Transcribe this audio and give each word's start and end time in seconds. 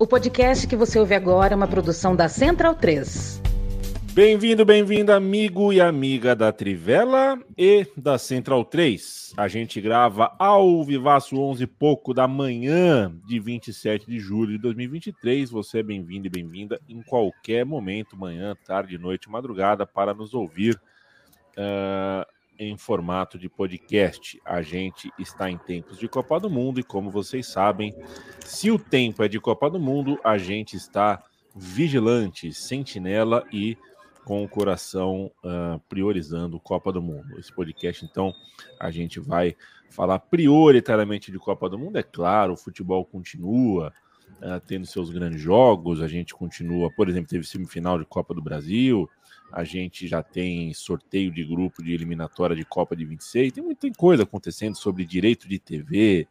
O 0.00 0.06
podcast 0.06 0.64
que 0.68 0.76
você 0.76 0.96
ouve 0.96 1.12
agora 1.12 1.54
é 1.54 1.56
uma 1.56 1.66
produção 1.66 2.14
da 2.14 2.28
Central 2.28 2.72
3. 2.76 3.42
Bem-vindo, 4.12 4.64
bem-vinda, 4.64 5.16
amigo 5.16 5.72
e 5.72 5.80
amiga 5.80 6.36
da 6.36 6.52
Trivela 6.52 7.36
e 7.56 7.84
da 7.96 8.16
Central 8.16 8.64
3. 8.64 9.34
A 9.36 9.48
gente 9.48 9.80
grava 9.80 10.32
ao 10.38 10.84
vivaço 10.84 11.36
11 11.36 11.64
e 11.64 11.66
pouco 11.66 12.14
da 12.14 12.28
manhã 12.28 13.12
de 13.26 13.40
27 13.40 14.06
de 14.06 14.20
julho 14.20 14.52
de 14.52 14.58
2023. 14.58 15.50
Você 15.50 15.80
é 15.80 15.82
bem-vindo 15.82 16.28
e 16.28 16.30
bem-vinda 16.30 16.80
em 16.88 17.02
qualquer 17.02 17.66
momento, 17.66 18.16
manhã, 18.16 18.56
tarde, 18.64 18.96
noite, 18.98 19.28
madrugada, 19.28 19.84
para 19.84 20.14
nos 20.14 20.32
ouvir 20.32 20.80
uh, 21.56 22.24
em 22.58 22.76
formato 22.76 23.38
de 23.38 23.48
podcast. 23.48 24.40
A 24.44 24.60
gente 24.62 25.10
está 25.18 25.50
em 25.50 25.56
tempos 25.56 25.98
de 25.98 26.08
Copa 26.08 26.40
do 26.40 26.50
Mundo 26.50 26.80
e, 26.80 26.82
como 26.82 27.10
vocês 27.10 27.46
sabem, 27.46 27.94
se 28.44 28.70
o 28.70 28.78
tempo 28.78 29.22
é 29.22 29.28
de 29.28 29.38
Copa 29.38 29.70
do 29.70 29.78
Mundo, 29.78 30.18
a 30.24 30.36
gente 30.36 30.76
está 30.76 31.22
vigilante, 31.54 32.52
sentinela 32.52 33.44
e 33.52 33.76
com 34.24 34.44
o 34.44 34.48
coração 34.48 35.30
uh, 35.42 35.80
priorizando 35.88 36.60
Copa 36.60 36.92
do 36.92 37.00
Mundo. 37.00 37.38
Esse 37.38 37.50
podcast, 37.52 38.04
então, 38.04 38.34
a 38.78 38.90
gente 38.90 39.18
vai 39.18 39.56
falar 39.88 40.18
prioritariamente 40.18 41.32
de 41.32 41.38
Copa 41.38 41.68
do 41.68 41.78
Mundo. 41.78 41.96
É 41.96 42.02
claro, 42.02 42.52
o 42.52 42.56
futebol 42.56 43.04
continua 43.06 43.92
uh, 44.42 44.60
tendo 44.66 44.86
seus 44.86 45.08
grandes 45.10 45.40
jogos, 45.40 46.02
a 46.02 46.08
gente 46.08 46.34
continua, 46.34 46.90
por 46.90 47.08
exemplo, 47.08 47.28
teve 47.28 47.46
semifinal 47.46 47.98
de 47.98 48.04
Copa 48.04 48.34
do 48.34 48.42
Brasil, 48.42 49.08
a 49.52 49.64
gente 49.64 50.06
já 50.06 50.22
tem 50.22 50.72
sorteio 50.74 51.30
de 51.30 51.44
grupo 51.44 51.82
de 51.82 51.92
eliminatória 51.92 52.54
de 52.54 52.64
Copa 52.64 52.94
de 52.94 53.04
26, 53.04 53.52
tem 53.52 53.64
muita 53.64 53.90
coisa 53.92 54.22
acontecendo 54.22 54.76
sobre 54.76 55.04
direito 55.04 55.48
de 55.48 55.58
TV, 55.58 56.26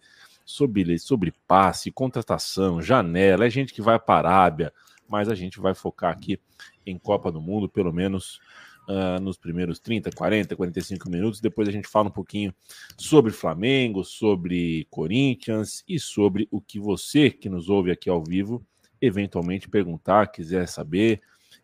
sobre, 0.45 0.97
sobre 0.99 1.33
passe, 1.47 1.91
contratação, 1.91 2.81
janela, 2.81 3.45
é 3.45 3.49
gente 3.49 3.73
que 3.73 3.81
vai 3.81 3.99
para 3.99 4.29
a 4.29 4.33
Arábia, 4.33 4.73
mas 5.07 5.29
a 5.29 5.35
gente 5.35 5.59
vai 5.59 5.73
focar 5.73 6.11
aqui 6.11 6.39
em 6.85 6.97
Copa 6.97 7.31
do 7.31 7.41
Mundo, 7.41 7.67
pelo 7.67 7.91
menos 7.91 8.39
uh, 8.87 9.19
nos 9.21 9.37
primeiros 9.37 9.79
30, 9.79 10.11
40, 10.11 10.55
45 10.55 11.09
minutos. 11.09 11.39
Depois 11.39 11.67
a 11.67 11.71
gente 11.71 11.87
fala 11.87 12.07
um 12.07 12.11
pouquinho 12.11 12.53
sobre 12.97 13.31
Flamengo, 13.31 14.03
sobre 14.03 14.85
Corinthians 14.89 15.83
e 15.87 15.99
sobre 15.99 16.47
o 16.51 16.61
que 16.61 16.79
você 16.79 17.29
que 17.29 17.49
nos 17.49 17.69
ouve 17.69 17.91
aqui 17.91 18.09
ao 18.09 18.23
vivo 18.23 18.65
eventualmente 19.01 19.69
perguntar, 19.69 20.27
quiser 20.27 20.67
saber, 20.67 21.21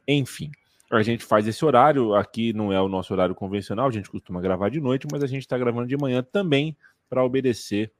enfim. 0.07 0.51
A 0.95 1.01
gente 1.01 1.25
faz 1.25 1.47
esse 1.47 1.65
horário, 1.65 2.13
aqui 2.13 2.53
não 2.53 2.71
é 2.71 2.79
o 2.79 2.87
nosso 2.87 3.11
horário 3.13 3.33
convencional, 3.33 3.87
a 3.87 3.91
gente 3.91 4.09
costuma 4.09 4.39
gravar 4.39 4.69
de 4.69 4.79
noite, 4.79 5.07
mas 5.11 5.23
a 5.23 5.27
gente 5.27 5.41
está 5.41 5.57
gravando 5.57 5.87
de 5.87 5.97
manhã 5.97 6.21
também 6.21 6.77
para 7.09 7.23
obedecer 7.23 7.91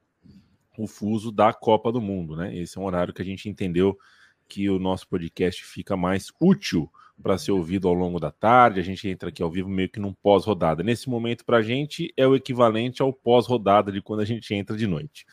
o 0.78 0.86
fuso 0.86 1.32
da 1.32 1.52
Copa 1.52 1.90
do 1.90 2.00
Mundo, 2.00 2.36
né? 2.36 2.56
Esse 2.56 2.78
é 2.78 2.80
um 2.80 2.84
horário 2.84 3.12
que 3.12 3.20
a 3.20 3.24
gente 3.24 3.48
entendeu 3.48 3.98
que 4.48 4.70
o 4.70 4.78
nosso 4.78 5.08
podcast 5.08 5.64
fica 5.64 5.96
mais 5.96 6.32
útil 6.40 6.88
para 7.22 7.38
ser 7.38 7.52
ouvido 7.52 7.88
ao 7.88 7.94
longo 7.94 8.20
da 8.20 8.30
tarde. 8.30 8.80
A 8.80 8.82
gente 8.84 9.08
entra 9.08 9.28
aqui 9.28 9.42
ao 9.42 9.50
vivo 9.50 9.68
meio 9.68 9.88
que 9.88 10.00
num 10.00 10.12
pós-rodada. 10.12 10.82
Nesse 10.82 11.08
momento, 11.08 11.44
para 11.44 11.58
a 11.58 11.62
gente, 11.62 12.12
é 12.16 12.26
o 12.26 12.34
equivalente 12.34 13.02
ao 13.02 13.12
pós-rodada 13.12 13.90
de 13.90 14.02
quando 14.02 14.20
a 14.20 14.24
gente 14.24 14.54
entra 14.54 14.76
de 14.76 14.86
noite. 14.86 15.26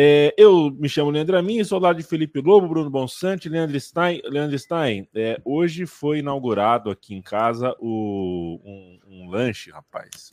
É, 0.00 0.32
eu 0.38 0.70
me 0.70 0.88
chamo 0.88 1.10
Leandro 1.10 1.36
Amin, 1.36 1.64
sou 1.64 1.80
lá 1.80 1.92
de 1.92 2.04
Felipe 2.04 2.40
Lobo, 2.40 2.68
Bruno 2.68 2.88
Bonsante, 2.88 3.48
Leandro 3.48 3.80
Stein. 3.80 4.22
Leandro 4.26 4.56
Stein, 4.56 5.08
é, 5.12 5.42
hoje 5.44 5.86
foi 5.86 6.20
inaugurado 6.20 6.88
aqui 6.88 7.16
em 7.16 7.20
casa 7.20 7.74
o, 7.80 8.60
um, 8.64 9.00
um 9.08 9.28
lanche, 9.28 9.72
rapaz 9.72 10.32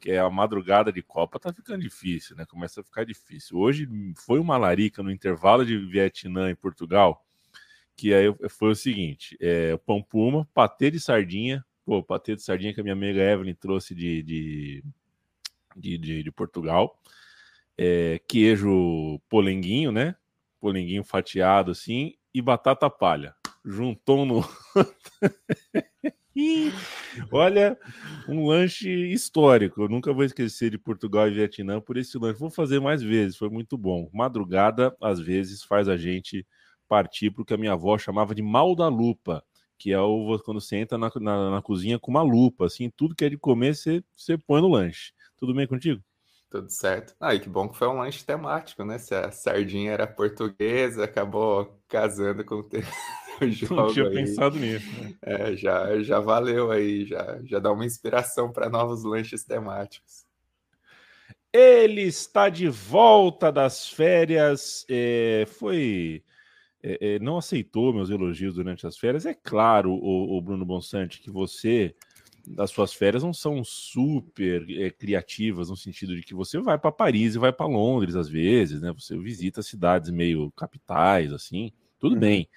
que 0.00 0.12
é 0.12 0.20
a 0.20 0.30
madrugada 0.30 0.92
de 0.92 1.02
Copa, 1.02 1.40
tá 1.40 1.52
ficando 1.52 1.80
difícil, 1.82 2.36
né? 2.36 2.46
Começa 2.46 2.80
a 2.80 2.84
ficar 2.84 3.02
difícil. 3.02 3.58
Hoje 3.58 3.88
foi 4.14 4.38
uma 4.38 4.56
larica 4.56 5.02
no 5.02 5.10
intervalo 5.10 5.66
de 5.66 5.76
Vietnã 5.76 6.48
e 6.48 6.54
Portugal, 6.54 7.26
que 7.96 8.14
aí 8.14 8.32
foi 8.48 8.70
o 8.70 8.76
seguinte: 8.76 9.36
é, 9.40 9.76
pão 9.78 10.00
puma, 10.00 10.48
patê 10.54 10.88
de 10.88 11.00
sardinha, 11.00 11.64
pô, 11.84 12.00
patê 12.00 12.36
de 12.36 12.42
sardinha 12.44 12.72
que 12.72 12.78
a 12.80 12.84
minha 12.84 12.92
amiga 12.92 13.20
Evelyn 13.20 13.56
trouxe 13.56 13.92
de, 13.92 14.22
de, 14.22 14.84
de, 15.76 15.98
de, 15.98 16.22
de 16.22 16.30
Portugal, 16.30 16.96
é, 17.78 18.20
queijo 18.28 19.20
polenguinho, 19.28 19.92
né? 19.92 20.16
Polenguinho 20.60 21.04
fatiado 21.04 21.70
assim, 21.70 22.14
e 22.34 22.42
batata 22.42 22.90
palha. 22.90 23.34
Juntou 23.64 24.26
no. 24.26 24.44
Olha, 27.32 27.78
um 28.28 28.46
lanche 28.46 28.88
histórico. 29.12 29.82
Eu 29.82 29.88
nunca 29.88 30.12
vou 30.12 30.24
esquecer 30.24 30.70
de 30.70 30.78
Portugal 30.78 31.28
e 31.28 31.32
Vietnã 31.34 31.80
por 31.80 31.96
esse 31.96 32.18
lanche. 32.18 32.38
Vou 32.38 32.50
fazer 32.50 32.80
mais 32.80 33.02
vezes, 33.02 33.36
foi 33.36 33.48
muito 33.48 33.76
bom. 33.76 34.08
Madrugada, 34.12 34.96
às 35.00 35.20
vezes, 35.20 35.62
faz 35.62 35.88
a 35.88 35.96
gente 35.96 36.46
partir 36.88 37.30
para 37.30 37.42
o 37.42 37.44
que 37.44 37.54
a 37.54 37.56
minha 37.56 37.72
avó 37.72 37.98
chamava 37.98 38.34
de 38.34 38.42
mal 38.42 38.74
da 38.74 38.88
lupa, 38.88 39.44
que 39.76 39.92
é 39.92 40.00
o, 40.00 40.38
quando 40.44 40.60
você 40.60 40.76
entra 40.76 40.96
na, 40.96 41.10
na, 41.20 41.50
na 41.50 41.62
cozinha 41.62 41.98
com 41.98 42.10
uma 42.10 42.22
lupa, 42.22 42.66
assim, 42.66 42.90
tudo 42.90 43.14
que 43.14 43.24
é 43.24 43.28
de 43.28 43.36
comer 43.36 43.74
você, 43.74 44.02
você 44.16 44.38
põe 44.38 44.60
no 44.62 44.68
lanche. 44.68 45.12
Tudo 45.36 45.54
bem 45.54 45.66
contigo? 45.66 46.02
Tudo 46.50 46.70
certo. 46.70 47.14
Ah, 47.20 47.34
e 47.34 47.40
que 47.40 47.48
bom 47.48 47.68
que 47.68 47.76
foi 47.76 47.88
um 47.88 47.98
lanche 47.98 48.24
temático, 48.24 48.84
né? 48.84 48.98
Se 48.98 49.14
a 49.14 49.30
sardinha 49.30 49.92
era 49.92 50.06
portuguesa, 50.06 51.04
acabou 51.04 51.78
casando 51.88 52.44
com 52.44 52.56
o 52.56 52.68
jogo 53.48 53.74
Não 53.74 53.92
tinha 53.92 54.06
aí. 54.06 54.14
pensado 54.14 54.58
nisso. 54.58 54.86
Né? 55.00 55.14
É, 55.22 55.56
já, 55.56 56.00
já 56.02 56.20
valeu 56.20 56.70
aí, 56.70 57.04
já, 57.04 57.40
já 57.44 57.58
dá 57.58 57.72
uma 57.72 57.84
inspiração 57.84 58.52
para 58.52 58.68
novos 58.68 59.04
lanches 59.04 59.44
temáticos. 59.44 60.26
Ele 61.52 62.02
está 62.02 62.48
de 62.48 62.68
volta 62.68 63.50
das 63.50 63.88
férias. 63.88 64.84
É, 64.88 65.44
foi. 65.46 66.22
É, 66.82 67.14
é, 67.14 67.18
não 67.18 67.38
aceitou 67.38 67.92
meus 67.92 68.10
elogios 68.10 68.54
durante 68.54 68.86
as 68.86 68.98
férias. 68.98 69.26
É 69.26 69.34
claro, 69.34 69.92
o, 69.92 70.36
o 70.36 70.40
Bruno 70.40 70.64
Bonsante, 70.64 71.20
que 71.20 71.30
você 71.30 71.94
das 72.54 72.70
suas 72.70 72.92
férias 72.92 73.22
não 73.22 73.32
são 73.32 73.62
super 73.64 74.64
é, 74.70 74.90
criativas 74.90 75.68
no 75.70 75.76
sentido 75.76 76.16
de 76.16 76.22
que 76.22 76.34
você 76.34 76.58
vai 76.58 76.78
para 76.78 76.92
Paris 76.92 77.34
e 77.34 77.38
vai 77.38 77.52
para 77.52 77.66
Londres 77.66 78.16
às 78.16 78.28
vezes, 78.28 78.80
né? 78.80 78.92
Você 78.92 79.16
visita 79.18 79.62
cidades 79.62 80.10
meio 80.10 80.50
capitais, 80.52 81.32
assim, 81.32 81.72
tudo 81.98 82.14
uhum. 82.14 82.20
bem. 82.20 82.48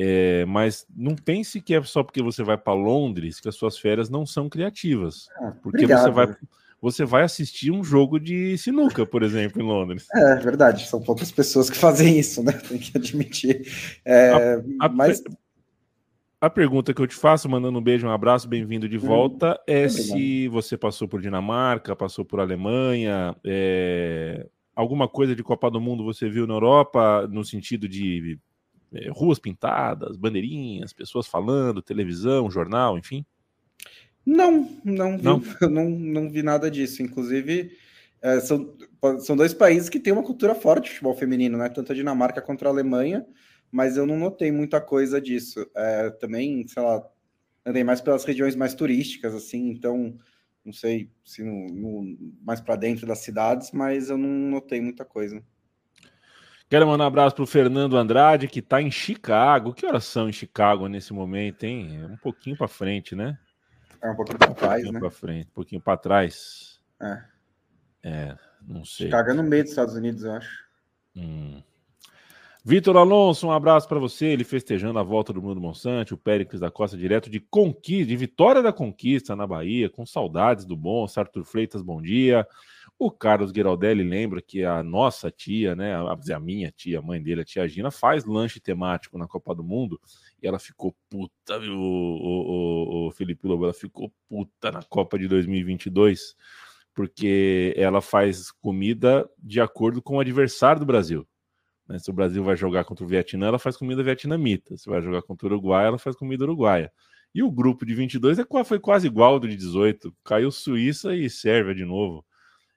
É, 0.00 0.44
mas 0.44 0.86
não 0.96 1.16
pense 1.16 1.60
que 1.60 1.74
é 1.74 1.82
só 1.82 2.04
porque 2.04 2.22
você 2.22 2.44
vai 2.44 2.56
para 2.56 2.72
Londres 2.72 3.40
que 3.40 3.48
as 3.48 3.56
suas 3.56 3.76
férias 3.76 4.08
não 4.08 4.24
são 4.24 4.48
criativas. 4.48 5.28
Ah, 5.40 5.52
porque 5.60 5.84
obrigado. 5.84 6.04
você 6.04 6.10
vai, 6.10 6.36
você 6.80 7.04
vai 7.04 7.22
assistir 7.24 7.72
um 7.72 7.82
jogo 7.82 8.20
de 8.20 8.56
sinuca, 8.58 9.04
por 9.04 9.24
exemplo, 9.24 9.60
em 9.60 9.64
Londres. 9.64 10.06
É 10.14 10.36
verdade, 10.36 10.86
são 10.86 11.02
poucas 11.02 11.32
pessoas 11.32 11.68
que 11.68 11.76
fazem 11.76 12.16
isso, 12.16 12.44
né? 12.44 12.52
Tem 12.68 12.78
que 12.78 12.96
admitir. 12.96 13.66
É, 14.04 14.62
a, 14.80 14.86
a, 14.86 14.88
mas... 14.88 15.20
a 16.40 16.48
pergunta 16.48 16.94
que 16.94 17.02
eu 17.02 17.06
te 17.06 17.16
faço, 17.16 17.48
mandando 17.48 17.78
um 17.78 17.82
beijo, 17.82 18.06
um 18.06 18.10
abraço, 18.10 18.48
bem-vindo 18.48 18.88
de 18.88 18.96
hum, 18.96 19.00
volta, 19.00 19.60
é 19.66 19.86
obrigado. 19.86 19.90
se 19.90 20.48
você 20.48 20.76
passou 20.76 21.08
por 21.08 21.20
Dinamarca, 21.20 21.96
passou 21.96 22.24
por 22.24 22.38
Alemanha, 22.38 23.34
é... 23.44 24.46
alguma 24.74 25.08
coisa 25.08 25.34
de 25.34 25.42
Copa 25.42 25.70
do 25.70 25.80
Mundo 25.80 26.04
você 26.04 26.28
viu 26.28 26.46
na 26.46 26.54
Europa, 26.54 27.28
no 27.30 27.44
sentido 27.44 27.88
de 27.88 28.38
é, 28.92 29.10
ruas 29.10 29.38
pintadas, 29.38 30.16
bandeirinhas, 30.16 30.92
pessoas 30.92 31.26
falando, 31.26 31.82
televisão, 31.82 32.50
jornal, 32.50 32.96
enfim? 32.96 33.24
Não, 34.24 34.68
não 34.84 35.16
vi, 35.16 35.24
não? 35.24 35.42
não, 35.68 35.90
não 35.90 36.30
vi 36.30 36.42
nada 36.42 36.70
disso. 36.70 37.02
Inclusive, 37.02 37.72
é, 38.22 38.40
são, 38.40 38.74
são 39.20 39.36
dois 39.36 39.52
países 39.54 39.88
que 39.88 40.00
têm 40.00 40.12
uma 40.12 40.22
cultura 40.22 40.54
forte 40.54 40.84
de 40.84 40.90
futebol 40.90 41.14
feminino, 41.14 41.58
né? 41.58 41.68
Tanto 41.68 41.92
a 41.92 41.94
Dinamarca 41.94 42.40
quanto 42.40 42.64
a 42.66 42.68
Alemanha, 42.68 43.26
mas 43.70 43.96
eu 43.96 44.06
não 44.06 44.18
notei 44.18 44.50
muita 44.50 44.80
coisa 44.80 45.20
disso. 45.20 45.68
É, 45.74 46.10
também, 46.10 46.66
sei 46.66 46.82
lá, 46.82 47.02
andei 47.64 47.84
mais 47.84 48.00
pelas 48.00 48.24
regiões 48.24 48.56
mais 48.56 48.74
turísticas, 48.74 49.34
assim, 49.34 49.70
então 49.70 50.18
não 50.64 50.72
sei 50.72 51.10
se 51.24 51.42
no, 51.42 51.68
no, 51.68 52.18
mais 52.42 52.60
para 52.60 52.76
dentro 52.76 53.06
das 53.06 53.20
cidades, 53.20 53.72
mas 53.72 54.10
eu 54.10 54.18
não 54.18 54.28
notei 54.28 54.80
muita 54.80 55.04
coisa. 55.04 55.42
Quero 56.68 56.86
mandar 56.86 57.04
um 57.04 57.06
abraço 57.06 57.34
para 57.34 57.44
o 57.44 57.46
Fernando 57.46 57.96
Andrade, 57.96 58.46
que 58.46 58.58
está 58.58 58.82
em 58.82 58.90
Chicago. 58.90 59.72
Que 59.72 59.86
horas 59.86 60.04
são 60.04 60.28
em 60.28 60.32
Chicago 60.32 60.86
nesse 60.86 61.14
momento, 61.14 61.64
hein? 61.64 62.02
É 62.02 62.06
um 62.06 62.16
pouquinho 62.18 62.58
para 62.58 62.68
frente, 62.68 63.16
né? 63.16 63.38
É 64.02 64.10
um 64.10 64.14
pouquinho 64.14 64.38
para 64.38 64.54
trás, 64.54 64.84
um 64.86 64.92
né? 64.92 65.00
Para 65.00 65.10
frente, 65.10 65.48
um 65.48 65.54
pouquinho 65.54 65.80
para 65.80 65.96
trás. 65.96 66.78
É. 67.00 67.22
É, 68.02 68.36
não 68.62 68.84
sei. 68.84 69.06
Chicago 69.06 69.30
é 69.30 69.34
no 69.34 69.42
meio 69.42 69.62
dos 69.62 69.72
Estados 69.72 69.94
Unidos, 69.94 70.22
eu 70.22 70.32
acho. 70.32 70.64
Hum. 71.16 71.62
Vitor 72.68 72.98
Alonso, 72.98 73.46
um 73.46 73.50
abraço 73.50 73.88
para 73.88 73.98
você. 73.98 74.26
Ele 74.26 74.44
festejando 74.44 74.98
a 74.98 75.02
volta 75.02 75.32
do 75.32 75.40
Bruno 75.40 75.58
Monsante, 75.58 76.12
o 76.12 76.18
Péricles 76.18 76.60
da 76.60 76.70
Costa 76.70 76.98
direto 76.98 77.30
de 77.30 77.40
conquista, 77.40 78.04
de 78.04 78.14
vitória 78.14 78.62
da 78.62 78.70
conquista 78.70 79.34
na 79.34 79.46
Bahia, 79.46 79.88
com 79.88 80.04
saudades 80.04 80.66
do 80.66 80.76
bom. 80.76 81.06
Arthur 81.16 81.44
Freitas, 81.46 81.80
bom 81.80 82.02
dia. 82.02 82.46
O 82.98 83.10
Carlos 83.10 83.52
Geraldelli 83.52 84.02
lembra 84.02 84.42
que 84.42 84.66
a 84.66 84.82
nossa 84.82 85.30
tia, 85.30 85.74
né, 85.74 85.94
a, 85.94 86.12
a 86.36 86.38
minha 86.38 86.70
tia, 86.70 86.98
a 86.98 87.02
mãe 87.02 87.22
dele, 87.22 87.40
a 87.40 87.44
tia 87.46 87.66
Gina, 87.66 87.90
faz 87.90 88.26
lanche 88.26 88.60
temático 88.60 89.16
na 89.16 89.26
Copa 89.26 89.54
do 89.54 89.64
Mundo 89.64 89.98
e 90.42 90.46
ela 90.46 90.58
ficou 90.58 90.94
puta, 91.08 91.58
o, 91.58 91.72
o, 91.72 93.06
o, 93.06 93.10
Felipe 93.12 93.48
Lobo, 93.48 93.64
ela 93.64 93.72
ficou 93.72 94.12
puta 94.28 94.70
na 94.70 94.82
Copa 94.82 95.18
de 95.18 95.26
2022 95.26 96.36
porque 96.92 97.72
ela 97.78 98.02
faz 98.02 98.52
comida 98.52 99.26
de 99.38 99.58
acordo 99.58 100.02
com 100.02 100.16
o 100.16 100.20
adversário 100.20 100.80
do 100.80 100.86
Brasil. 100.86 101.26
Né? 101.88 101.98
Se 101.98 102.10
o 102.10 102.12
Brasil 102.12 102.44
vai 102.44 102.56
jogar 102.56 102.84
contra 102.84 103.04
o 103.04 103.08
Vietnã, 103.08 103.46
ela 103.46 103.58
faz 103.58 103.76
comida 103.76 104.02
vietnamita. 104.02 104.76
Se 104.76 104.88
vai 104.88 105.00
jogar 105.00 105.22
contra 105.22 105.46
o 105.46 105.50
Uruguai, 105.50 105.86
ela 105.86 105.98
faz 105.98 106.14
comida 106.14 106.44
uruguaia. 106.44 106.92
E 107.34 107.42
o 107.42 107.50
grupo 107.50 107.86
de 107.86 107.94
22 107.94 108.38
é, 108.38 108.44
foi 108.64 108.78
quase 108.78 109.06
igual 109.06 109.34
ao 109.34 109.40
de 109.40 109.56
18. 109.56 110.14
Caiu 110.24 110.50
Suíça 110.50 111.14
e 111.14 111.28
Sérvia 111.30 111.74
de 111.74 111.84
novo. 111.84 112.24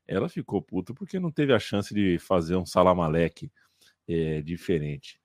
Ela 0.07 0.29
ficou 0.29 0.61
puta 0.61 0.93
porque 0.93 1.19
não 1.19 1.31
teve 1.31 1.53
a 1.53 1.59
chance 1.59 1.93
de 1.93 2.17
fazer 2.19 2.55
um 2.55 2.65
salamaleque 2.65 3.51
é, 4.07 4.41
diferente. 4.41 5.19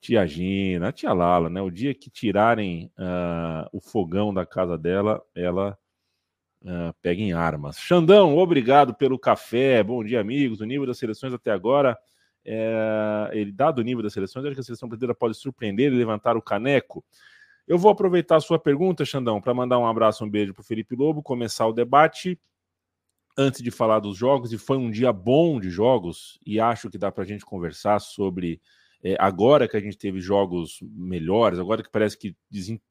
Tia 0.00 0.26
Gina, 0.26 0.88
a 0.88 0.92
tia 0.92 1.12
Lala, 1.12 1.48
né? 1.48 1.62
O 1.62 1.70
dia 1.70 1.94
que 1.94 2.10
tirarem 2.10 2.90
uh, 2.98 3.68
o 3.72 3.80
fogão 3.80 4.34
da 4.34 4.44
casa 4.44 4.76
dela, 4.76 5.22
ela 5.34 5.78
uh, 6.62 6.94
pega 7.00 7.22
em 7.22 7.32
armas. 7.32 7.78
Xandão, 7.78 8.36
obrigado 8.36 8.94
pelo 8.94 9.18
café. 9.18 9.82
Bom 9.82 10.04
dia, 10.04 10.20
amigos. 10.20 10.60
O 10.60 10.66
nível 10.66 10.86
das 10.86 10.98
seleções 10.98 11.32
até 11.32 11.50
agora 11.50 11.96
é, 12.44 13.30
ele, 13.32 13.52
dado 13.52 13.78
o 13.78 13.82
nível 13.82 14.02
das 14.02 14.12
seleções, 14.12 14.44
acho 14.44 14.54
que 14.54 14.60
a 14.60 14.64
seleção 14.64 14.88
brasileira 14.88 15.14
pode 15.14 15.36
surpreender 15.36 15.92
e 15.92 15.96
levantar 15.96 16.36
o 16.36 16.42
caneco. 16.42 17.04
Eu 17.66 17.78
vou 17.78 17.90
aproveitar 17.90 18.36
a 18.36 18.40
sua 18.40 18.58
pergunta, 18.58 19.04
Xandão, 19.04 19.40
para 19.40 19.54
mandar 19.54 19.78
um 19.78 19.86
abraço, 19.86 20.24
um 20.24 20.28
beijo 20.28 20.52
para 20.52 20.60
o 20.60 20.64
Felipe 20.64 20.94
Lobo, 20.94 21.22
começar 21.22 21.66
o 21.66 21.72
debate 21.72 22.38
antes 23.36 23.62
de 23.62 23.70
falar 23.70 24.00
dos 24.00 24.16
jogos, 24.16 24.52
e 24.52 24.58
foi 24.58 24.76
um 24.76 24.90
dia 24.90 25.12
bom 25.12 25.58
de 25.58 25.70
jogos, 25.70 26.38
e 26.44 26.60
acho 26.60 26.90
que 26.90 26.98
dá 26.98 27.10
para 27.10 27.24
a 27.24 27.26
gente 27.26 27.44
conversar 27.44 27.98
sobre. 27.98 28.60
É, 29.02 29.16
agora 29.18 29.68
que 29.68 29.76
a 29.76 29.80
gente 29.80 29.98
teve 29.98 30.18
jogos 30.18 30.78
melhores, 30.82 31.58
agora 31.58 31.82
que 31.82 31.90
parece 31.90 32.16
que 32.18 32.34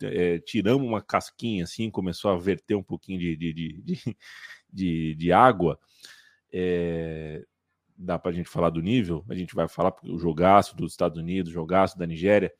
é, 0.03 0.37
tiramos 0.39 0.87
uma 0.87 1.01
casquinha 1.01 1.63
assim, 1.63 1.89
começou 1.89 2.29
a 2.29 2.37
verter 2.37 2.75
um 2.75 2.83
pouquinho 2.83 3.19
de, 3.19 3.35
de, 3.35 3.53
de, 3.53 4.15
de, 4.71 5.15
de 5.15 5.31
água. 5.31 5.79
É, 6.51 7.43
dá 7.97 8.17
para 8.17 8.31
a 8.31 8.33
gente 8.33 8.49
falar 8.49 8.69
do 8.69 8.81
nível, 8.81 9.23
a 9.29 9.35
gente 9.35 9.55
vai 9.55 9.67
falar 9.67 9.93
o 10.03 10.17
jogaço 10.17 10.75
dos 10.75 10.93
Estados 10.93 11.17
Unidos, 11.17 11.51
o 11.51 11.53
jogaço 11.53 11.97
da 11.97 12.05
Nigéria, 12.05 12.53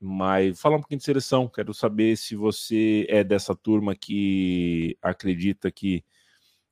mas 0.00 0.60
falar 0.60 0.76
um 0.76 0.80
pouquinho 0.80 0.98
de 0.98 1.04
seleção. 1.04 1.48
Quero 1.48 1.72
saber 1.72 2.16
se 2.16 2.34
você 2.34 3.06
é 3.08 3.22
dessa 3.22 3.54
turma 3.54 3.94
que 3.94 4.96
acredita 5.00 5.70
que 5.70 6.04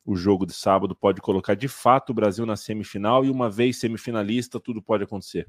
o 0.04 0.16
jogo 0.16 0.46
de 0.46 0.52
sábado 0.52 0.94
pode 0.96 1.20
colocar 1.20 1.54
de 1.54 1.68
fato 1.68 2.10
o 2.10 2.14
Brasil 2.14 2.44
na 2.44 2.56
semifinal 2.56 3.24
e 3.24 3.30
uma 3.30 3.48
vez 3.48 3.78
semifinalista, 3.78 4.58
tudo 4.58 4.82
pode 4.82 5.04
acontecer. 5.04 5.48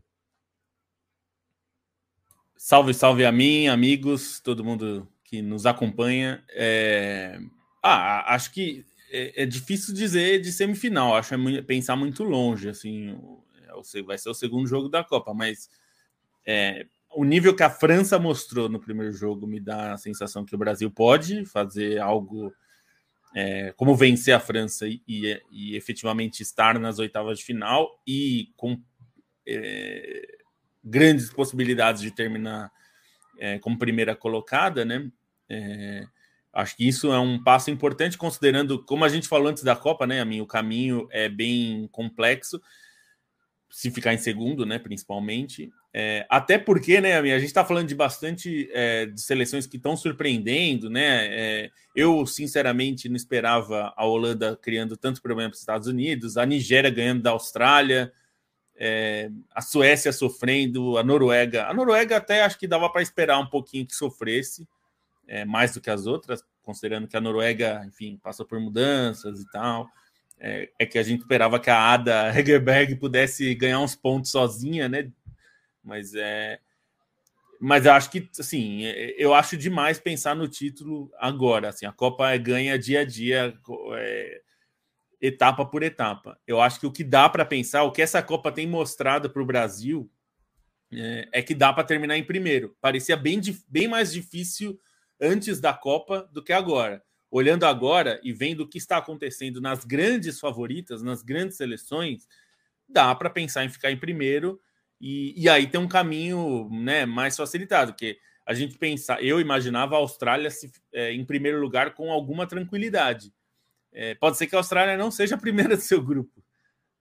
Salve, 2.55 2.93
salve 2.93 3.25
a 3.25 3.31
mim, 3.31 3.67
amigos, 3.67 4.39
todo 4.39 4.63
mundo 4.63 5.07
que 5.23 5.41
nos 5.41 5.65
acompanha. 5.65 6.43
É... 6.49 7.39
Ah, 7.81 8.35
acho 8.35 8.51
que 8.53 8.85
é, 9.11 9.43
é, 9.43 9.45
difícil 9.45 9.93
dizer 9.93 10.41
de 10.41 10.51
semifinal, 10.51 11.15
acho 11.15 11.35
é 11.35 11.61
pensar 11.61 11.95
muito 11.95 12.23
longe, 12.23 12.69
assim, 12.69 13.17
é 13.95 14.01
vai 14.01 14.17
ser 14.17 14.29
o 14.29 14.33
segundo 14.33 14.67
jogo 14.67 14.89
da 14.89 15.03
Copa, 15.03 15.33
mas 15.33 15.69
é, 16.45 16.85
o 17.13 17.23
nível 17.23 17.55
que 17.55 17.63
a 17.63 17.69
França 17.69 18.17
mostrou 18.17 18.69
no 18.69 18.79
primeiro 18.79 19.11
jogo 19.11 19.45
me 19.45 19.59
dá 19.59 19.93
a 19.93 19.97
sensação 19.97 20.45
que 20.45 20.55
o 20.55 20.57
Brasil 20.57 20.89
pode 20.89 21.45
fazer 21.45 21.99
algo 21.99 22.53
é, 23.35 23.73
como 23.75 23.95
vencer 23.95 24.33
a 24.33 24.39
França 24.39 24.87
e, 24.87 25.01
e, 25.07 25.75
efetivamente 25.75 26.41
estar 26.41 26.79
nas 26.79 26.99
oitavas 26.99 27.39
de 27.39 27.45
final 27.45 28.01
e 28.05 28.49
com 28.55 28.81
é, 29.47 30.37
grandes 30.83 31.31
possibilidades 31.31 32.01
de 32.01 32.11
terminar 32.11 32.71
é, 33.37 33.59
como 33.59 33.77
primeira 33.77 34.15
colocada, 34.15 34.83
né? 34.85 35.09
Acho 36.53 36.75
que 36.75 36.87
isso 36.87 37.13
é 37.13 37.19
um 37.19 37.41
passo 37.41 37.71
importante, 37.71 38.17
considerando, 38.17 38.83
como 38.83 39.05
a 39.05 39.09
gente 39.09 39.27
falou 39.27 39.47
antes 39.47 39.63
da 39.63 39.75
Copa, 39.75 40.05
né, 40.05 40.19
a 40.19 40.25
mim, 40.25 40.41
o 40.41 40.45
caminho 40.45 41.07
é 41.09 41.29
bem 41.29 41.87
complexo, 41.91 42.61
se 43.69 43.89
ficar 43.89 44.13
em 44.13 44.17
segundo, 44.17 44.65
né, 44.65 44.77
principalmente. 44.77 45.71
É, 45.93 46.25
até 46.29 46.57
porque, 46.57 46.99
né, 46.99 47.15
a, 47.15 47.19
a 47.21 47.39
gente 47.39 47.45
está 47.45 47.63
falando 47.63 47.87
de 47.87 47.95
bastante 47.95 48.69
é, 48.73 49.05
de 49.05 49.21
seleções 49.21 49.65
que 49.65 49.77
estão 49.77 49.95
surpreendendo, 49.95 50.89
né? 50.89 51.27
É, 51.27 51.71
eu, 51.95 52.25
sinceramente, 52.25 53.07
não 53.07 53.15
esperava 53.15 53.93
a 53.95 54.05
Holanda 54.05 54.57
criando 54.61 54.97
tanto 54.97 55.21
problema 55.21 55.49
para 55.49 55.55
os 55.55 55.61
Estados 55.61 55.87
Unidos, 55.87 56.35
a 56.35 56.45
Nigéria 56.45 56.89
ganhando 56.89 57.21
da 57.21 57.31
Austrália, 57.31 58.11
é, 58.75 59.29
a 59.53 59.61
Suécia 59.61 60.11
sofrendo, 60.11 60.97
a 60.97 61.03
Noruega. 61.03 61.67
A 61.67 61.73
Noruega 61.73 62.17
até 62.17 62.43
acho 62.43 62.59
que 62.59 62.67
dava 62.67 62.89
para 62.89 63.01
esperar 63.01 63.39
um 63.39 63.47
pouquinho 63.47 63.85
que 63.85 63.95
sofresse 63.95 64.67
é, 65.27 65.45
mais 65.45 65.73
do 65.73 65.81
que 65.81 65.89
as 65.89 66.05
outras, 66.05 66.43
considerando 66.61 67.07
que 67.07 67.17
a 67.17 67.21
Noruega, 67.21 67.83
enfim, 67.85 68.19
passou 68.21 68.45
por 68.45 68.59
mudanças 68.59 69.39
e 69.39 69.51
tal. 69.51 69.87
É, 70.39 70.69
é 70.79 70.85
que 70.85 70.97
a 70.97 71.03
gente 71.03 71.21
esperava 71.21 71.59
que 71.59 71.69
a 71.69 71.93
Ada 71.93 72.29
Hegerberg 72.37 72.95
pudesse 72.95 73.53
ganhar 73.55 73.79
uns 73.79 73.95
pontos 73.95 74.31
sozinha, 74.31 74.89
né? 74.89 75.11
Mas 75.83 76.13
é. 76.15 76.59
Mas 77.59 77.85
eu 77.85 77.93
acho 77.93 78.09
que, 78.09 78.27
assim, 78.39 78.85
é, 78.85 79.15
eu 79.17 79.35
acho 79.35 79.55
demais 79.55 79.99
pensar 79.99 80.35
no 80.35 80.47
título 80.47 81.11
agora. 81.19 81.69
Assim, 81.69 81.85
a 81.85 81.91
Copa 81.91 82.35
ganha 82.37 82.77
dia 82.77 83.01
a 83.01 83.05
dia, 83.05 83.55
é, 83.97 84.41
etapa 85.21 85.63
por 85.63 85.83
etapa. 85.83 86.39
Eu 86.47 86.59
acho 86.59 86.79
que 86.79 86.87
o 86.87 86.91
que 86.91 87.03
dá 87.03 87.29
para 87.29 87.45
pensar, 87.45 87.83
o 87.83 87.91
que 87.91 88.01
essa 88.01 88.23
Copa 88.23 88.51
tem 88.51 88.65
mostrado 88.65 89.29
para 89.29 89.41
o 89.43 89.45
Brasil, 89.45 90.09
é, 90.91 91.29
é, 91.33 91.41
que 91.41 91.53
dá 91.53 91.71
para 91.71 91.83
terminar 91.83 92.17
em 92.17 92.23
primeiro. 92.23 92.75
Parecia 92.81 93.15
bem, 93.15 93.39
bem 93.69 93.87
mais 93.87 94.11
difícil 94.11 94.79
antes 95.21 95.59
da 95.59 95.73
Copa 95.73 96.27
do 96.33 96.43
que 96.43 96.51
agora. 96.51 97.03
Olhando 97.29 97.65
agora 97.65 98.19
e 98.23 98.33
vendo 98.33 98.61
o 98.61 98.67
que 98.67 98.77
está 98.77 98.97
acontecendo 98.97 99.61
nas 99.61 99.85
grandes 99.85 100.39
favoritas, 100.39 101.01
nas 101.01 101.21
grandes 101.21 101.55
seleções, 101.55 102.27
dá 102.89 103.13
para 103.15 103.29
pensar 103.29 103.63
em 103.63 103.69
ficar 103.69 103.91
em 103.91 103.97
primeiro 103.97 104.59
e, 104.99 105.33
e 105.41 105.47
aí 105.47 105.67
tem 105.67 105.79
um 105.79 105.87
caminho 105.87 106.69
né, 106.69 107.05
mais 107.05 107.35
facilitado, 107.35 107.93
porque 107.93 108.19
a 108.45 108.53
gente 108.53 108.77
pensa, 108.77 109.19
eu 109.21 109.39
imaginava 109.39 109.95
a 109.95 109.99
Austrália 109.99 110.49
se, 110.51 110.71
é, 110.93 111.13
em 111.13 111.23
primeiro 111.23 111.59
lugar 111.59 111.93
com 111.93 112.11
alguma 112.11 112.45
tranquilidade. 112.45 113.33
É, 113.93 114.15
pode 114.15 114.37
ser 114.37 114.47
que 114.47 114.55
a 114.55 114.59
Austrália 114.59 114.97
não 114.97 115.09
seja 115.09 115.35
a 115.35 115.39
primeira 115.39 115.75
do 115.75 115.81
seu 115.81 116.01
grupo. 116.01 116.43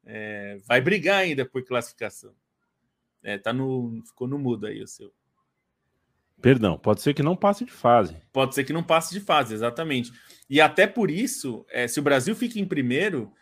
É, 0.05 0.59
vai 0.67 0.81
brigar 0.81 1.21
ainda 1.21 1.45
por 1.45 1.65
classificação. 1.65 2.35
É, 3.23 3.37
tá 3.37 3.53
no, 3.53 4.03
ficou 4.07 4.27
no 4.27 4.39
mudo 4.39 4.67
aí 4.67 4.83
o 4.83 4.87
seu. 4.87 5.13
Perdão, 6.41 6.79
pode 6.79 7.03
ser 7.03 7.15
que 7.15 7.23
não 7.23 7.37
passe 7.37 7.65
de 7.65 7.73
fase. 7.73 8.17
Pode 8.33 8.55
ser 8.55 8.65
que 8.65 8.73
não 8.73 8.83
passe 8.83 9.13
de 9.13 9.21
fase, 9.21 9.55
exatamente. 9.55 10.13
E 10.49 10.61
até 10.61 10.87
por 10.87 11.11
isso, 11.11 11.65
é, 11.71 11.87
se 11.87 12.01
o 12.01 12.03
Brasil 12.03 12.35
fica 12.35 12.59
em 12.59 12.65
primeiro, 12.65 13.33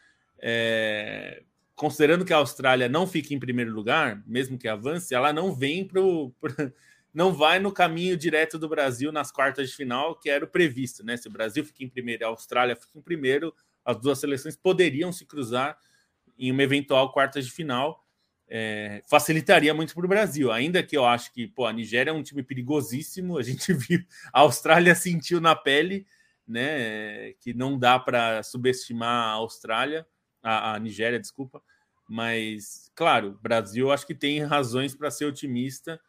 é, 0.40 1.42
considerando 1.74 2.24
que 2.24 2.32
a 2.32 2.36
Austrália 2.36 2.88
não 2.88 3.06
fica 3.06 3.32
em 3.32 3.38
primeiro 3.38 3.72
lugar, 3.72 4.22
mesmo 4.26 4.58
que 4.58 4.68
avance, 4.68 5.14
ela 5.14 5.32
não 5.32 5.54
vem 5.54 5.86
para 5.86 6.00
não 7.14 7.32
vai 7.32 7.58
no 7.58 7.72
caminho 7.72 8.16
direto 8.16 8.58
do 8.58 8.68
Brasil 8.68 9.10
nas 9.10 9.32
quartas 9.32 9.70
de 9.70 9.74
final, 9.74 10.14
que 10.14 10.28
era 10.28 10.44
o 10.44 10.48
previsto, 10.48 11.04
né? 11.04 11.16
Se 11.16 11.26
o 11.26 11.30
Brasil 11.30 11.64
fica 11.64 11.82
em 11.82 11.88
primeiro 11.88 12.22
e 12.22 12.24
a 12.24 12.28
Austrália 12.28 12.76
fica 12.76 12.98
em 12.98 13.02
primeiro, 13.02 13.54
as 13.84 13.98
duas 13.98 14.18
seleções 14.18 14.56
poderiam 14.56 15.10
se 15.10 15.24
cruzar 15.24 15.78
em 16.38 16.52
uma 16.52 16.62
eventual 16.62 17.10
quartas 17.10 17.46
de 17.46 17.50
final 17.50 18.04
é, 18.48 19.02
facilitaria 19.08 19.74
muito 19.74 19.94
para 19.94 20.04
o 20.04 20.08
Brasil. 20.08 20.50
Ainda 20.50 20.82
que 20.82 20.96
eu 20.96 21.04
acho 21.04 21.32
que 21.32 21.46
pô, 21.46 21.66
a 21.66 21.72
Nigéria 21.72 22.10
é 22.10 22.14
um 22.14 22.22
time 22.22 22.42
perigosíssimo, 22.42 23.38
a 23.38 23.42
gente 23.42 23.72
viu, 23.74 24.00
a 24.32 24.40
Austrália 24.40 24.94
sentiu 24.94 25.40
na 25.40 25.54
pele, 25.54 26.06
né? 26.46 27.32
Que 27.40 27.52
não 27.52 27.78
dá 27.78 27.98
para 27.98 28.42
subestimar 28.42 29.28
a 29.28 29.32
Austrália, 29.32 30.06
a, 30.42 30.74
a, 30.74 30.78
Nigéria, 30.78 31.20
desculpa. 31.20 31.62
Mas, 32.08 32.90
claro, 32.94 33.38
Brasil 33.42 33.92
acho 33.92 34.06
que 34.06 34.14
tem 34.14 34.42
razões 34.42 34.94
para 34.94 35.10
ser 35.10 35.26
otimista. 35.26 36.00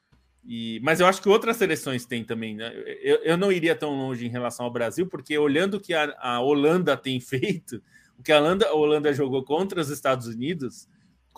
E, 0.45 0.79
mas 0.81 1.01
eu 1.01 1.05
acho 1.05 1.21
que 1.21 1.27
outras 1.27 1.57
seleções 1.57 2.05
têm 2.05 2.23
também. 2.23 2.55
Né? 2.55 2.71
Eu, 3.01 3.17
eu 3.17 3.37
não 3.37 3.51
iria 3.51 3.75
tão 3.75 3.91
longe 3.91 4.25
em 4.25 4.29
relação 4.29 4.65
ao 4.65 4.71
Brasil, 4.71 5.05
porque 5.05 5.37
olhando 5.37 5.75
o 5.75 5.79
que 5.79 5.93
a, 5.93 6.15
a 6.17 6.39
Holanda 6.39 6.95
tem 6.95 7.19
feito, 7.21 7.83
o 8.17 8.23
que 8.23 8.31
a 8.31 8.39
Holanda, 8.39 8.67
a 8.67 8.73
Holanda 8.73 9.13
jogou 9.13 9.43
contra 9.43 9.81
os 9.81 9.89
Estados 9.89 10.27
Unidos, 10.27 10.87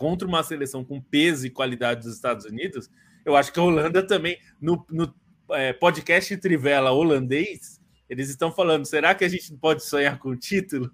contra 0.01 0.27
uma 0.27 0.41
seleção 0.41 0.83
com 0.83 0.99
peso 0.99 1.45
e 1.45 1.51
qualidade 1.51 2.01
dos 2.01 2.15
Estados 2.15 2.43
Unidos, 2.43 2.89
eu 3.23 3.35
acho 3.35 3.53
que 3.53 3.59
a 3.59 3.63
Holanda 3.63 4.01
também, 4.01 4.35
no, 4.59 4.83
no 4.89 5.13
é, 5.51 5.71
podcast 5.73 6.35
Trivela 6.37 6.91
holandês, 6.91 7.79
eles 8.09 8.27
estão 8.27 8.51
falando: 8.51 8.83
será 8.87 9.13
que 9.13 9.23
a 9.23 9.29
gente 9.29 9.55
pode 9.57 9.85
sonhar 9.85 10.17
com 10.17 10.29
o 10.29 10.35
título? 10.35 10.89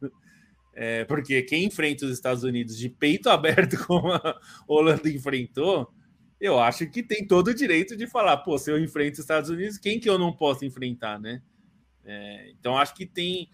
É, 0.73 1.05
porque 1.05 1.41
quem 1.41 1.63
enfrenta 1.63 2.05
os 2.05 2.11
Estados 2.11 2.43
Unidos 2.43 2.77
de 2.77 2.89
peito 2.89 3.29
aberto, 3.31 3.77
como 3.87 4.11
a 4.11 4.37
Holanda 4.67 5.09
enfrentou, 5.09 5.89
eu 6.37 6.59
acho 6.59 6.85
que 6.89 7.01
tem 7.01 7.25
todo 7.25 7.47
o 7.47 7.55
direito 7.55 7.95
de 7.95 8.07
falar: 8.07 8.35
pô, 8.35 8.57
se 8.57 8.69
eu 8.69 8.77
enfrento 8.77 9.13
os 9.13 9.19
Estados 9.19 9.49
Unidos, 9.49 9.77
quem 9.77 10.01
que 10.01 10.09
eu 10.09 10.19
não 10.19 10.33
posso 10.33 10.65
enfrentar, 10.65 11.17
né? 11.17 11.41
É, 12.03 12.49
então 12.59 12.77
acho 12.77 12.93
que 12.93 13.05
tem. 13.05 13.49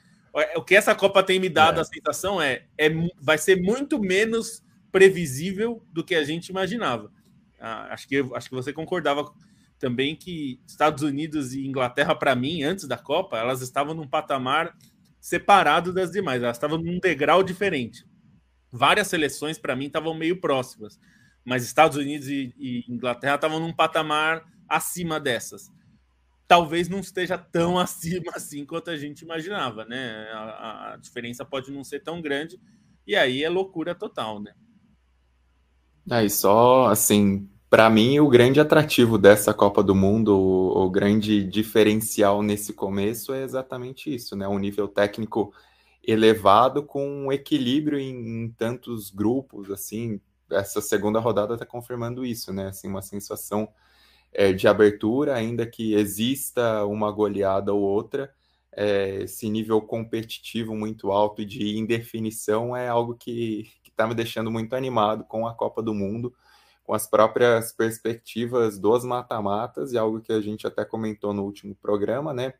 O 0.55 0.63
que 0.63 0.73
essa 0.73 0.95
Copa 0.95 1.21
tem 1.21 1.39
me 1.39 1.47
dado 1.47 1.77
é. 1.77 1.81
a 1.81 1.85
sensação 1.85 2.41
é, 2.41 2.65
é 2.75 2.89
vai 3.21 3.37
ser 3.37 3.61
muito 3.61 3.99
menos 3.99 4.63
previsível 4.93 5.83
do 5.91 6.03
que 6.03 6.13
a 6.13 6.23
gente 6.23 6.49
imaginava. 6.49 7.11
Ah, 7.59 7.91
acho, 7.91 8.07
que, 8.07 8.23
acho 8.35 8.47
que 8.47 8.55
você 8.55 8.71
concordava 8.71 9.33
também 9.79 10.15
que 10.15 10.61
Estados 10.67 11.01
Unidos 11.03 11.53
e 11.53 11.65
Inglaterra, 11.65 12.15
para 12.15 12.35
mim, 12.35 12.61
antes 12.61 12.87
da 12.87 12.97
Copa, 12.97 13.37
elas 13.37 13.61
estavam 13.61 13.95
num 13.95 14.07
patamar 14.07 14.77
separado 15.19 15.91
das 15.91 16.11
demais, 16.11 16.43
elas 16.43 16.57
estavam 16.57 16.77
num 16.77 16.99
degrau 16.99 17.41
diferente. 17.41 18.05
Várias 18.71 19.07
seleções, 19.07 19.57
para 19.57 19.75
mim, 19.75 19.87
estavam 19.87 20.13
meio 20.13 20.39
próximas. 20.39 20.99
mas 21.43 21.63
Estados 21.63 21.97
Unidos 21.97 22.27
e, 22.27 22.53
e 22.57 22.85
Inglaterra 22.87 23.35
estavam 23.35 23.59
num 23.59 23.73
patamar 23.73 24.45
acima 24.69 25.19
dessas. 25.19 25.71
Talvez 26.47 26.87
não 26.87 26.99
esteja 26.99 27.37
tão 27.37 27.79
acima 27.79 28.31
assim 28.35 28.63
quanto 28.63 28.91
a 28.91 28.97
gente 28.97 29.21
imaginava, 29.21 29.85
né? 29.85 30.29
A, 30.33 30.93
a 30.93 30.97
diferença 30.97 31.43
pode 31.43 31.71
não 31.71 31.83
ser 31.83 32.01
tão 32.01 32.21
grande, 32.21 32.59
e 33.07 33.15
aí 33.15 33.43
é 33.43 33.49
loucura 33.49 33.95
total, 33.95 34.39
né? 34.39 34.53
Aí 36.09 36.29
só 36.29 36.87
assim, 36.87 37.47
para 37.73 37.89
mim, 37.89 38.19
o 38.19 38.29
grande 38.29 38.59
atrativo 38.59 39.17
dessa 39.17 39.51
Copa 39.51 39.81
do 39.81 39.95
Mundo, 39.95 40.37
o, 40.37 40.85
o, 40.85 40.89
grande 40.91 41.43
diferencial 41.43 42.43
nesse 42.43 42.71
começo 42.71 43.33
é 43.33 43.41
exatamente 43.43 44.13
isso, 44.13 44.35
né? 44.35 44.47
Um 44.47 44.59
nível 44.59 44.87
técnico 44.87 45.51
elevado 46.03 46.83
com 46.83 47.25
um 47.25 47.31
equilíbrio 47.31 47.97
em, 47.97 48.43
em 48.43 48.49
tantos 48.51 49.09
grupos, 49.09 49.71
assim. 49.71 50.21
Essa 50.51 50.81
segunda 50.81 51.19
rodada 51.19 51.55
está 51.55 51.65
confirmando 51.65 52.23
isso, 52.23 52.53
né? 52.53 52.67
Assim, 52.67 52.87
uma 52.87 53.01
sensação 53.01 53.67
é, 54.31 54.53
de 54.53 54.67
abertura, 54.67 55.33
ainda 55.35 55.65
que 55.65 55.95
exista 55.95 56.85
uma 56.85 57.11
goleada 57.11 57.73
ou 57.73 57.81
outra. 57.81 58.31
É, 58.71 59.23
esse 59.23 59.49
nível 59.49 59.81
competitivo 59.81 60.75
muito 60.75 61.11
alto 61.11 61.41
e 61.41 61.45
de 61.45 61.77
indefinição 61.77 62.77
é 62.77 62.87
algo 62.87 63.15
que 63.15 63.67
está 63.93 64.07
me 64.07 64.13
deixando 64.13 64.51
muito 64.51 64.75
animado 64.75 65.23
com 65.23 65.47
a 65.47 65.53
Copa 65.53 65.81
do 65.81 65.93
Mundo, 65.93 66.33
com 66.83 66.93
as 66.93 67.07
próprias 67.07 67.71
perspectivas 67.71 68.77
dos 68.77 69.05
mata-matas, 69.05 69.93
e 69.93 69.97
algo 69.97 70.19
que 70.19 70.33
a 70.33 70.41
gente 70.41 70.67
até 70.67 70.83
comentou 70.83 71.33
no 71.33 71.43
último 71.43 71.75
programa, 71.75 72.33
né? 72.33 72.53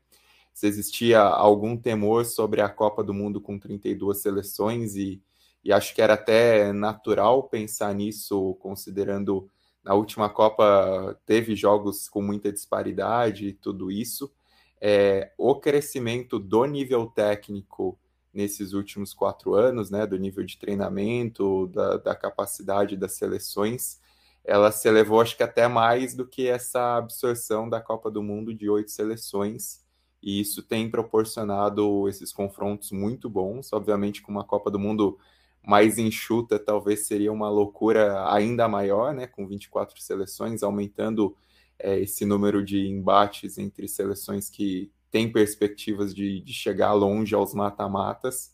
Se 0.52 0.66
existia 0.66 1.20
algum 1.20 1.76
temor 1.76 2.24
sobre 2.24 2.60
a 2.60 2.68
Copa 2.68 3.04
do 3.04 3.12
Mundo 3.12 3.40
com 3.40 3.58
32 3.58 4.22
seleções, 4.22 4.96
e, 4.96 5.20
e 5.62 5.72
acho 5.72 5.94
que 5.94 6.00
era 6.00 6.14
até 6.14 6.72
natural 6.72 7.42
pensar 7.44 7.92
nisso, 7.94 8.54
considerando 8.60 9.50
na 9.84 9.94
última 9.94 10.30
Copa 10.30 11.20
teve 11.26 11.54
jogos 11.54 12.08
com 12.08 12.22
muita 12.22 12.50
disparidade 12.50 13.48
e 13.48 13.52
tudo 13.52 13.90
isso. 13.90 14.32
É, 14.80 15.32
o 15.36 15.54
crescimento 15.56 16.38
do 16.38 16.64
nível 16.64 17.06
técnico 17.06 17.98
nesses 18.34 18.72
últimos 18.72 19.14
quatro 19.14 19.54
anos, 19.54 19.90
né, 19.90 20.06
do 20.06 20.18
nível 20.18 20.44
de 20.44 20.58
treinamento, 20.58 21.68
da, 21.68 21.96
da 21.98 22.14
capacidade 22.14 22.96
das 22.96 23.12
seleções, 23.12 24.00
ela 24.44 24.70
se 24.70 24.86
elevou, 24.88 25.20
acho 25.20 25.36
que 25.36 25.42
até 25.42 25.66
mais 25.68 26.14
do 26.14 26.26
que 26.26 26.46
essa 26.46 26.96
absorção 26.98 27.68
da 27.68 27.80
Copa 27.80 28.10
do 28.10 28.22
Mundo 28.22 28.54
de 28.54 28.68
oito 28.68 28.90
seleções, 28.90 29.82
e 30.22 30.40
isso 30.40 30.62
tem 30.62 30.90
proporcionado 30.90 32.08
esses 32.08 32.32
confrontos 32.32 32.90
muito 32.90 33.28
bons. 33.28 33.72
Obviamente, 33.72 34.22
com 34.22 34.32
uma 34.32 34.44
Copa 34.44 34.70
do 34.70 34.78
Mundo 34.78 35.18
mais 35.62 35.98
enxuta, 35.98 36.58
talvez 36.58 37.06
seria 37.06 37.32
uma 37.32 37.48
loucura 37.48 38.30
ainda 38.32 38.66
maior, 38.68 39.14
né, 39.14 39.26
com 39.26 39.46
24 39.46 40.00
seleções, 40.00 40.62
aumentando 40.62 41.36
é, 41.78 41.98
esse 42.00 42.24
número 42.24 42.64
de 42.64 42.86
embates 42.88 43.58
entre 43.58 43.88
seleções 43.88 44.48
que 44.50 44.90
tem 45.14 45.30
perspectivas 45.30 46.12
de, 46.12 46.40
de 46.40 46.52
chegar 46.52 46.92
longe 46.92 47.36
aos 47.36 47.54
mata-matas, 47.54 48.52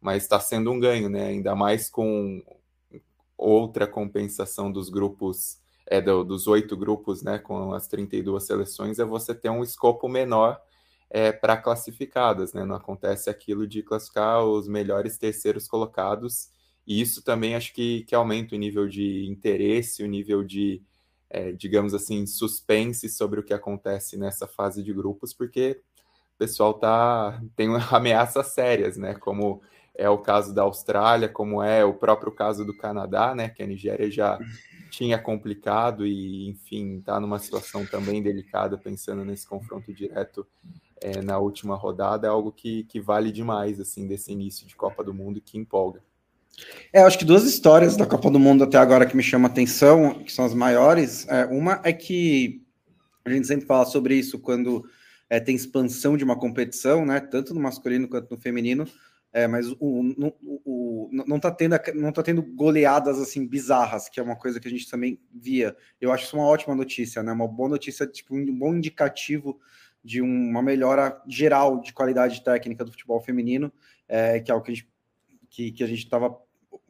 mas 0.00 0.22
está 0.22 0.40
sendo 0.40 0.72
um 0.72 0.80
ganho, 0.80 1.10
né? 1.10 1.26
Ainda 1.26 1.54
mais 1.54 1.90
com 1.90 2.42
outra 3.36 3.86
compensação 3.86 4.72
dos 4.72 4.88
grupos, 4.88 5.58
é, 5.86 6.00
do, 6.00 6.24
dos 6.24 6.46
oito 6.46 6.74
grupos, 6.74 7.22
né? 7.22 7.38
Com 7.38 7.74
as 7.74 7.86
32 7.86 8.46
seleções, 8.46 8.98
é 8.98 9.04
você 9.04 9.34
ter 9.34 9.50
um 9.50 9.62
escopo 9.62 10.08
menor 10.08 10.58
é, 11.10 11.32
para 11.32 11.58
classificadas, 11.58 12.54
né? 12.54 12.64
Não 12.64 12.76
acontece 12.76 13.28
aquilo 13.28 13.66
de 13.66 13.82
classificar 13.82 14.42
os 14.42 14.66
melhores 14.66 15.18
terceiros 15.18 15.68
colocados, 15.68 16.48
e 16.86 16.98
isso 16.98 17.22
também 17.22 17.54
acho 17.54 17.74
que, 17.74 18.04
que 18.04 18.14
aumenta 18.14 18.54
o 18.54 18.58
nível 18.58 18.88
de 18.88 19.26
interesse, 19.26 20.02
o 20.02 20.06
nível 20.06 20.42
de, 20.42 20.82
é, 21.28 21.52
digamos 21.52 21.92
assim, 21.92 22.24
suspense 22.26 23.06
sobre 23.06 23.38
o 23.38 23.42
que 23.42 23.52
acontece 23.52 24.16
nessa 24.16 24.48
fase 24.48 24.82
de 24.82 24.94
grupos, 24.94 25.34
porque 25.34 25.82
pessoal 26.40 26.72
tá 26.72 27.38
tem 27.54 27.68
ameaças 27.92 28.46
sérias, 28.48 28.96
né? 28.96 29.14
Como 29.14 29.60
é 29.94 30.08
o 30.08 30.16
caso 30.16 30.54
da 30.54 30.62
Austrália, 30.62 31.28
como 31.28 31.62
é 31.62 31.84
o 31.84 31.92
próprio 31.92 32.32
caso 32.32 32.64
do 32.64 32.74
Canadá, 32.74 33.34
né? 33.34 33.50
Que 33.50 33.62
a 33.62 33.66
Nigéria 33.66 34.10
já 34.10 34.38
tinha 34.90 35.18
complicado 35.18 36.06
e, 36.06 36.48
enfim, 36.48 36.98
está 36.98 37.20
numa 37.20 37.38
situação 37.38 37.84
também 37.84 38.22
delicada 38.22 38.78
pensando 38.78 39.22
nesse 39.22 39.46
confronto 39.46 39.92
direto 39.92 40.46
é, 41.02 41.20
na 41.20 41.38
última 41.38 41.76
rodada, 41.76 42.26
é 42.26 42.30
algo 42.30 42.50
que, 42.50 42.84
que 42.84 43.00
vale 43.00 43.30
demais, 43.30 43.78
assim, 43.78 44.06
desse 44.06 44.32
início 44.32 44.66
de 44.66 44.74
Copa 44.74 45.04
do 45.04 45.14
Mundo 45.14 45.40
que 45.40 45.58
empolga. 45.58 46.02
É, 46.92 47.02
acho 47.02 47.18
que 47.18 47.24
duas 47.24 47.44
histórias 47.44 47.96
da 47.96 48.06
Copa 48.06 48.30
do 48.30 48.38
Mundo 48.38 48.64
até 48.64 48.78
agora 48.78 49.06
que 49.06 49.16
me 49.16 49.22
chamam 49.22 49.48
a 49.48 49.52
atenção, 49.52 50.14
que 50.24 50.32
são 50.32 50.44
as 50.44 50.54
maiores. 50.54 51.28
É, 51.28 51.44
uma 51.46 51.80
é 51.84 51.92
que 51.92 52.62
a 53.24 53.30
gente 53.30 53.46
sempre 53.46 53.66
fala 53.66 53.84
sobre 53.84 54.14
isso 54.14 54.38
quando 54.38 54.84
é, 55.30 55.38
tem 55.38 55.54
expansão 55.54 56.16
de 56.16 56.24
uma 56.24 56.36
competição, 56.36 57.06
né? 57.06 57.20
Tanto 57.20 57.54
no 57.54 57.60
masculino 57.60 58.08
quanto 58.08 58.34
no 58.34 58.40
feminino. 58.40 58.86
É, 59.32 59.46
mas 59.46 59.70
o, 59.70 59.76
o, 59.80 60.60
o, 60.64 61.10
não 61.12 61.36
está 61.36 61.52
tendo, 61.52 61.76
não 61.94 62.10
tá 62.10 62.20
tendo 62.20 62.42
goleadas 62.42 63.20
assim 63.20 63.46
bizarras, 63.46 64.08
que 64.08 64.18
é 64.18 64.22
uma 64.22 64.34
coisa 64.34 64.58
que 64.58 64.66
a 64.66 64.70
gente 64.70 64.90
também 64.90 65.20
via. 65.32 65.76
Eu 66.00 66.12
acho 66.12 66.24
isso 66.24 66.36
uma 66.36 66.46
ótima 66.46 66.74
notícia, 66.74 67.22
né? 67.22 67.30
Uma 67.30 67.46
boa 67.46 67.68
notícia, 67.68 68.08
tipo, 68.08 68.34
um 68.34 68.58
bom 68.58 68.74
indicativo 68.74 69.60
de 70.02 70.20
uma 70.20 70.60
melhora 70.62 71.22
geral 71.28 71.80
de 71.80 71.92
qualidade 71.92 72.42
técnica 72.42 72.84
do 72.84 72.90
futebol 72.90 73.20
feminino, 73.20 73.72
é, 74.08 74.40
que 74.40 74.50
é 74.50 74.54
o 74.54 74.60
que 74.60 74.72
a 74.72 74.74
gente 74.74 74.90
que, 75.48 75.72
que 75.72 75.82
a 75.82 75.86
gente 75.86 76.04
estava 76.04 76.36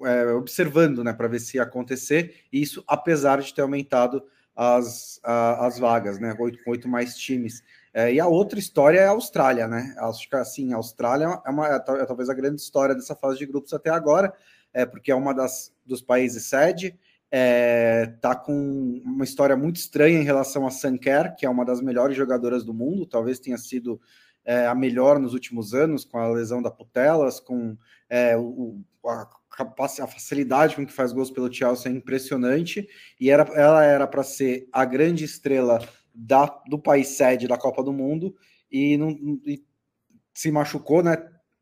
é, 0.03 0.27
observando, 0.33 1.03
né, 1.03 1.13
para 1.13 1.29
ver 1.29 1.41
se 1.41 1.59
ia 1.59 1.63
acontecer. 1.63 2.45
Isso 2.53 2.83
apesar 2.87 3.41
de 3.41 3.53
ter 3.53 3.63
aumentado 3.63 4.23
as, 4.55 5.21
a, 5.23 5.67
as 5.67 5.79
vagas, 5.79 6.19
né, 6.19 6.35
oito 6.67 6.89
mais 6.89 7.17
times. 7.17 7.63
É, 7.93 8.13
e 8.13 8.21
a 8.21 8.27
outra 8.27 8.59
história 8.59 9.01
é 9.01 9.07
a 9.07 9.11
Austrália, 9.11 9.67
né? 9.67 9.95
Acho 9.99 10.29
que 10.29 10.37
assim, 10.37 10.73
a 10.73 10.77
Austrália 10.77 11.41
é, 11.45 11.51
uma, 11.51 11.69
é, 11.69 11.77
é 11.77 12.07
talvez 12.07 12.29
a 12.29 12.35
grande 12.35 12.61
história 12.61 12.95
dessa 12.95 13.17
fase 13.17 13.39
de 13.39 13.47
grupos 13.47 13.73
até 13.73 13.91
agora, 13.91 14.33
é 14.73 14.87
porque 14.87 15.11
é 15.11 15.15
uma 15.15 15.35
das 15.35 15.73
dos 15.85 16.01
países 16.01 16.45
sede, 16.45 16.97
é, 17.33 18.07
tá 18.21 18.35
com 18.35 19.01
uma 19.05 19.25
história 19.25 19.57
muito 19.57 19.77
estranha 19.77 20.21
em 20.21 20.25
relação 20.25 20.67
a 20.67 20.71
Sanker, 20.71 21.35
que 21.37 21.45
é 21.45 21.51
uma 21.51 21.65
das 21.65 21.81
melhores 21.81 22.17
jogadoras 22.17 22.65
do 22.65 22.75
mundo, 22.75 23.07
talvez 23.07 23.39
tenha 23.39 23.59
sido 23.59 24.01
é, 24.45 24.67
a 24.67 24.75
melhor 24.75 25.19
nos 25.19 25.35
últimos 25.35 25.75
anos, 25.75 26.05
com 26.05 26.19
a 26.19 26.29
lesão 26.29 26.63
da 26.63 26.71
Putelas, 26.71 27.41
com 27.41 27.77
é, 28.09 28.37
o, 28.37 28.81
a, 29.05 29.29
a, 29.59 30.07
facilidade 30.07 30.75
com 30.75 30.87
que 30.87 30.93
faz 30.93 31.13
gols 31.13 31.31
pelo 31.31 31.53
Chelsea 31.53 31.91
é 31.91 31.95
impressionante, 31.95 32.89
e 33.21 33.31
era, 33.31 33.43
ela 33.55 33.85
era 33.85 34.07
para 34.07 34.23
ser 34.23 34.69
a 34.73 34.85
grande 34.85 35.25
estrela 35.25 35.81
da, 36.15 36.47
do 36.69 36.79
país 36.79 37.09
sede 37.09 37.49
da 37.49 37.57
Copa 37.57 37.83
do 37.83 37.93
Mundo 37.93 38.35
e, 38.71 38.97
não, 38.97 39.11
e 39.45 39.63
se 40.33 40.51
machucou, 40.51 41.03
né? 41.03 41.17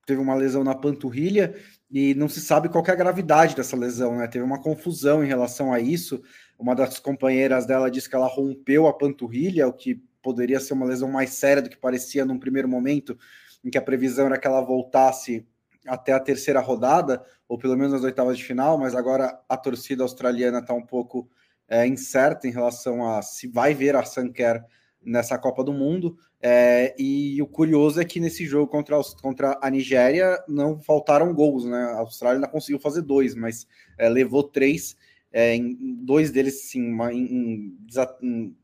Teve 0.07 0.21
uma 0.21 0.35
lesão 0.35 0.65
na 0.65 0.75
panturrilha 0.75 1.55
e 1.91 2.15
não 2.15 2.29
se 2.29 2.41
sabe 2.41 2.69
qual 2.69 2.85
é 2.87 2.91
a 2.91 2.95
gravidade 2.95 3.55
dessa 3.55 3.77
lesão, 3.77 4.17
né? 4.17 4.27
Teve 4.27 4.45
uma 4.45 4.61
confusão 4.61 5.23
em 5.23 5.27
relação 5.27 5.73
a 5.73 5.81
isso. 5.81 6.23
Uma 6.59 6.75
das 6.75 6.99
companheiras 6.99 7.67
dela 7.67 7.91
disse 7.91 8.09
que 8.09 8.17
ela 8.17 8.27
rompeu 8.27 8.87
a 8.87 8.93
panturrilha, 8.93 9.69
o 9.69 9.73
que 9.73 10.03
poderia 10.23 10.61
ser 10.61 10.75
uma 10.75 10.87
lesão 10.87 11.11
mais 11.11 11.31
séria 11.31 11.63
do 11.63 11.71
que 11.71 11.77
parecia 11.77 12.25
num 12.25 12.39
primeiro 12.39 12.69
momento, 12.69 13.19
em 13.65 13.71
que 13.71 13.79
a 13.79 13.83
previsão 13.83 14.27
era 14.27 14.39
que 14.39 14.47
ela 14.47 14.61
voltasse 14.61 15.47
até 15.87 16.13
a 16.13 16.21
terceira 16.21 16.61
rodada, 16.61 17.25
ou 17.49 17.59
pelo 17.59 17.77
menos 17.77 17.95
as 17.95 18.03
oitavas 18.03 18.37
de 18.37 18.45
final, 18.45 18.77
mas 18.77 18.95
agora 18.95 19.41
a 19.49 19.57
torcida 19.57 20.03
australiana 20.03 20.59
está 20.59 20.75
um 20.75 20.85
pouco 20.85 21.31
é, 21.69 21.87
incerta 21.87 22.49
em 22.49 22.51
relação 22.51 23.07
a 23.07 23.23
se 23.23 23.47
vai 23.47 23.75
ver 23.75 23.95
a 23.95 24.05
Sanker 24.05 24.65
nessa 25.03 25.39
Copa 25.39 25.63
do 25.63 25.73
Mundo. 25.73 26.17
É, 26.41 26.95
e 26.99 27.41
o 27.43 27.47
curioso 27.47 28.01
é 28.01 28.05
que 28.05 28.21
nesse 28.21 28.47
jogo 28.47 28.69
contra, 28.69 28.99
os, 28.99 29.13
contra 29.15 29.59
a 29.61 29.71
Nigéria 29.71 30.43
não 30.49 30.81
faltaram 30.81 31.35
gols, 31.35 31.65
né? 31.65 31.83
A 31.93 31.99
Austrália 31.99 32.37
ainda 32.37 32.49
conseguiu 32.49 32.79
fazer 32.79 33.03
dois, 33.03 33.35
mas 33.35 33.67
é, 33.99 34.09
levou 34.09 34.43
três. 34.43 34.97
É, 35.33 35.55
em, 35.55 35.77
dois 36.05 36.31
deles, 36.31 36.71
sim, 36.71 36.91
uma, 36.91 37.13
em, 37.13 37.77
em, 38.23 38.57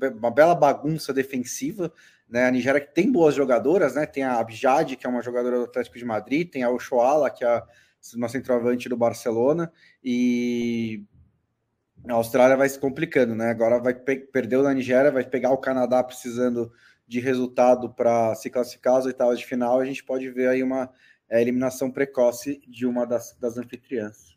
uma 0.00 0.30
bela 0.30 0.54
bagunça 0.54 1.12
defensiva. 1.12 1.92
Né? 2.28 2.46
A 2.46 2.50
Nigéria 2.50 2.80
que 2.80 2.94
tem 2.94 3.12
boas 3.12 3.34
jogadoras, 3.34 3.94
né? 3.94 4.06
Tem 4.06 4.22
a 4.22 4.38
Abjad, 4.38 4.96
que 4.96 5.06
é 5.06 5.10
uma 5.10 5.22
jogadora 5.22 5.58
do 5.58 5.64
Atlético 5.64 5.98
de 5.98 6.04
Madrid, 6.04 6.50
tem 6.50 6.62
a 6.62 6.70
Oshoala, 6.70 7.30
que 7.30 7.44
é 7.44 7.62
uma 8.16 8.28
centroavante 8.28 8.88
do 8.88 8.96
Barcelona, 8.96 9.70
e 10.02 11.04
a 12.08 12.14
Austrália 12.14 12.56
vai 12.56 12.68
se 12.68 12.78
complicando, 12.78 13.34
né? 13.34 13.50
Agora 13.50 13.78
vai 13.80 13.94
perdeu 13.94 14.62
na 14.62 14.74
Nigéria, 14.74 15.10
vai 15.10 15.24
pegar 15.24 15.50
o 15.52 15.58
Canadá 15.58 16.02
precisando 16.02 16.72
de 17.06 17.20
resultado 17.20 17.90
para 17.90 18.34
se 18.34 18.50
classificar 18.50 18.96
às 18.96 19.06
oitavas 19.06 19.38
de 19.38 19.46
final. 19.46 19.78
A 19.78 19.84
gente 19.84 20.02
pode 20.02 20.28
ver 20.30 20.48
aí 20.48 20.62
uma 20.62 20.90
é, 21.28 21.40
eliminação 21.40 21.90
precoce 21.90 22.60
de 22.66 22.86
uma 22.86 23.06
das, 23.06 23.36
das 23.38 23.56
anfitriãs. 23.56 24.32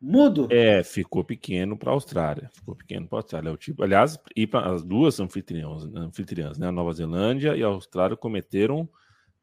Mudo? 0.00 0.46
É, 0.50 0.84
ficou 0.84 1.24
pequeno 1.24 1.76
para 1.76 1.90
a 1.90 1.94
Austrália. 1.94 2.48
Ficou 2.52 2.76
pequeno 2.76 3.08
para 3.08 3.18
a 3.18 3.20
Austrália. 3.20 3.48
É 3.48 3.52
o 3.52 3.56
tipo, 3.56 3.82
aliás, 3.82 4.18
e 4.36 4.46
para 4.46 4.72
as 4.72 4.84
duas 4.84 5.18
anfitriãs, 5.18 5.84
anfitriãs, 5.94 6.56
né? 6.56 6.68
A 6.68 6.72
Nova 6.72 6.92
Zelândia 6.92 7.56
e 7.56 7.64
a 7.64 7.66
Austrália 7.66 8.16
cometeram 8.16 8.88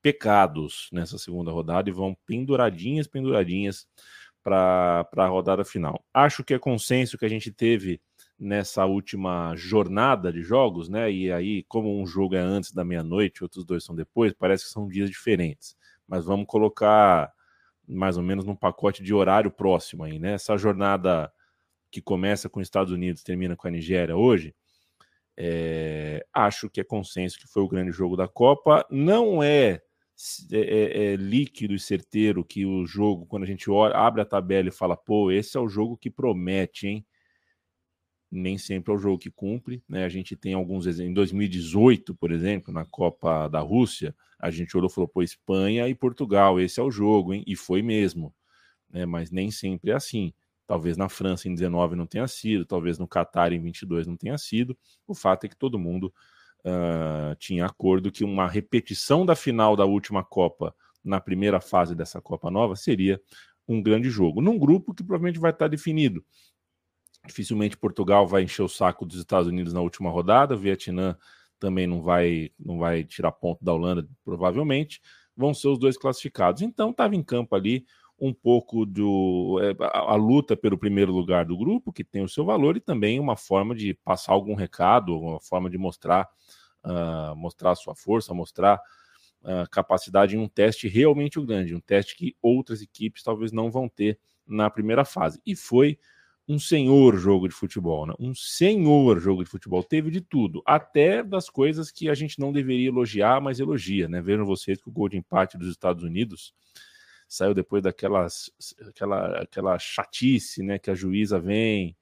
pecados 0.05 0.87
nessa 0.91 1.17
segunda 1.17 1.49
rodada 1.51 1.89
e 1.89 1.91
vão 1.91 2.15
penduradinhas, 2.27 3.07
penduradinhas 3.07 3.87
para 4.43 5.09
a 5.17 5.25
rodada 5.25 5.65
final. 5.65 6.05
Acho 6.13 6.43
que 6.43 6.53
é 6.53 6.59
consenso 6.59 7.17
que 7.17 7.25
a 7.25 7.29
gente 7.29 7.51
teve 7.51 7.99
nessa 8.37 8.85
última 8.85 9.55
jornada 9.55 10.31
de 10.31 10.43
jogos, 10.43 10.89
né? 10.89 11.11
E 11.11 11.31
aí, 11.31 11.63
como 11.63 11.99
um 11.99 12.05
jogo 12.05 12.35
é 12.35 12.39
antes 12.39 12.71
da 12.71 12.85
meia-noite, 12.85 13.41
outros 13.41 13.65
dois 13.65 13.83
são 13.83 13.95
depois, 13.95 14.31
parece 14.31 14.65
que 14.65 14.69
são 14.69 14.87
dias 14.87 15.09
diferentes. 15.09 15.75
Mas 16.07 16.23
vamos 16.23 16.45
colocar 16.45 17.33
mais 17.87 18.15
ou 18.15 18.21
menos 18.21 18.45
num 18.45 18.55
pacote 18.55 19.01
de 19.01 19.11
horário 19.11 19.49
próximo 19.49 20.03
aí, 20.03 20.19
né? 20.19 20.33
Essa 20.33 20.55
jornada 20.55 21.33
que 21.89 21.99
começa 21.99 22.47
com 22.47 22.59
os 22.59 22.67
Estados 22.67 22.93
Unidos, 22.93 23.23
termina 23.23 23.55
com 23.55 23.67
a 23.67 23.71
Nigéria 23.71 24.15
hoje, 24.15 24.53
é, 25.35 26.23
acho 26.31 26.69
que 26.69 26.79
é 26.79 26.83
consenso 26.83 27.39
que 27.39 27.47
foi 27.47 27.63
o 27.63 27.67
grande 27.67 27.91
jogo 27.91 28.15
da 28.15 28.27
Copa. 28.27 28.85
Não 28.91 29.41
é, 29.41 29.81
é, 30.51 30.57
é, 30.59 31.13
é, 31.13 31.15
líquido 31.15 31.73
e 31.73 31.79
certeiro 31.79 32.43
que 32.43 32.65
o 32.65 32.85
jogo, 32.85 33.25
quando 33.25 33.43
a 33.43 33.47
gente 33.47 33.69
olha, 33.69 33.95
abre 33.95 34.21
a 34.21 34.25
tabela 34.25 34.69
e 34.69 34.71
fala, 34.71 34.95
pô, 34.95 35.29
esse 35.29 35.57
é 35.57 35.59
o 35.59 35.67
jogo 35.67 35.97
que 35.97 36.09
promete, 36.09 36.87
hein? 36.87 37.05
Nem 38.31 38.57
sempre 38.57 38.91
é 38.93 38.95
o 38.95 38.97
jogo 38.97 39.17
que 39.17 39.29
cumpre, 39.29 39.83
né? 39.87 40.03
A 40.05 40.09
gente 40.09 40.35
tem 40.35 40.53
alguns 40.53 40.85
exemplos. 40.85 41.11
Em 41.11 41.13
2018, 41.13 42.15
por 42.15 42.31
exemplo, 42.31 42.73
na 42.73 42.85
Copa 42.85 43.47
da 43.47 43.59
Rússia, 43.59 44.15
a 44.39 44.49
gente 44.49 44.75
olhou 44.75 44.89
e 44.89 44.93
falou, 44.93 45.07
pô, 45.07 45.21
Espanha 45.21 45.87
e 45.87 45.95
Portugal, 45.95 46.59
esse 46.59 46.79
é 46.79 46.83
o 46.83 46.91
jogo, 46.91 47.33
hein? 47.33 47.43
E 47.45 47.55
foi 47.55 47.81
mesmo, 47.81 48.33
né? 48.89 49.05
Mas 49.05 49.31
nem 49.31 49.51
sempre 49.51 49.91
é 49.91 49.95
assim. 49.95 50.33
Talvez 50.67 50.97
na 50.97 51.09
França 51.09 51.47
em 51.47 51.53
19 51.53 51.95
não 51.95 52.07
tenha 52.07 52.27
sido, 52.27 52.65
talvez 52.65 52.97
no 52.97 53.07
Catar 53.07 53.53
em 53.53 53.61
22 53.61 54.07
não 54.07 54.17
tenha 54.17 54.37
sido. 54.37 54.77
O 55.07 55.13
fato 55.13 55.45
é 55.45 55.49
que 55.49 55.55
todo 55.55 55.77
mundo 55.77 56.13
uh, 56.65 57.35
tinha 57.37 57.65
acordo 57.65 58.11
que 58.11 58.23
uma 58.23 58.47
repetição 58.47 59.25
da 59.25 59.35
final 59.35 59.75
da 59.75 59.85
última 59.85 60.23
Copa 60.23 60.75
na 61.03 61.21
primeira 61.21 61.61
fase 61.61 61.95
dessa 61.95 62.19
Copa 62.19 62.49
Nova 62.49 62.75
seria 62.75 63.21
um 63.67 63.81
grande 63.81 64.09
jogo. 64.09 64.41
Num 64.41 64.57
grupo 64.57 64.93
que 64.93 65.03
provavelmente 65.03 65.39
vai 65.39 65.51
estar 65.51 65.67
definido. 65.67 66.23
Dificilmente 67.25 67.77
Portugal 67.77 68.27
vai 68.27 68.43
encher 68.43 68.63
o 68.63 68.69
saco 68.69 69.05
dos 69.05 69.17
Estados 69.17 69.47
Unidos 69.47 69.73
na 69.73 69.81
última 69.81 70.09
rodada, 70.09 70.55
Vietnã 70.55 71.17
também 71.59 71.87
não 71.87 72.01
vai, 72.01 72.51
não 72.59 72.77
vai 72.77 73.03
tirar 73.03 73.31
ponto 73.31 73.63
da 73.63 73.73
Holanda, 73.73 74.07
provavelmente. 74.23 75.01
Vão 75.35 75.53
ser 75.53 75.69
os 75.69 75.79
dois 75.79 75.97
classificados. 75.97 76.61
Então 76.61 76.91
estava 76.91 77.15
em 77.15 77.23
campo 77.23 77.55
ali 77.55 77.85
um 78.19 78.33
pouco 78.33 78.85
do 78.85 79.59
é, 79.61 79.75
a, 79.83 80.13
a, 80.13 80.15
luta 80.15 80.55
pelo 80.55 80.77
primeiro 80.77 81.11
lugar 81.11 81.45
do 81.45 81.57
grupo, 81.57 81.91
que 81.91 82.03
tem 82.03 82.23
o 82.23 82.29
seu 82.29 82.45
valor, 82.45 82.77
e 82.77 82.79
também 82.79 83.19
uma 83.19 83.35
forma 83.35 83.75
de 83.75 83.93
passar 83.93 84.33
algum 84.33 84.55
recado, 84.55 85.17
uma 85.17 85.39
forma 85.39 85.69
de 85.69 85.77
mostrar 85.77 86.29
uh, 86.85 87.35
mostrar 87.35 87.75
sua 87.75 87.95
força, 87.95 88.33
mostrar 88.33 88.79
uh, 89.41 89.69
capacidade 89.71 90.35
em 90.35 90.39
um 90.39 90.47
teste 90.47 90.87
realmente 90.87 91.43
grande, 91.43 91.75
um 91.75 91.79
teste 91.79 92.15
que 92.15 92.35
outras 92.41 92.81
equipes 92.81 93.23
talvez 93.23 93.51
não 93.51 93.71
vão 93.71 93.89
ter 93.89 94.19
na 94.47 94.69
primeira 94.69 95.03
fase. 95.03 95.41
E 95.45 95.55
foi 95.55 95.97
um 96.47 96.59
senhor 96.59 97.17
jogo 97.17 97.47
de 97.47 97.55
futebol, 97.55 98.05
né? 98.05 98.13
um 98.19 98.35
senhor 98.35 99.19
jogo 99.19 99.43
de 99.43 99.49
futebol. 99.49 99.83
Teve 99.83 100.11
de 100.11 100.21
tudo, 100.21 100.61
até 100.65 101.23
das 101.23 101.49
coisas 101.49 101.91
que 101.91 102.07
a 102.07 102.13
gente 102.13 102.39
não 102.39 102.53
deveria 102.53 102.89
elogiar, 102.89 103.41
mas 103.41 103.59
elogia. 103.59 104.07
Né? 104.07 104.21
Vejam 104.21 104.45
vocês 104.45 104.79
que 104.79 104.87
o 104.87 104.91
gol 104.91 105.09
de 105.09 105.17
empate 105.17 105.57
dos 105.57 105.69
Estados 105.69 106.03
Unidos 106.03 106.53
saiu 107.27 107.53
depois 107.53 107.83
daquelas 107.83 108.51
aquela, 108.87 109.41
aquela 109.41 109.79
chatice, 109.79 110.63
né? 110.63 110.79
Que 110.79 110.91
a 110.91 110.95
juíza 110.95 111.39
vem, 111.39 111.95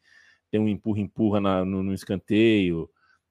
tem 0.52 0.60
um 0.60 0.68
empurra-empurra 0.68 1.40
no, 1.66 1.84
no, 1.84 1.94
escanteio. 1.94 2.90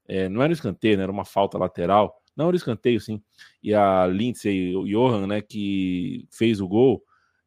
É, 0.08 0.28
não 0.28 0.42
era 0.42 0.50
um 0.50 0.52
escanteio, 0.52 0.96
né, 0.96 1.04
era 1.04 1.12
uma 1.12 1.24
falta 1.24 1.56
lateral. 1.56 2.20
Não 2.36 2.46
era 2.46 2.54
um 2.54 2.56
escanteio, 2.56 3.00
sim. 3.00 3.22
E 3.62 3.72
a 3.74 4.06
Lindsay 4.06 4.72
Johan, 4.86 5.26
né, 5.28 5.40
que 5.40 6.26
fez 6.32 6.60
o 6.60 6.66
gol, 6.66 7.04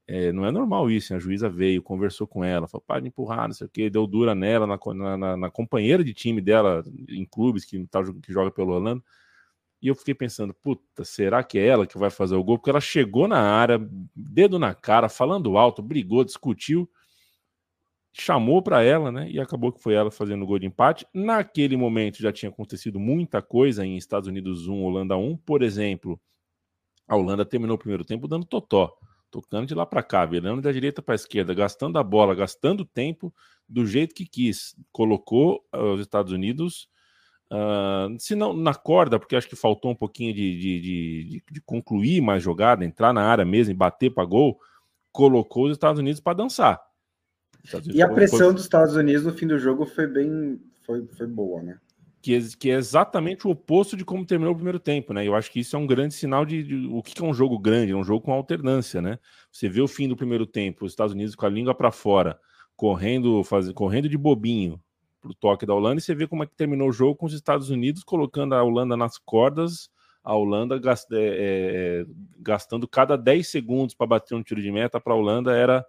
é, 0.07 0.31
não 0.31 0.45
é 0.45 0.51
normal 0.51 0.89
isso. 0.89 1.13
A 1.13 1.19
juíza 1.19 1.49
veio, 1.49 1.83
conversou 1.83 2.25
com 2.27 2.43
ela, 2.43 2.67
falou: 2.67 2.83
para 2.87 3.01
de 3.01 3.07
empurrar, 3.07 3.47
não 3.47 3.53
sei 3.53 3.67
o 3.67 3.69
que, 3.69 3.89
deu 3.89 4.07
dura 4.07 4.33
nela, 4.33 4.65
na, 4.67 5.17
na, 5.17 5.37
na, 5.37 5.51
companheira 5.51 6.03
de 6.03 6.13
time 6.13 6.39
dela, 6.39 6.83
em 7.09 7.25
clubes 7.25 7.65
que, 7.65 7.85
tá, 7.87 8.01
que 8.03 8.31
joga 8.31 8.51
pelo 8.51 8.73
Holanda. 8.73 9.03
E 9.81 9.87
eu 9.87 9.95
fiquei 9.95 10.15
pensando, 10.15 10.53
puta, 10.53 11.03
será 11.03 11.43
que 11.43 11.59
é 11.59 11.67
ela 11.67 11.85
que 11.85 11.97
vai 11.97 12.09
fazer 12.09 12.35
o 12.35 12.43
gol? 12.43 12.57
Porque 12.57 12.69
ela 12.69 12.81
chegou 12.81 13.27
na 13.27 13.39
área, 13.39 13.79
dedo 14.15 14.57
na 14.57 14.73
cara, 14.73 15.09
falando 15.09 15.57
alto, 15.57 15.81
brigou, 15.81 16.23
discutiu, 16.23 16.89
chamou 18.13 18.61
para 18.61 18.81
ela, 18.81 19.11
né? 19.11 19.29
E 19.29 19.39
acabou 19.39 19.71
que 19.71 19.81
foi 19.81 19.93
ela 19.93 20.09
fazendo 20.09 20.43
o 20.43 20.47
gol 20.47 20.57
de 20.57 20.65
empate. 20.65 21.05
Naquele 21.13 21.75
momento 21.75 22.21
já 22.21 22.31
tinha 22.31 22.49
acontecido 22.49 22.99
muita 22.99 23.41
coisa 23.41 23.85
em 23.85 23.97
Estados 23.97 24.27
Unidos 24.27 24.67
1, 24.67 24.83
Holanda 24.83 25.17
1. 25.17 25.37
Por 25.37 25.61
exemplo, 25.61 26.19
a 27.07 27.15
Holanda 27.15 27.45
terminou 27.45 27.75
o 27.75 27.79
primeiro 27.79 28.05
tempo 28.05 28.27
dando 28.27 28.45
totó, 28.45 28.97
tocando 29.29 29.67
de 29.67 29.75
lá 29.75 29.85
para 29.85 30.01
cá, 30.01 30.25
virando 30.25 30.61
da 30.61 30.71
direita 30.71 31.01
para 31.01 31.13
esquerda, 31.13 31.53
gastando 31.53 31.99
a 31.99 32.03
bola, 32.03 32.33
gastando 32.33 32.85
tempo 32.85 33.33
do 33.67 33.85
jeito 33.85 34.15
que 34.15 34.25
quis. 34.25 34.75
Colocou 34.91 35.63
os 35.73 35.99
Estados 35.99 36.31
Unidos 36.31 36.87
Uh, 37.51 38.19
se 38.19 38.35
não 38.35 38.53
na 38.53 38.73
corda, 38.73 39.19
porque 39.19 39.35
acho 39.35 39.47
que 39.47 39.55
faltou 39.55 39.91
um 39.91 39.95
pouquinho 39.95 40.33
de, 40.33 40.59
de, 40.59 40.81
de, 40.81 41.43
de 41.51 41.61
concluir 41.61 42.21
mais 42.21 42.41
jogada, 42.41 42.83
entrar 42.83 43.13
na 43.13 43.23
área 43.23 43.45
mesmo 43.45 43.71
e 43.71 43.75
bater 43.75 44.11
para 44.11 44.25
gol, 44.25 44.59
colocou 45.11 45.65
os 45.65 45.71
Estados 45.71 45.99
Unidos 45.99 46.19
para 46.19 46.37
dançar. 46.37 46.81
E 47.93 48.01
a 48.01 48.09
pressão 48.09 48.53
dos 48.53 48.63
Estados 48.63 48.95
Unidos 48.95 49.23
no 49.23 49.33
fim 49.33 49.47
do 49.47 49.57
jogo 49.57 49.85
foi 49.85 50.07
bem 50.07 50.59
foi, 50.85 51.05
foi 51.07 51.27
boa, 51.27 51.61
né? 51.61 51.79
Que 52.21 52.35
é, 52.35 52.39
que 52.59 52.71
é 52.71 52.75
exatamente 52.75 53.47
o 53.47 53.51
oposto 53.51 53.95
de 53.95 54.03
como 54.03 54.25
terminou 54.25 54.53
o 54.53 54.55
primeiro 54.55 54.79
tempo, 54.79 55.13
né? 55.13 55.27
Eu 55.27 55.35
acho 55.35 55.51
que 55.51 55.59
isso 55.59 55.75
é 55.75 55.79
um 55.79 55.85
grande 55.85 56.13
sinal 56.13 56.45
de, 56.45 56.63
de 56.63 56.87
o 56.87 57.01
que 57.01 57.21
é 57.21 57.25
um 57.25 57.33
jogo 57.33 57.57
grande, 57.59 57.91
é 57.91 57.95
um 57.95 58.03
jogo 58.03 58.25
com 58.25 58.33
alternância, 58.33 59.01
né? 59.01 59.19
Você 59.51 59.69
vê 59.69 59.81
o 59.81 59.87
fim 59.87 60.07
do 60.07 60.15
primeiro 60.15 60.45
tempo, 60.45 60.85
os 60.85 60.91
Estados 60.91 61.13
Unidos 61.13 61.35
com 61.35 61.45
a 61.45 61.49
língua 61.49 61.75
para 61.75 61.91
fora, 61.91 62.39
correndo, 62.75 63.43
faz, 63.43 63.71
correndo 63.73 64.09
de 64.09 64.17
bobinho, 64.17 64.79
para 65.25 65.31
o 65.31 65.35
toque 65.35 65.65
da 65.65 65.73
Holanda, 65.73 65.99
e 65.99 66.01
você 66.01 66.13
vê 66.13 66.27
como 66.27 66.43
é 66.43 66.45
que 66.45 66.55
terminou 66.55 66.89
o 66.89 66.93
jogo 66.93 67.15
com 67.15 67.25
os 67.25 67.33
Estados 67.33 67.71
Unidos 67.71 68.03
colocando 68.03 68.53
a 68.53 68.63
Holanda 68.63 68.95
nas 68.95 69.17
cordas, 69.17 69.89
a 70.23 70.35
Holanda 70.35 70.77
gast, 70.77 71.11
é, 71.11 71.17
é, 71.17 72.05
gastando 72.37 72.87
cada 72.87 73.17
10 73.17 73.47
segundos 73.47 73.95
para 73.95 74.05
bater 74.05 74.35
um 74.35 74.43
tiro 74.43 74.61
de 74.61 74.71
meta 74.71 74.99
para 74.99 75.13
a 75.13 75.15
Holanda 75.15 75.55
era, 75.55 75.83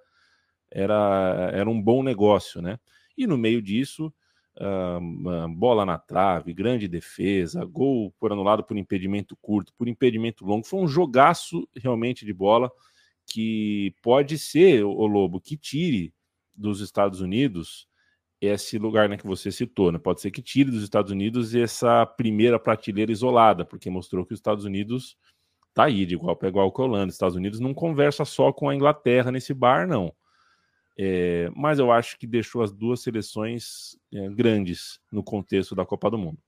era, 0.71 1.51
era 1.53 1.69
um 1.69 1.81
bom 1.81 2.03
negócio, 2.03 2.63
né? 2.63 2.79
E 3.17 3.27
no 3.27 3.37
meio 3.37 3.61
disso, 3.61 4.13
uh, 4.59 5.49
bola 5.55 5.85
na 5.85 5.99
trave, 5.99 6.53
grande 6.53 6.89
defesa, 6.89 7.65
gol 7.65 8.15
por 8.19 8.33
anulado 8.33 8.65
por 8.65 8.77
impedimento 8.77 9.37
curto, 9.41 9.73
por 9.77 9.89
impedimento 9.89 10.45
longo. 10.45 10.67
Foi 10.67 10.81
um 10.81 10.89
jogaço 10.89 11.69
realmente 11.75 12.25
de 12.25 12.33
bola 12.33 12.71
que 13.27 13.95
pode 14.03 14.39
ser, 14.39 14.85
o 14.85 15.07
Lobo, 15.07 15.41
que 15.41 15.57
tire 15.57 16.13
dos 16.55 16.81
Estados 16.81 17.21
Unidos 17.21 17.89
esse 18.41 18.79
lugar 18.79 19.09
né, 19.09 19.17
que 19.17 19.27
você 19.27 19.51
citou. 19.51 19.91
Né? 19.91 19.99
Pode 19.99 20.21
ser 20.21 20.31
que 20.31 20.43
tire 20.43 20.71
dos 20.71 20.83
Estados 20.83 21.11
Unidos 21.11 21.55
essa 21.55 22.05
primeira 22.05 22.59
prateleira 22.59 23.13
isolada, 23.13 23.65
porque 23.65 23.91
mostrou 23.91 24.25
que 24.25 24.35
os 24.35 24.39
Estados 24.39 24.65
Unidos 24.65 25.17
tá 25.75 25.85
aí, 25.85 26.07
de 26.07 26.15
igual 26.15 26.37
para 26.37 26.49
igual 26.49 26.71
com 26.73 26.83
a 26.83 26.85
Holanda. 26.87 27.09
Os 27.09 27.15
Estados 27.15 27.37
Unidos 27.37 27.61
não 27.61 27.75
conversa 27.75 28.25
só 28.25 28.53
com 28.53 28.69
a 28.69 28.75
Inglaterra 28.75 29.31
nesse 29.31 29.53
bar, 29.53 29.87
não. 29.87 30.13
É, 30.99 31.51
mas 31.55 31.79
eu 31.79 31.93
acho 31.93 32.19
que 32.19 32.27
deixou 32.27 32.63
as 32.63 32.73
duas 32.73 33.01
seleções 33.03 33.99
é, 34.13 34.29
grandes 34.31 34.99
no 35.13 35.23
contexto 35.23 35.75
da 35.75 35.85
Copa 35.85 36.11
do 36.11 36.17
Mundo. 36.17 36.39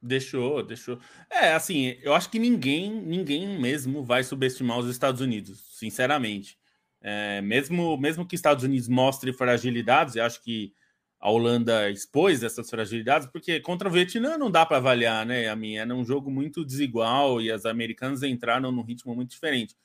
Deixou, 0.00 0.62
deixou. 0.62 0.98
É, 1.30 1.52
assim, 1.52 1.96
eu 2.02 2.14
acho 2.14 2.30
que 2.30 2.38
ninguém, 2.38 2.90
ninguém 2.90 3.60
mesmo 3.60 4.04
vai 4.04 4.22
subestimar 4.22 4.78
os 4.78 4.88
Estados 4.88 5.20
Unidos, 5.20 5.76
sinceramente. 5.76 6.58
É, 7.00 7.40
mesmo, 7.40 7.96
mesmo 7.96 8.26
que 8.26 8.34
Estados 8.34 8.64
Unidos 8.64 8.88
mostre 8.88 9.32
fragilidades, 9.32 10.16
eu 10.16 10.24
acho 10.24 10.42
que 10.42 10.72
a 11.20 11.30
Holanda 11.30 11.90
expôs 11.90 12.42
essas 12.42 12.70
fragilidades, 12.70 13.28
porque 13.28 13.58
contra 13.60 13.88
o 13.88 13.90
Vietnã 13.90 14.38
não 14.38 14.50
dá 14.50 14.64
para 14.64 14.76
avaliar, 14.76 15.26
né? 15.26 15.48
A 15.48 15.56
minha 15.56 15.82
era 15.82 15.94
um 15.94 16.04
jogo 16.04 16.30
muito 16.30 16.64
desigual 16.64 17.40
e 17.40 17.50
as 17.50 17.66
americanas 17.66 18.22
entraram 18.22 18.70
num 18.70 18.82
ritmo 18.82 19.14
muito 19.14 19.30
diferente. 19.30 19.76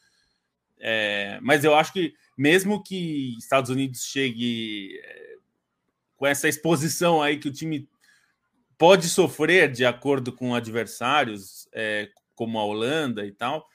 É, 0.80 1.40
mas 1.42 1.64
eu 1.64 1.74
acho 1.74 1.94
que 1.94 2.14
mesmo 2.38 2.84
que 2.84 3.36
Estados 3.38 3.70
Unidos 3.72 4.06
chegue 4.06 5.00
é, 5.04 5.36
com 6.16 6.28
essa 6.28 6.48
exposição 6.48 7.22
aí 7.22 7.38
que 7.38 7.48
o 7.48 7.54
time 7.54 7.88
pode 8.78 9.08
sofrer 9.08 9.72
de 9.72 9.86
acordo 9.86 10.32
com 10.34 10.54
adversários, 10.54 11.68
é, 11.72 12.10
como 12.36 12.60
a 12.60 12.66
Holanda 12.66 13.26
e 13.26 13.32
tal, 13.32 13.68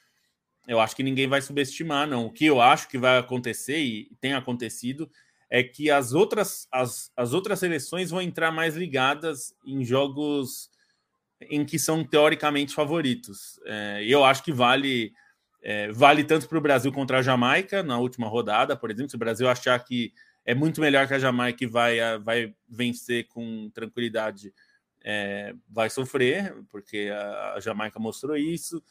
eu 0.67 0.79
acho 0.79 0.95
que 0.95 1.03
ninguém 1.03 1.27
vai 1.27 1.41
subestimar, 1.41 2.07
não. 2.07 2.27
O 2.27 2.31
que 2.31 2.45
eu 2.45 2.61
acho 2.61 2.87
que 2.87 2.97
vai 2.97 3.17
acontecer 3.17 3.79
e 3.79 4.11
tem 4.21 4.33
acontecido 4.33 5.09
é 5.49 5.63
que 5.63 5.89
as 5.89 6.13
outras, 6.13 6.67
as, 6.71 7.11
as 7.15 7.33
outras 7.33 7.59
seleções 7.59 8.11
vão 8.11 8.21
entrar 8.21 8.51
mais 8.51 8.75
ligadas 8.75 9.53
em 9.65 9.83
jogos 9.83 10.69
em 11.41 11.65
que 11.65 11.79
são 11.79 12.03
teoricamente 12.03 12.73
favoritos. 12.73 13.59
É, 13.65 14.03
eu 14.05 14.23
acho 14.23 14.43
que 14.43 14.51
vale 14.51 15.13
é, 15.61 15.91
vale 15.91 16.23
tanto 16.23 16.47
para 16.47 16.57
o 16.57 16.61
Brasil 16.61 16.91
contra 16.91 17.19
a 17.19 17.21
Jamaica 17.21 17.83
na 17.83 17.97
última 17.97 18.27
rodada, 18.27 18.75
por 18.75 18.91
exemplo, 18.91 19.09
se 19.09 19.15
o 19.15 19.19
Brasil 19.19 19.49
achar 19.49 19.77
que 19.83 20.13
é 20.45 20.55
muito 20.55 20.79
melhor 20.81 21.07
que 21.07 21.13
a 21.13 21.19
Jamaica 21.19 21.63
e 21.63 21.67
vai, 21.67 21.97
vai 22.19 22.53
vencer 22.67 23.27
com 23.27 23.69
tranquilidade, 23.73 24.53
é, 25.03 25.53
vai 25.69 25.89
sofrer, 25.89 26.55
porque 26.69 27.09
a, 27.13 27.53
a 27.55 27.59
Jamaica 27.59 27.99
mostrou 27.99 28.35
isso. 28.37 28.81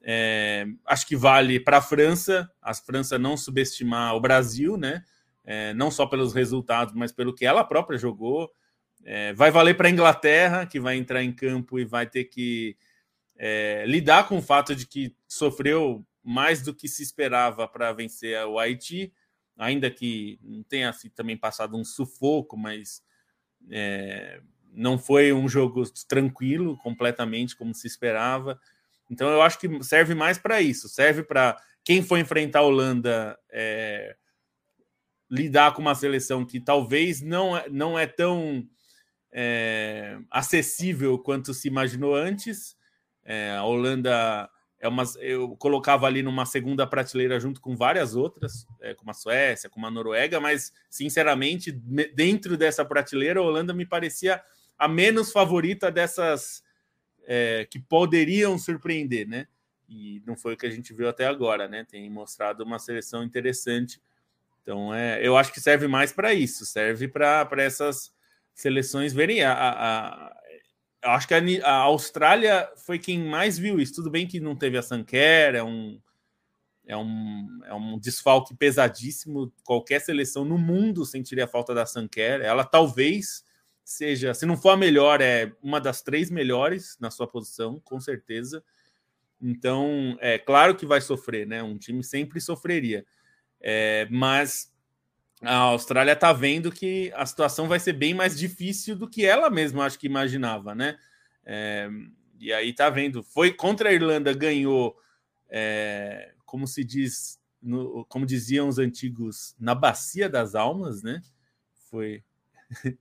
É, 0.00 0.66
acho 0.86 1.06
que 1.06 1.16
vale 1.16 1.60
para 1.60 1.78
a 1.78 1.82
França, 1.82 2.50
a 2.60 2.74
França 2.74 3.18
não 3.18 3.36
subestimar 3.36 4.14
o 4.16 4.20
Brasil, 4.20 4.76
né? 4.76 5.04
É, 5.44 5.74
não 5.74 5.90
só 5.90 6.06
pelos 6.06 6.32
resultados, 6.32 6.94
mas 6.94 7.12
pelo 7.12 7.34
que 7.34 7.44
ela 7.44 7.64
própria 7.64 7.98
jogou. 7.98 8.50
É, 9.04 9.32
vai 9.32 9.50
valer 9.50 9.76
para 9.76 9.88
a 9.88 9.90
Inglaterra, 9.90 10.66
que 10.66 10.78
vai 10.78 10.96
entrar 10.96 11.22
em 11.22 11.32
campo 11.32 11.78
e 11.78 11.84
vai 11.84 12.06
ter 12.06 12.24
que 12.24 12.76
é, 13.36 13.84
lidar 13.86 14.28
com 14.28 14.38
o 14.38 14.42
fato 14.42 14.74
de 14.74 14.86
que 14.86 15.16
sofreu 15.26 16.06
mais 16.22 16.62
do 16.62 16.72
que 16.72 16.86
se 16.86 17.02
esperava 17.02 17.66
para 17.66 17.92
vencer 17.92 18.38
o 18.46 18.58
Haiti, 18.58 19.12
ainda 19.56 19.90
que 19.90 20.38
não 20.42 20.62
tenha 20.62 20.90
assim, 20.90 21.08
também 21.10 21.36
passado 21.36 21.76
um 21.76 21.84
sufoco, 21.84 22.56
mas 22.56 23.02
é, 23.70 24.40
não 24.72 24.98
foi 24.98 25.32
um 25.32 25.48
jogo 25.48 25.82
tranquilo 26.08 26.76
completamente 26.78 27.56
como 27.56 27.74
se 27.74 27.86
esperava. 27.86 28.60
Então 29.10 29.28
eu 29.28 29.42
acho 29.42 29.58
que 29.58 29.82
serve 29.82 30.14
mais 30.14 30.38
para 30.38 30.62
isso, 30.62 30.88
serve 30.88 31.22
para 31.22 31.60
quem 31.84 32.02
for 32.02 32.18
enfrentar 32.18 32.60
a 32.60 32.62
Holanda 32.62 33.38
é, 33.50 34.16
lidar 35.32 35.72
com 35.72 35.80
uma 35.80 35.94
seleção 35.94 36.44
que 36.44 36.60
talvez 36.60 37.22
não, 37.22 37.56
é, 37.56 37.66
não 37.70 37.98
é 37.98 38.06
tão 38.06 38.68
é, 39.32 40.18
acessível 40.30 41.18
quanto 41.18 41.54
se 41.54 41.68
imaginou 41.68 42.14
antes. 42.14 42.76
É, 43.24 43.52
a 43.52 43.64
Holanda 43.64 44.50
é 44.78 44.86
uma, 44.86 45.04
eu 45.20 45.56
colocava 45.56 46.06
ali 46.06 46.22
numa 46.22 46.44
segunda 46.44 46.86
prateleira 46.86 47.40
junto 47.40 47.62
com 47.62 47.74
várias 47.74 48.14
outras, 48.14 48.66
é, 48.78 48.94
como 48.94 49.10
a 49.10 49.14
Suécia, 49.14 49.70
como 49.70 49.86
a 49.86 49.90
Noruega, 49.90 50.38
mas 50.38 50.70
sinceramente, 50.90 51.72
dentro 51.72 52.54
dessa 52.58 52.84
prateleira, 52.84 53.40
a 53.40 53.42
Holanda 53.42 53.72
me 53.72 53.86
parecia 53.86 54.42
a 54.78 54.86
menos 54.86 55.32
favorita 55.32 55.90
dessas 55.90 56.62
é, 57.24 57.66
que 57.70 57.78
poderiam 57.78 58.58
surpreender, 58.58 59.26
né? 59.26 59.46
E 59.88 60.22
não 60.26 60.36
foi 60.36 60.54
o 60.54 60.56
que 60.58 60.66
a 60.66 60.70
gente 60.70 60.92
viu 60.92 61.08
até 61.08 61.26
agora, 61.26 61.68
né? 61.68 61.86
Tem 61.88 62.10
mostrado 62.10 62.64
uma 62.64 62.78
seleção 62.78 63.22
interessante. 63.22 63.98
Então, 64.62 64.94
é, 64.94 65.26
eu 65.26 65.36
acho 65.36 65.52
que 65.52 65.60
serve 65.60 65.88
mais 65.88 66.12
para 66.12 66.32
isso, 66.32 66.64
serve 66.64 67.08
para 67.08 67.48
essas 67.58 68.12
seleções 68.54 69.12
verem 69.12 69.42
a, 69.42 69.52
a, 69.52 70.36
eu 71.02 71.10
acho 71.10 71.26
que 71.26 71.34
a, 71.34 71.40
a, 71.64 71.74
Austrália 71.78 72.70
foi 72.76 72.98
quem 72.98 73.18
mais 73.24 73.58
viu 73.58 73.80
isso. 73.80 73.94
Tudo 73.94 74.10
bem 74.10 74.26
que 74.26 74.38
não 74.38 74.54
teve 74.54 74.78
a 74.78 74.82
Sanquer, 74.82 75.54
é 75.56 75.62
um, 75.62 76.00
é 76.86 76.96
um, 76.96 77.60
é 77.64 77.74
um 77.74 77.98
desfalque 77.98 78.54
pesadíssimo. 78.54 79.52
Qualquer 79.64 80.00
seleção 80.00 80.44
no 80.44 80.56
mundo 80.56 81.04
sentiria 81.04 81.44
a 81.44 81.48
falta 81.48 81.74
da 81.74 81.86
Sanquer. 81.86 82.40
Ela 82.40 82.64
talvez 82.64 83.44
seja, 83.84 84.32
se 84.32 84.46
não 84.46 84.56
for 84.56 84.70
a 84.70 84.76
melhor, 84.76 85.20
é 85.20 85.52
uma 85.60 85.80
das 85.80 86.02
três 86.02 86.30
melhores 86.30 86.96
na 87.00 87.10
sua 87.10 87.26
posição, 87.26 87.80
com 87.80 88.00
certeza. 88.00 88.62
Então, 89.40 90.16
é 90.20 90.38
claro 90.38 90.76
que 90.76 90.86
vai 90.86 91.00
sofrer, 91.00 91.48
né? 91.48 91.64
Um 91.64 91.76
time 91.76 92.04
sempre 92.04 92.40
sofreria. 92.40 93.04
É, 93.62 94.08
mas 94.10 94.72
a 95.40 95.56
Austrália 95.56 96.12
está 96.12 96.32
vendo 96.32 96.70
que 96.70 97.12
a 97.14 97.24
situação 97.24 97.68
vai 97.68 97.80
ser 97.80 97.92
bem 97.92 98.14
mais 98.14 98.38
difícil 98.38 98.96
do 98.96 99.08
que 99.08 99.24
ela 99.24 99.50
mesma 99.50 99.84
acho 99.84 99.98
que 99.98 100.06
imaginava, 100.06 100.74
né? 100.74 100.98
É, 101.44 101.88
e 102.38 102.52
aí 102.52 102.72
tá 102.72 102.90
vendo, 102.90 103.22
foi 103.22 103.52
contra 103.52 103.88
a 103.88 103.92
Irlanda, 103.92 104.32
ganhou, 104.32 104.96
é, 105.48 106.32
como 106.44 106.66
se 106.66 106.84
diz, 106.84 107.40
no, 107.60 108.04
como 108.06 108.26
diziam 108.26 108.68
os 108.68 108.78
antigos, 108.78 109.54
na 109.58 109.74
bacia 109.74 110.28
das 110.28 110.54
almas, 110.54 111.02
né? 111.02 111.22
Foi. 111.88 112.24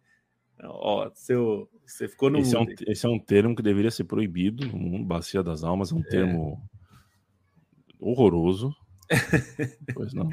Ó, 0.63 1.09
seu, 1.15 1.67
você 1.85 2.07
ficou 2.07 2.29
no. 2.29 2.39
Esse 2.39 2.55
é, 2.55 2.59
um, 2.59 2.65
esse 2.87 3.05
é, 3.05 3.09
um, 3.09 3.19
termo 3.19 3.55
que 3.55 3.63
deveria 3.63 3.89
ser 3.89 4.03
proibido 4.03 4.67
no 4.67 4.77
mundo, 4.77 5.05
bacia 5.05 5.41
das 5.41 5.63
almas, 5.63 5.91
é 5.91 5.95
um 5.95 6.01
é. 6.01 6.07
termo 6.07 6.69
horroroso. 7.99 8.75
pois 9.93 10.13
não. 10.13 10.29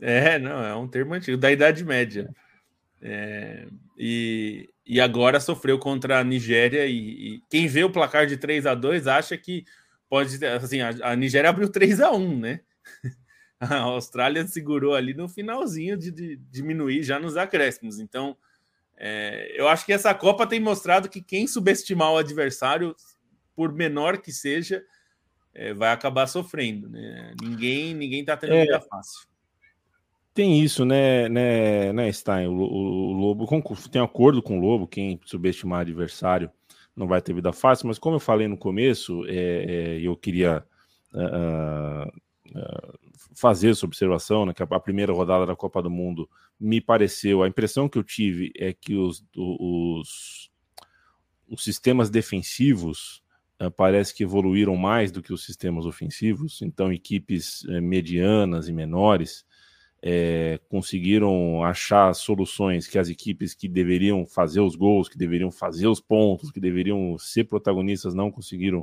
É, 0.00 0.38
não, 0.38 0.64
é 0.64 0.74
um 0.74 0.88
termo 0.88 1.14
antigo, 1.14 1.36
da 1.36 1.50
Idade 1.50 1.84
Média. 1.84 2.28
É, 3.00 3.66
e, 3.98 4.68
e 4.84 5.00
agora 5.00 5.40
sofreu 5.40 5.78
contra 5.78 6.18
a 6.18 6.24
Nigéria. 6.24 6.86
E, 6.86 7.36
e, 7.36 7.42
quem 7.50 7.66
vê 7.66 7.84
o 7.84 7.90
placar 7.90 8.26
de 8.26 8.36
3 8.36 8.66
a 8.66 8.74
2 8.74 9.06
acha 9.06 9.36
que 9.36 9.64
pode. 10.08 10.44
Assim, 10.44 10.80
a, 10.80 10.90
a 11.02 11.16
Nigéria 11.16 11.50
abriu 11.50 11.68
3 11.68 12.00
a 12.00 12.10
1 12.10 12.40
né? 12.40 12.60
A 13.58 13.78
Austrália 13.78 14.46
segurou 14.46 14.94
ali 14.94 15.14
no 15.14 15.30
finalzinho 15.30 15.96
de, 15.96 16.10
de 16.10 16.36
diminuir 16.50 17.02
já 17.02 17.18
nos 17.18 17.38
acréscimos. 17.38 17.98
Então, 17.98 18.36
é, 18.98 19.50
eu 19.58 19.66
acho 19.66 19.86
que 19.86 19.94
essa 19.94 20.12
Copa 20.14 20.46
tem 20.46 20.60
mostrado 20.60 21.08
que 21.08 21.22
quem 21.22 21.46
subestimar 21.46 22.12
o 22.12 22.18
adversário, 22.18 22.94
por 23.54 23.72
menor 23.72 24.18
que 24.18 24.30
seja, 24.30 24.84
é, 25.56 25.72
vai 25.72 25.90
acabar 25.90 26.26
sofrendo. 26.26 26.88
Né? 26.88 27.34
Ninguém 27.40 27.94
ninguém 27.94 28.20
está 28.20 28.36
tendo 28.36 28.54
é, 28.54 28.62
vida 28.62 28.80
fácil. 28.80 29.26
Tem 30.34 30.60
isso, 30.60 30.84
né, 30.84 31.28
né, 31.30 31.92
né 31.94 32.12
Stein? 32.12 32.46
O, 32.46 32.52
o, 32.52 33.08
o 33.08 33.12
Lobo 33.12 33.48
tem 33.90 34.02
acordo 34.02 34.42
com 34.42 34.58
o 34.58 34.60
Lobo, 34.60 34.86
quem 34.86 35.18
subestimar 35.24 35.80
adversário 35.80 36.50
não 36.94 37.06
vai 37.06 37.20
ter 37.22 37.34
vida 37.34 37.52
fácil, 37.52 37.88
mas 37.88 37.98
como 37.98 38.16
eu 38.16 38.20
falei 38.20 38.46
no 38.46 38.56
começo, 38.56 39.24
é, 39.26 39.34
é, 39.34 40.00
eu 40.00 40.16
queria 40.16 40.64
uh, 41.12 42.08
uh, 42.08 42.98
fazer 43.34 43.70
essa 43.70 43.84
observação, 43.84 44.46
né, 44.46 44.54
que 44.54 44.62
a, 44.62 44.66
a, 44.70 44.80
primeira 44.80 45.12
rodada 45.12 45.44
da 45.44 45.54
Copa 45.54 45.82
do 45.82 45.90
Mundo 45.90 46.28
me 46.58 46.80
pareceu, 46.80 47.42
a 47.42 47.48
impressão 47.48 47.86
que 47.86 47.98
eu 47.98 48.02
tive 48.02 48.50
é 48.56 48.72
que 48.72 48.94
os, 48.94 49.22
os, 49.36 50.50
os 51.46 51.62
sistemas 51.62 52.08
defensivos 52.08 53.22
parece 53.76 54.14
que 54.14 54.22
evoluíram 54.22 54.76
mais 54.76 55.10
do 55.10 55.22
que 55.22 55.32
os 55.32 55.44
sistemas 55.44 55.86
ofensivos, 55.86 56.60
então 56.62 56.92
equipes 56.92 57.64
eh, 57.68 57.80
medianas 57.80 58.68
e 58.68 58.72
menores 58.72 59.44
é, 60.02 60.60
conseguiram 60.68 61.64
achar 61.64 62.14
soluções 62.14 62.86
que 62.86 62.98
as 62.98 63.08
equipes 63.08 63.54
que 63.54 63.68
deveriam 63.68 64.26
fazer 64.26 64.60
os 64.60 64.76
gols, 64.76 65.08
que 65.08 65.18
deveriam 65.18 65.50
fazer 65.50 65.88
os 65.88 66.00
pontos, 66.00 66.50
que 66.50 66.60
deveriam 66.60 67.16
ser 67.18 67.44
protagonistas 67.44 68.14
não 68.14 68.30
conseguiram 68.30 68.80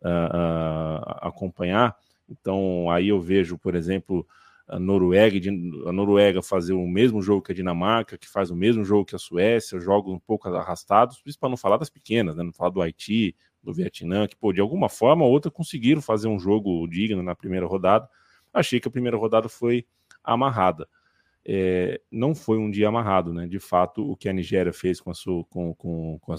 uh, 0.00 0.06
uh, 0.06 1.26
acompanhar. 1.26 1.96
Então 2.28 2.90
aí 2.90 3.08
eu 3.08 3.20
vejo, 3.20 3.58
por 3.58 3.74
exemplo, 3.74 4.26
a 4.68 4.78
Noruega, 4.78 5.38
a 5.86 5.92
Noruega 5.92 6.42
fazer 6.42 6.72
o 6.72 6.86
mesmo 6.86 7.20
jogo 7.22 7.42
que 7.42 7.52
a 7.52 7.54
Dinamarca, 7.54 8.18
que 8.18 8.28
faz 8.28 8.50
o 8.50 8.56
mesmo 8.56 8.84
jogo 8.84 9.04
que 9.04 9.14
a 9.14 9.18
Suécia, 9.18 9.78
jogos 9.78 10.12
um 10.12 10.18
pouco 10.18 10.48
arrastados, 10.48 11.22
isso 11.26 11.38
para 11.38 11.50
não 11.50 11.56
falar 11.56 11.76
das 11.76 11.90
pequenas, 11.90 12.36
né? 12.36 12.42
não 12.42 12.52
falar 12.52 12.70
do 12.70 12.80
Haiti, 12.80 13.36
do 13.66 13.74
Vietnã, 13.74 14.26
que 14.26 14.36
pô, 14.36 14.52
de 14.52 14.60
alguma 14.60 14.88
forma 14.88 15.24
ou 15.24 15.30
outra 15.30 15.50
conseguiram 15.50 16.00
fazer 16.00 16.28
um 16.28 16.38
jogo 16.38 16.86
digno 16.86 17.22
na 17.22 17.34
primeira 17.34 17.66
rodada. 17.66 18.08
Achei 18.54 18.80
que 18.80 18.88
a 18.88 18.90
primeira 18.90 19.16
rodada 19.16 19.48
foi 19.48 19.84
amarrada. 20.22 20.88
É, 21.44 22.00
não 22.10 22.34
foi 22.34 22.58
um 22.58 22.70
dia 22.70 22.88
amarrado, 22.88 23.34
né? 23.34 23.46
De 23.46 23.58
fato, 23.58 24.08
o 24.08 24.16
que 24.16 24.28
a 24.28 24.32
Nigéria 24.32 24.72
fez 24.72 25.00
com 25.00 25.10
a 25.10 25.14
sua, 25.14 25.44
com, 25.44 25.74
com, 25.74 26.18
com 26.20 26.32
a, 26.32 26.36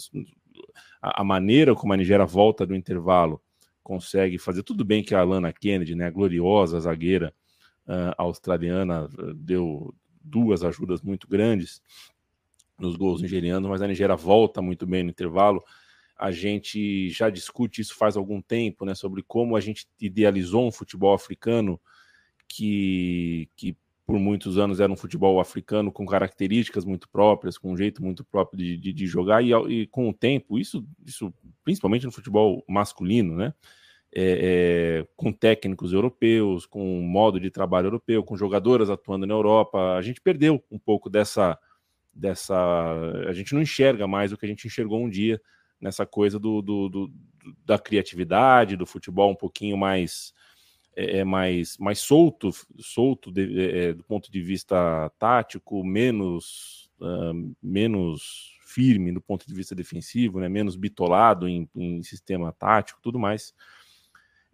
a, 1.01 1.23
maneira 1.23 1.75
como 1.75 1.93
a 1.93 1.97
Nigéria 1.97 2.25
volta 2.25 2.65
do 2.65 2.75
intervalo 2.75 3.41
consegue 3.83 4.37
fazer 4.37 4.63
tudo 4.63 4.83
bem 4.83 5.03
que 5.03 5.15
a 5.15 5.19
Alana 5.19 5.53
Kennedy, 5.53 5.95
né, 5.95 6.07
a 6.07 6.11
gloriosa 6.11 6.79
zagueira 6.79 7.33
uh, 7.87 8.13
australiana, 8.17 9.07
deu 9.35 9.93
duas 10.21 10.63
ajudas 10.63 11.01
muito 11.01 11.25
grandes 11.27 11.81
nos 12.77 12.97
gols 12.97 13.21
nigerianos, 13.21 13.69
mas 13.69 13.81
a 13.81 13.87
Nigéria 13.87 14.15
volta 14.15 14.61
muito 14.61 14.85
bem 14.85 15.03
no 15.03 15.09
intervalo. 15.09 15.63
A 16.17 16.31
gente 16.31 17.09
já 17.09 17.29
discute 17.29 17.81
isso 17.81 17.95
faz 17.95 18.17
algum 18.17 18.41
tempo, 18.41 18.85
né, 18.85 18.95
sobre 18.95 19.21
como 19.21 19.55
a 19.55 19.59
gente 19.59 19.87
idealizou 19.99 20.67
um 20.67 20.71
futebol 20.71 21.13
africano 21.13 21.79
que, 22.47 23.49
que 23.55 23.75
por 24.07 24.17
muitos 24.17 24.57
anos 24.57 24.79
era 24.79 24.91
um 24.91 24.95
futebol 24.95 25.37
africano 25.37 25.91
com 25.91 26.05
características 26.05 26.85
muito 26.85 27.09
próprias, 27.09 27.57
com 27.57 27.73
um 27.73 27.77
jeito 27.77 28.01
muito 28.01 28.23
próprio 28.23 28.57
de, 28.57 28.77
de, 28.77 28.93
de 28.93 29.05
jogar, 29.05 29.43
e, 29.43 29.51
e, 29.51 29.87
com 29.87 30.09
o 30.09 30.13
tempo, 30.13 30.57
isso, 30.57 30.87
isso 31.05 31.33
principalmente 31.61 32.05
no 32.05 32.11
futebol 32.11 32.63
masculino, 32.69 33.35
né? 33.35 33.53
É, 34.09 35.01
é, 35.01 35.07
com 35.17 35.33
técnicos 35.33 35.91
europeus, 35.91 36.65
com 36.65 37.01
modo 37.01 37.41
de 37.41 37.51
trabalho 37.51 37.87
europeu, 37.87 38.23
com 38.23 38.37
jogadoras 38.37 38.89
atuando 38.89 39.27
na 39.27 39.33
Europa, 39.33 39.97
a 39.97 40.01
gente 40.01 40.21
perdeu 40.21 40.63
um 40.71 40.79
pouco 40.79 41.09
dessa, 41.09 41.59
dessa. 42.13 42.55
A 43.27 43.33
gente 43.33 43.53
não 43.53 43.61
enxerga 43.61 44.07
mais 44.07 44.31
o 44.31 44.37
que 44.37 44.45
a 44.45 44.49
gente 44.49 44.65
enxergou 44.65 45.03
um 45.03 45.09
dia 45.09 45.41
nessa 45.79 46.05
coisa 46.05 46.39
do, 46.39 46.61
do, 46.61 46.89
do 46.89 47.13
da 47.65 47.79
criatividade, 47.79 48.75
do 48.75 48.85
futebol 48.85 49.31
um 49.31 49.35
pouquinho 49.35 49.77
mais 49.77 50.33
é, 50.97 51.19
é, 51.19 51.23
mais, 51.23 51.77
mais 51.77 51.99
solto, 51.99 52.49
solto 52.79 53.31
de, 53.31 53.61
é, 53.61 53.89
é, 53.89 53.93
do 53.93 54.03
ponto 54.03 54.31
de 54.31 54.41
vista 54.41 55.11
tático, 55.19 55.83
menos, 55.83 56.89
uh, 56.99 57.55
menos 57.61 58.57
firme 58.65 59.11
do 59.11 59.21
ponto 59.21 59.45
de 59.45 59.53
vista 59.53 59.75
defensivo, 59.75 60.39
né, 60.39 60.49
menos 60.49 60.75
bitolado 60.75 61.47
em, 61.47 61.69
em 61.75 62.01
sistema 62.01 62.51
tático, 62.51 62.99
tudo 62.99 63.19
mais. 63.19 63.53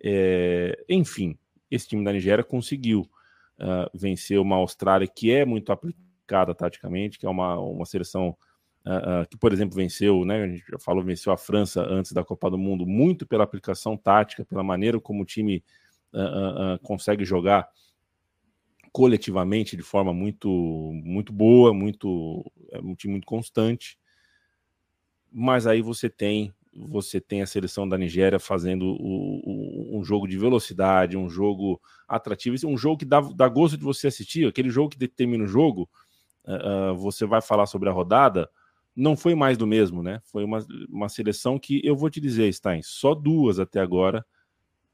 É, 0.04 0.84
enfim, 0.90 1.38
esse 1.72 1.88
time 1.88 2.04
da 2.04 2.12
Nigéria 2.12 2.44
conseguiu 2.44 3.10
uh, 3.58 3.90
vencer 3.94 4.38
uma 4.38 4.58
Austrália 4.58 5.08
que 5.08 5.32
é 5.32 5.46
muito 5.46 5.72
aplicada 5.72 6.54
taticamente, 6.54 7.18
que 7.18 7.26
é 7.26 7.30
uma, 7.30 7.58
uma 7.58 7.86
seleção 7.86 8.36
uh, 8.86 9.28
que, 9.30 9.38
por 9.38 9.54
exemplo, 9.54 9.76
venceu, 9.76 10.26
né? 10.26 10.44
A 10.44 10.48
gente 10.48 10.64
já 10.70 10.80
falou, 10.80 11.04
venceu 11.04 11.32
a 11.32 11.38
França 11.38 11.82
antes 11.82 12.12
da 12.12 12.24
Copa 12.24 12.50
do 12.50 12.58
Mundo, 12.58 12.86
muito 12.86 13.26
pela 13.26 13.44
aplicação 13.44 13.98
tática, 13.98 14.46
pela 14.46 14.64
maneira 14.64 15.00
como 15.00 15.24
o 15.24 15.26
time 15.26 15.64
uh, 16.14 16.80
consegue 16.84 17.26
jogar 17.26 17.70
coletivamente 18.92 19.76
de 19.76 19.82
forma 19.82 20.14
muito, 20.14 20.50
muito 21.04 21.34
boa, 21.34 21.74
muito, 21.74 22.46
é 22.72 22.80
um 22.80 22.94
time 22.94 23.14
muito 23.14 23.26
constante. 23.26 23.98
Mas 25.32 25.66
aí 25.66 25.82
você 25.82 26.10
tem 26.10 26.54
você 26.76 27.22
tem 27.22 27.42
a 27.42 27.46
seleção 27.46 27.88
da 27.88 27.98
Nigéria 27.98 28.40
fazendo 28.40 28.86
o, 29.00 29.94
o, 29.96 30.00
um 30.00 30.04
jogo 30.04 30.28
de 30.28 30.38
velocidade, 30.38 31.16
um 31.16 31.30
jogo 31.30 31.80
atrativo, 32.08 32.56
um 32.68 32.78
jogo 32.78 32.98
que 32.98 33.06
dá, 33.06 33.22
dá 33.22 33.48
gosto 33.48 33.78
de 33.78 33.84
você 33.84 34.08
assistir, 34.08 34.48
aquele 34.48 34.70
jogo 34.70 34.90
que 34.90 34.98
determina 34.98 35.44
o 35.44 35.48
jogo, 35.48 35.90
uh, 36.46 36.96
você 36.96 37.26
vai 37.26 37.42
falar 37.42 37.68
sobre 37.68 37.90
a 37.90 37.92
rodada, 37.92 38.50
não 38.96 39.18
foi 39.18 39.36
mais 39.36 39.58
do 39.58 39.66
mesmo, 39.66 40.04
né? 40.04 40.22
Foi 40.26 40.44
uma, 40.44 40.66
uma 40.90 41.10
seleção 41.10 41.58
que 41.58 41.82
eu 41.84 41.96
vou 41.96 42.10
te 42.10 42.20
dizer, 42.20 42.52
Stein, 42.54 42.82
só 42.84 43.16
duas 43.16 43.60
até 43.60 43.80
agora 43.80 44.26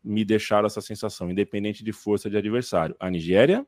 me 0.03 0.23
deixaram 0.23 0.65
essa 0.65 0.81
sensação, 0.81 1.29
independente 1.29 1.83
de 1.83 1.91
força 1.91 2.29
de 2.29 2.37
adversário. 2.37 2.95
A 2.99 3.09
Nigéria, 3.09 3.65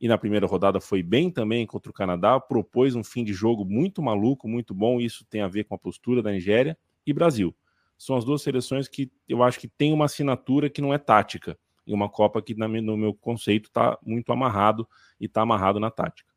e 0.00 0.08
na 0.08 0.18
primeira 0.18 0.46
rodada 0.46 0.80
foi 0.80 1.02
bem 1.02 1.30
também 1.30 1.66
contra 1.66 1.90
o 1.90 1.94
Canadá, 1.94 2.40
propôs 2.40 2.94
um 2.94 3.04
fim 3.04 3.22
de 3.22 3.32
jogo 3.32 3.64
muito 3.64 4.02
maluco, 4.02 4.48
muito 4.48 4.74
bom, 4.74 5.00
isso 5.00 5.24
tem 5.26 5.42
a 5.42 5.48
ver 5.48 5.64
com 5.64 5.74
a 5.74 5.78
postura 5.78 6.22
da 6.22 6.30
Nigéria, 6.30 6.76
e 7.06 7.12
Brasil. 7.12 7.54
São 7.98 8.16
as 8.16 8.24
duas 8.24 8.42
seleções 8.42 8.88
que 8.88 9.12
eu 9.28 9.42
acho 9.42 9.60
que 9.60 9.68
tem 9.68 9.92
uma 9.92 10.06
assinatura 10.06 10.68
que 10.68 10.80
não 10.80 10.92
é 10.92 10.98
tática, 10.98 11.58
e 11.86 11.92
uma 11.92 12.08
Copa 12.08 12.40
que, 12.40 12.54
no 12.54 12.96
meu 12.96 13.14
conceito, 13.14 13.68
está 13.68 13.98
muito 14.02 14.32
amarrado 14.32 14.88
e 15.20 15.26
está 15.26 15.42
amarrado 15.42 15.78
na 15.78 15.90
tática. 15.90 16.33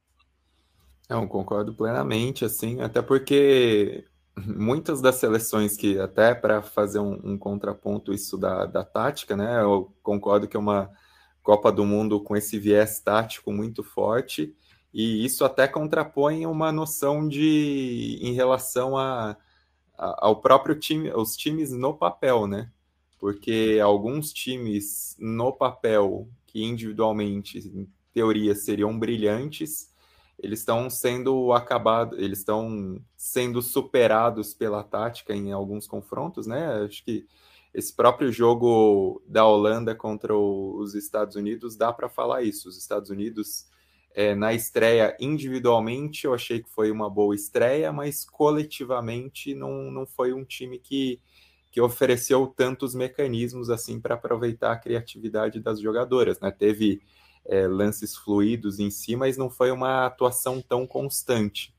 Não, 1.10 1.28
concordo 1.28 1.74
plenamente, 1.74 2.44
assim, 2.44 2.82
até 2.82 3.02
porque 3.02 4.06
muitas 4.36 5.02
das 5.02 5.16
seleções 5.16 5.78
que, 5.78 5.98
até 6.00 6.36
para 6.36 6.62
fazer 6.62 7.00
um, 7.00 7.20
um, 7.24 7.38
contraponto 7.38 8.14
isso 8.14 8.38
da, 8.38 8.66
da 8.66 8.84
tática, 8.84 9.36
né, 9.36 9.62
eu 9.62 9.96
concordo 10.04 10.48
que 10.48 10.58
é 10.58 10.60
uma 10.60 10.92
Copa 11.42 11.72
do 11.72 11.86
Mundo 11.86 12.20
com 12.20 12.36
esse 12.36 12.60
viés 12.60 13.00
tático 13.00 13.54
muito 13.54 13.84
forte, 13.84 14.54
e 14.94 15.24
isso 15.24 15.46
até 15.46 15.66
contrapõe 15.66 16.46
uma 16.46 16.72
noção 16.74 17.28
de 17.28 18.20
em 18.22 18.34
relação 18.34 18.98
a, 18.98 19.38
a, 19.98 20.26
ao 20.28 20.42
próprio 20.42 20.76
time, 20.76 21.10
os 21.12 21.38
times 21.38 21.72
no 21.72 21.94
papel, 21.94 22.48
né? 22.48 22.70
Porque 23.18 23.80
alguns 23.82 24.34
times 24.34 25.16
no 25.20 25.54
papel 25.54 26.28
que 26.46 26.64
individualmente, 26.64 27.60
em 27.60 27.88
teoria, 28.14 28.54
seriam 28.56 28.98
brilhantes, 28.98 29.90
eles 30.40 30.60
estão 30.60 30.90
sendo 30.90 31.52
acabados, 31.52 32.18
eles 32.20 32.40
estão 32.40 33.02
sendo 33.16 33.62
superados 33.62 34.54
pela 34.54 34.84
tática 34.84 35.34
em 35.36 35.52
alguns 35.52 35.88
confrontos, 35.88 36.46
né? 36.46 36.84
Acho 36.86 37.04
que 37.04 37.26
esse 37.74 37.96
próprio 37.96 38.32
jogo 38.32 39.22
da 39.28 39.46
Holanda 39.46 39.96
contra 39.96 40.36
os 40.36 40.96
Estados 40.96 41.36
Unidos 41.36 41.76
dá 41.76 41.92
para 41.92 42.10
falar 42.10 42.44
isso. 42.44 42.70
Os 42.70 42.78
Estados 42.78 43.10
Unidos 43.10 43.68
é, 44.14 44.34
na 44.34 44.54
estreia 44.54 45.16
individualmente 45.20 46.26
eu 46.26 46.34
achei 46.34 46.62
que 46.62 46.70
foi 46.70 46.90
uma 46.92 47.10
boa 47.10 47.36
estreia, 47.36 47.92
mas 47.92 48.26
coletivamente 48.26 49.54
não, 49.54 49.92
não 49.92 50.06
foi 50.08 50.34
um 50.34 50.44
time 50.44 50.80
que, 50.80 51.20
que 51.72 51.82
ofereceu 51.82 52.48
tantos 52.48 52.96
mecanismos 52.96 53.70
assim 53.70 54.00
para 54.00 54.16
aproveitar 54.16 54.72
a 54.72 54.78
criatividade 54.78 55.60
das 55.60 55.80
jogadoras, 55.80 56.40
né? 56.40 56.52
Teve 56.52 57.02
é, 57.48 57.66
lances 57.66 58.16
fluidos 58.16 58.80
em 58.80 58.92
si, 58.92 59.16
mas 59.16 59.38
não 59.38 59.50
foi 59.50 59.72
uma 59.72 60.06
atuação 60.06 60.62
tão 60.62 60.86
constante. 60.86 61.74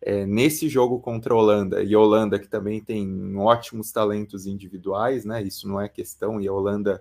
É, 0.00 0.26
nesse 0.26 0.68
jogo 0.68 0.98
contra 0.98 1.32
a 1.32 1.36
Holanda, 1.36 1.82
e 1.82 1.94
a 1.94 1.98
Holanda 1.98 2.38
que 2.38 2.48
também 2.48 2.80
tem 2.80 3.36
ótimos 3.36 3.92
talentos 3.92 4.46
individuais, 4.46 5.24
né? 5.24 5.40
Isso 5.42 5.68
não 5.68 5.80
é 5.80 5.88
questão, 5.88 6.40
e 6.40 6.48
a 6.48 6.52
Holanda, 6.52 7.00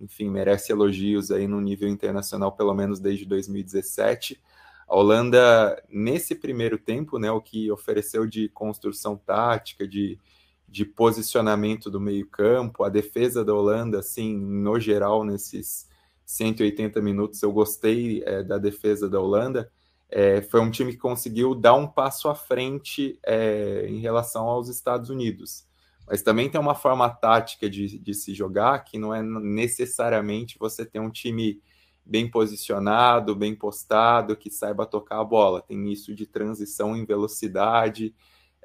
enfim, 0.00 0.30
merece 0.30 0.72
elogios 0.72 1.30
aí 1.30 1.46
no 1.46 1.60
nível 1.60 1.88
internacional, 1.88 2.52
pelo 2.52 2.72
menos 2.72 2.98
desde 2.98 3.26
2017. 3.26 4.40
A 4.88 4.96
Holanda, 4.96 5.82
nesse 5.90 6.34
primeiro 6.34 6.78
tempo, 6.78 7.18
né, 7.18 7.30
o 7.30 7.42
que 7.42 7.70
ofereceu 7.70 8.26
de 8.26 8.48
construção 8.48 9.14
tática, 9.18 9.86
de, 9.86 10.18
de 10.66 10.86
posicionamento 10.86 11.90
do 11.90 12.00
meio-campo, 12.00 12.82
a 12.82 12.88
defesa 12.88 13.44
da 13.44 13.52
Holanda, 13.52 13.98
assim, 13.98 14.34
no 14.34 14.80
geral, 14.80 15.22
nesses 15.22 15.87
180 16.28 17.00
minutos. 17.00 17.42
Eu 17.42 17.50
gostei 17.50 18.22
é, 18.26 18.42
da 18.42 18.58
defesa 18.58 19.08
da 19.08 19.18
Holanda. 19.18 19.72
É, 20.10 20.42
foi 20.42 20.60
um 20.60 20.70
time 20.70 20.92
que 20.92 20.98
conseguiu 20.98 21.54
dar 21.54 21.74
um 21.74 21.86
passo 21.86 22.28
à 22.28 22.34
frente 22.34 23.18
é, 23.24 23.86
em 23.88 23.98
relação 23.98 24.46
aos 24.46 24.68
Estados 24.68 25.08
Unidos. 25.08 25.66
Mas 26.06 26.20
também 26.22 26.50
tem 26.50 26.60
uma 26.60 26.74
forma 26.74 27.08
tática 27.08 27.68
de, 27.68 27.98
de, 27.98 28.14
se 28.14 28.34
jogar 28.34 28.80
que 28.80 28.98
não 28.98 29.14
é 29.14 29.22
necessariamente 29.22 30.58
você 30.58 30.84
ter 30.84 31.00
um 31.00 31.10
time 31.10 31.62
bem 32.04 32.30
posicionado, 32.30 33.34
bem 33.34 33.54
postado, 33.54 34.36
que 34.36 34.50
saiba 34.50 34.86
tocar 34.86 35.20
a 35.20 35.24
bola. 35.24 35.62
Tem 35.62 35.90
isso 35.90 36.14
de 36.14 36.26
transição 36.26 36.94
em 36.94 37.06
velocidade, 37.06 38.14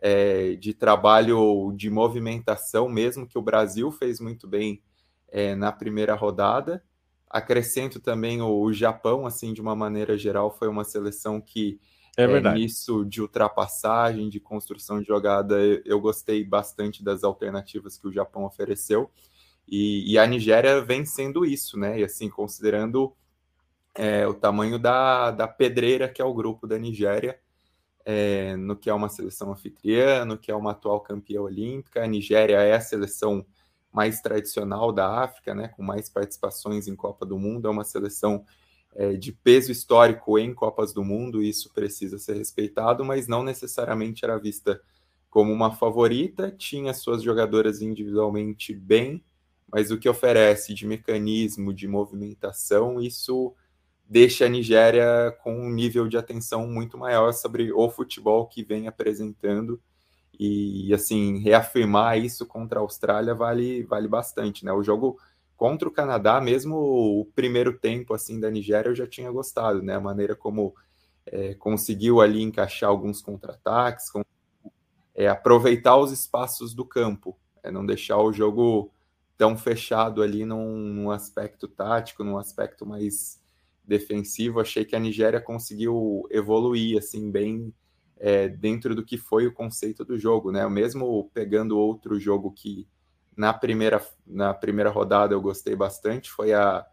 é, 0.02 0.56
de 0.56 0.74
trabalho 0.74 1.74
de 1.76 1.90
movimentação, 1.90 2.90
mesmo 2.90 3.28
que 3.28 3.38
o 3.38 3.42
Brasil 3.42 3.90
fez 3.90 4.20
muito 4.20 4.48
bem 4.48 4.82
é, 5.30 5.56
na 5.56 5.72
primeira 5.72 6.14
rodada. 6.14 6.84
Acrescento 7.34 8.00
também 8.00 8.44
o, 8.44 8.62
o, 8.62 8.72
Japão, 8.72 9.26
assim, 9.26 9.54
de 9.54 9.60
uma 9.60 9.76
maneira 9.76 10.16
geral, 10.16 10.56
foi 10.56 10.68
uma 10.68 10.84
seleção 10.84 11.42
que 11.42 11.80
é, 12.16 12.26
é 12.26 12.54
nisso 12.54 13.04
de 13.04 13.24
ultrapassagem, 13.24 14.30
de 14.30 14.40
construção 14.40 15.00
de 15.00 15.08
jogada, 15.08 15.56
eu 15.84 16.00
gostei 16.00 16.44
bastante 16.44 17.04
das 17.04 17.24
alternativas 17.24 17.98
que 17.98 18.08
o 18.08 18.12
Japão 18.12 18.46
ofereceu. 18.46 19.10
E, 19.68 20.14
e 20.14 20.20
a 20.20 20.28
Nigéria 20.28 20.80
vem 20.80 21.06
sendo 21.06 21.44
isso, 21.44 21.76
né? 21.80 22.00
E 22.00 22.04
assim, 22.04 22.30
considerando 22.30 23.16
é, 23.96 24.28
o 24.28 24.36
tamanho 24.36 24.78
da, 24.78 25.32
da 25.32 25.48
pedreira 25.48 26.08
que 26.08 26.22
é 26.22 26.26
o 26.26 26.34
grupo 26.36 26.68
da 26.68 26.78
Nigéria, 26.78 27.40
é, 28.06 28.56
no 28.58 28.76
que 28.76 28.92
é 28.92 28.94
uma 28.94 29.10
seleção 29.10 29.52
anfitriã, 29.52 30.24
no 30.24 30.38
que 30.38 30.52
é 30.52 30.56
uma 30.56 30.72
atual 30.72 31.02
campeã 31.02 31.42
olímpica. 31.42 32.04
A 32.04 32.08
Nigéria 32.08 32.58
é 32.58 32.76
a 32.76 32.82
seleção 32.82 33.44
mais 33.94 34.20
tradicional 34.22 34.92
da 34.92 35.24
África, 35.24 35.54
né, 35.54 35.68
com 35.70 35.84
mais 35.84 36.10
participações 36.10 36.88
em 36.88 36.96
Copa 36.96 37.26
do 37.26 37.38
Mundo, 37.38 37.68
é 37.68 37.72
uma 37.72 37.84
seleção 37.84 38.44
é, 38.96 39.14
de 39.14 39.32
peso 39.32 39.72
histórico 39.72 40.38
em 40.40 40.54
Copas 40.54 40.92
do 40.92 41.04
Mundo, 41.04 41.42
e 41.42 41.50
isso 41.50 41.72
precisa 41.72 42.18
ser 42.18 42.36
respeitado, 42.36 43.06
mas 43.06 43.28
não 43.28 43.44
necessariamente 43.44 44.26
era 44.26 44.38
vista 44.38 44.82
como 45.30 45.52
uma 45.52 45.72
favorita, 45.72 46.52
tinha 46.52 46.94
suas 46.94 47.24
jogadoras 47.24 47.82
individualmente 47.82 48.74
bem, 48.74 49.24
mas 49.72 49.92
o 49.92 49.98
que 49.98 50.10
oferece 50.10 50.74
de 50.74 50.86
mecanismo, 50.86 51.74
de 51.74 51.88
movimentação, 51.88 53.00
isso 53.00 53.54
deixa 54.08 54.46
a 54.46 54.50
Nigéria 54.50 55.36
com 55.44 55.56
um 55.56 55.72
nível 55.72 56.08
de 56.08 56.18
atenção 56.18 56.68
muito 56.68 56.98
maior 56.98 57.32
sobre 57.34 57.72
o 57.72 57.90
futebol 57.90 58.46
que 58.46 58.64
vem 58.64 58.88
apresentando 58.88 59.82
e 60.40 60.94
assim, 60.94 61.40
reafirmar 61.40 62.18
isso 62.18 62.46
contra 62.46 62.80
a 62.80 62.82
Austrália 62.82 63.34
vale, 63.36 63.84
vale 63.84 64.08
bastante, 64.08 64.66
né? 64.66 64.72
O 64.72 64.84
jogo 64.84 65.20
contra 65.56 65.88
o 65.88 65.92
Canadá, 65.92 66.42
mesmo 66.42 66.76
o 66.76 67.26
primeiro 67.36 67.78
tempo 67.78 68.14
assim 68.14 68.40
da 68.40 68.50
Nigéria, 68.50 68.90
eu 68.90 68.96
já 68.96 69.08
tinha 69.08 69.32
gostado, 69.32 69.82
né? 69.82 69.96
A 69.96 70.02
maneira 70.02 70.36
como 70.36 70.76
é, 71.26 71.54
conseguiu 71.54 72.20
ali 72.22 72.42
encaixar 72.42 72.90
alguns 72.90 73.22
contra-ataques, 73.22 74.10
com, 74.10 74.24
é, 75.16 75.28
aproveitar 75.28 75.98
os 75.98 76.12
espaços 76.12 76.74
do 76.74 76.84
campo, 76.84 77.38
é, 77.64 77.72
não 77.72 77.86
deixar 77.86 78.18
o 78.18 78.34
jogo 78.34 78.92
tão 79.38 79.58
fechado 79.58 80.22
ali 80.22 80.46
num, 80.46 80.76
num 80.76 81.12
aspecto 81.12 81.68
tático, 81.68 82.24
num 82.24 82.38
aspecto 82.38 82.86
mais 82.86 83.42
defensivo. 83.84 84.60
Achei 84.60 84.86
que 84.86 84.96
a 84.96 85.00
Nigéria 85.00 85.40
conseguiu 85.40 86.28
evoluir 86.30 86.98
assim 86.98 87.32
bem 87.32 87.74
é, 88.26 88.48
dentro 88.48 88.96
do 88.96 89.04
que 89.04 89.18
foi 89.18 89.46
o 89.46 89.52
conceito 89.52 90.06
do 90.06 90.18
jogo, 90.18 90.50
né? 90.50 90.66
Mesmo 90.70 91.30
pegando 91.34 91.78
outro 91.78 92.18
jogo 92.18 92.54
que 92.54 92.88
na 93.36 93.52
primeira, 93.52 94.02
na 94.26 94.54
primeira 94.54 94.90
rodada 94.90 95.34
eu 95.34 95.42
gostei 95.42 95.76
bastante, 95.76 96.32
foi 96.32 96.54
a, 96.54 96.86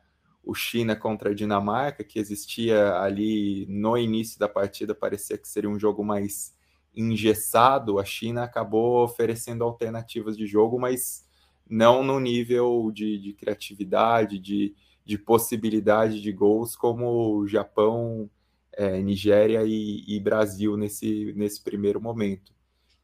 o 0.43 0.53
China 0.57 0.97
contra 0.97 1.31
a 1.31 1.35
Dinamarca, 1.35 2.03
que 2.03 2.19
existia 2.19 2.97
ali 2.99 3.65
no 3.69 3.97
início 3.97 4.41
da 4.41 4.49
partida, 4.49 4.93
parecia 4.93 5.39
que 5.39 5.47
seria 5.47 5.71
um 5.71 5.79
jogo 5.79 6.03
mais 6.03 6.53
engessado. 6.93 8.01
A 8.01 8.05
China 8.05 8.43
acabou 8.43 9.05
oferecendo 9.05 9.63
alternativas 9.63 10.37
de 10.37 10.49
jogo, 10.49 10.81
mas 10.81 11.25
não 11.65 12.03
no 12.03 12.19
nível 12.19 12.91
de, 12.93 13.17
de 13.21 13.35
criatividade, 13.35 14.37
de, 14.37 14.75
de 15.05 15.17
possibilidade 15.17 16.21
de 16.21 16.33
gols 16.33 16.75
como 16.75 17.37
o 17.37 17.47
Japão 17.47 18.29
é, 18.73 19.01
Nigéria 19.01 19.63
e, 19.65 20.05
e, 20.07 20.21
Brasil 20.21 20.77
nesse, 20.77 21.33
nesse 21.37 21.63
primeiro 21.63 22.01
momento. 22.01 22.53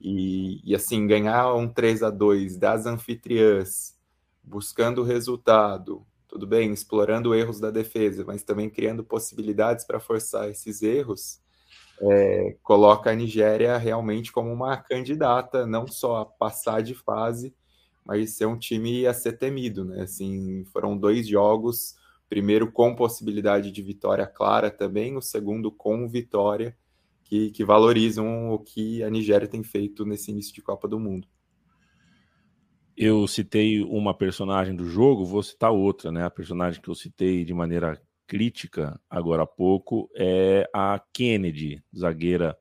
E, 0.00 0.60
e, 0.64 0.74
assim, 0.74 1.06
ganhar 1.06 1.54
um 1.54 1.68
3 1.68 2.02
a 2.02 2.10
2 2.10 2.56
das 2.56 2.86
anfitriãs, 2.86 3.96
buscando 4.42 5.00
o 5.02 5.04
resultado, 5.04 6.06
tudo 6.28 6.46
bem, 6.46 6.72
explorando 6.72 7.34
erros 7.34 7.60
da 7.60 7.70
defesa, 7.70 8.24
mas 8.24 8.42
também 8.42 8.68
criando 8.68 9.02
possibilidades 9.02 9.84
para 9.84 10.00
forçar 10.00 10.48
esses 10.50 10.82
erros, 10.82 11.40
é, 12.00 12.56
coloca 12.62 13.10
a 13.10 13.14
Nigéria 13.14 13.76
realmente 13.78 14.30
como 14.30 14.52
uma 14.52 14.76
candidata, 14.76 15.66
não 15.66 15.86
só 15.86 16.18
a 16.18 16.26
passar 16.26 16.82
de 16.82 16.94
fase, 16.94 17.54
mas 18.04 18.36
ser 18.36 18.46
um 18.46 18.58
time 18.58 19.06
a 19.06 19.14
ser 19.14 19.32
temido, 19.32 19.84
né? 19.84 20.02
Assim, 20.02 20.64
foram 20.72 20.96
dois 20.96 21.26
jogos, 21.26 21.96
primeiro 22.28 22.70
com 22.70 22.94
possibilidade 22.94 23.70
de 23.70 23.82
vitória 23.82 24.26
clara 24.26 24.70
também, 24.70 25.16
o 25.16 25.20
segundo 25.20 25.70
com 25.70 26.08
vitória, 26.08 26.76
que, 27.24 27.50
que 27.50 27.64
valorizam 27.64 28.50
o 28.50 28.58
que 28.58 29.02
a 29.02 29.10
Nigéria 29.10 29.48
tem 29.48 29.62
feito 29.62 30.04
nesse 30.04 30.30
início 30.30 30.54
de 30.54 30.62
Copa 30.62 30.86
do 30.86 30.98
Mundo. 30.98 31.28
Eu 32.96 33.26
citei 33.26 33.82
uma 33.82 34.14
personagem 34.14 34.74
do 34.74 34.88
jogo, 34.88 35.24
vou 35.24 35.42
citar 35.42 35.70
outra, 35.70 36.10
né? 36.10 36.24
A 36.24 36.30
personagem 36.30 36.80
que 36.80 36.88
eu 36.88 36.94
citei 36.94 37.44
de 37.44 37.52
maneira 37.52 38.00
crítica 38.26 38.98
agora 39.08 39.42
há 39.42 39.46
pouco 39.46 40.10
é 40.16 40.68
a 40.72 41.00
Kennedy, 41.12 41.82
zagueira 41.96 42.56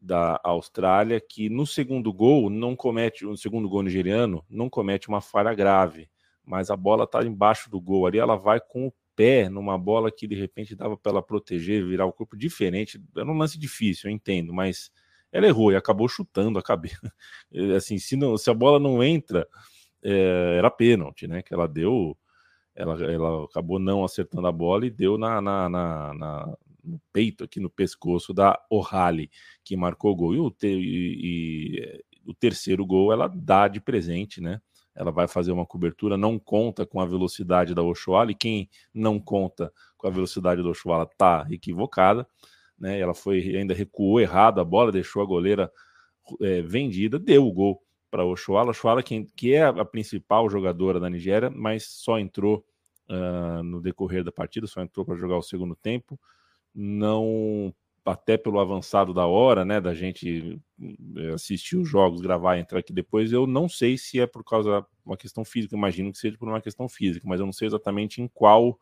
da 0.00 0.40
Austrália, 0.42 1.20
que 1.20 1.48
no 1.48 1.66
segundo 1.66 2.12
gol 2.12 2.48
não 2.48 2.74
comete, 2.74 3.24
no 3.24 3.36
segundo 3.36 3.68
gol 3.68 3.82
nigeriano, 3.82 4.44
não 4.48 4.70
comete 4.70 5.08
uma 5.08 5.20
falha 5.20 5.52
grave, 5.54 6.08
mas 6.48 6.70
a 6.70 6.76
bola 6.76 7.04
está 7.04 7.22
embaixo 7.22 7.70
do 7.70 7.80
gol 7.80 8.06
ali, 8.06 8.18
ela 8.18 8.36
vai 8.36 8.58
com 8.58 8.86
o 8.86 8.92
pé 9.14 9.48
numa 9.48 9.76
bola 9.76 10.10
que 10.10 10.26
de 10.26 10.34
repente 10.34 10.74
dava 10.74 10.96
para 10.96 11.12
ela 11.12 11.22
proteger, 11.22 11.84
virar 11.86 12.06
o 12.06 12.12
corpo 12.12 12.36
diferente. 12.36 13.02
Era 13.16 13.30
um 13.30 13.36
lance 13.36 13.58
difícil, 13.58 14.08
eu 14.08 14.14
entendo, 14.14 14.52
mas 14.52 14.90
ela 15.30 15.46
errou 15.46 15.70
e 15.70 15.76
acabou 15.76 16.08
chutando 16.08 16.58
a 16.58 16.62
cabeça. 16.62 17.12
assim, 17.76 17.98
se, 17.98 18.16
não, 18.16 18.38
se 18.38 18.48
a 18.48 18.54
bola 18.54 18.78
não 18.80 19.02
entra, 19.02 19.46
é, 20.02 20.56
era 20.56 20.70
pênalti, 20.70 21.26
né? 21.26 21.42
Que 21.42 21.52
ela 21.52 21.68
deu 21.68 22.16
ela, 22.74 22.94
ela 23.12 23.44
acabou 23.44 23.78
não 23.78 24.04
acertando 24.04 24.46
a 24.46 24.52
bola 24.52 24.86
e 24.86 24.90
deu 24.90 25.18
na, 25.18 25.40
na, 25.40 25.68
na, 25.68 26.14
na 26.14 26.56
no 26.82 27.00
peito, 27.12 27.44
aqui 27.44 27.60
no 27.60 27.68
pescoço 27.68 28.32
da 28.32 28.58
O'Halley, 28.70 29.30
que 29.64 29.76
marcou 29.76 30.12
o 30.12 30.16
gol. 30.16 30.34
E 30.34 30.38
o, 30.38 30.56
e, 30.62 31.74
e 31.74 32.04
o 32.24 32.32
terceiro 32.32 32.86
gol 32.86 33.12
ela 33.12 33.28
dá 33.28 33.68
de 33.68 33.80
presente, 33.80 34.40
né? 34.40 34.60
Ela 34.98 35.12
vai 35.12 35.28
fazer 35.28 35.52
uma 35.52 35.64
cobertura, 35.64 36.16
não 36.16 36.38
conta 36.38 36.84
com 36.84 37.00
a 37.00 37.06
velocidade 37.06 37.72
da 37.72 37.82
Oshuala, 37.82 38.32
e 38.32 38.34
quem 38.34 38.68
não 38.92 39.20
conta 39.20 39.72
com 39.96 40.08
a 40.08 40.10
velocidade 40.10 40.60
da 40.62 40.68
Oshuala 40.68 41.08
tá 41.16 41.46
equivocada, 41.50 42.26
né? 42.76 42.98
Ela 42.98 43.14
foi 43.14 43.38
ainda 43.56 43.74
recuou 43.74 44.20
errado 44.20 44.60
a 44.60 44.64
bola, 44.64 44.90
deixou 44.90 45.22
a 45.22 45.26
goleira 45.26 45.70
é, 46.40 46.62
vendida, 46.62 47.18
deu 47.18 47.46
o 47.46 47.52
gol 47.52 47.80
para 48.10 48.24
o 48.24 48.32
Oshuala. 48.32 48.70
Oshuala, 48.70 49.02
que, 49.02 49.24
que 49.36 49.54
é 49.54 49.64
a 49.64 49.84
principal 49.84 50.50
jogadora 50.50 50.98
da 50.98 51.08
Nigéria, 51.08 51.48
mas 51.48 51.84
só 51.84 52.18
entrou 52.18 52.64
uh, 53.08 53.62
no 53.62 53.80
decorrer 53.80 54.24
da 54.24 54.32
partida, 54.32 54.66
só 54.66 54.82
entrou 54.82 55.04
para 55.04 55.16
jogar 55.16 55.36
o 55.36 55.42
segundo 55.42 55.76
tempo. 55.76 56.18
Não, 56.74 57.72
até 58.10 58.36
pelo 58.36 58.58
avançado 58.58 59.12
da 59.12 59.26
hora, 59.26 59.64
né, 59.64 59.80
da 59.80 59.94
gente 59.94 60.60
eh, 61.16 61.32
assistir 61.34 61.76
os 61.76 61.88
jogos, 61.88 62.20
gravar 62.20 62.56
e 62.56 62.60
entrar 62.60 62.78
aqui 62.78 62.92
depois, 62.92 63.32
eu 63.32 63.46
não 63.46 63.68
sei 63.68 63.98
se 63.98 64.20
é 64.20 64.26
por 64.26 64.42
causa 64.44 64.84
uma 65.04 65.16
questão 65.16 65.44
física, 65.44 65.76
imagino 65.76 66.10
que 66.10 66.18
seja 66.18 66.36
por 66.38 66.48
uma 66.48 66.60
questão 66.60 66.88
física, 66.88 67.26
mas 67.28 67.40
eu 67.40 67.46
não 67.46 67.52
sei 67.52 67.68
exatamente 67.68 68.22
em 68.22 68.28
qual 68.28 68.78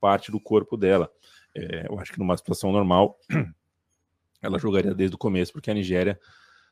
parte 0.00 0.32
do 0.32 0.40
corpo 0.40 0.76
dela. 0.76 1.10
É, 1.54 1.86
eu 1.88 1.98
acho 1.98 2.12
que 2.12 2.18
numa 2.18 2.36
situação 2.36 2.72
normal 2.72 3.18
ela 4.40 4.58
jogaria 4.58 4.94
desde 4.94 5.14
o 5.14 5.18
começo, 5.18 5.52
porque 5.52 5.70
a 5.70 5.74
Nigéria 5.74 6.18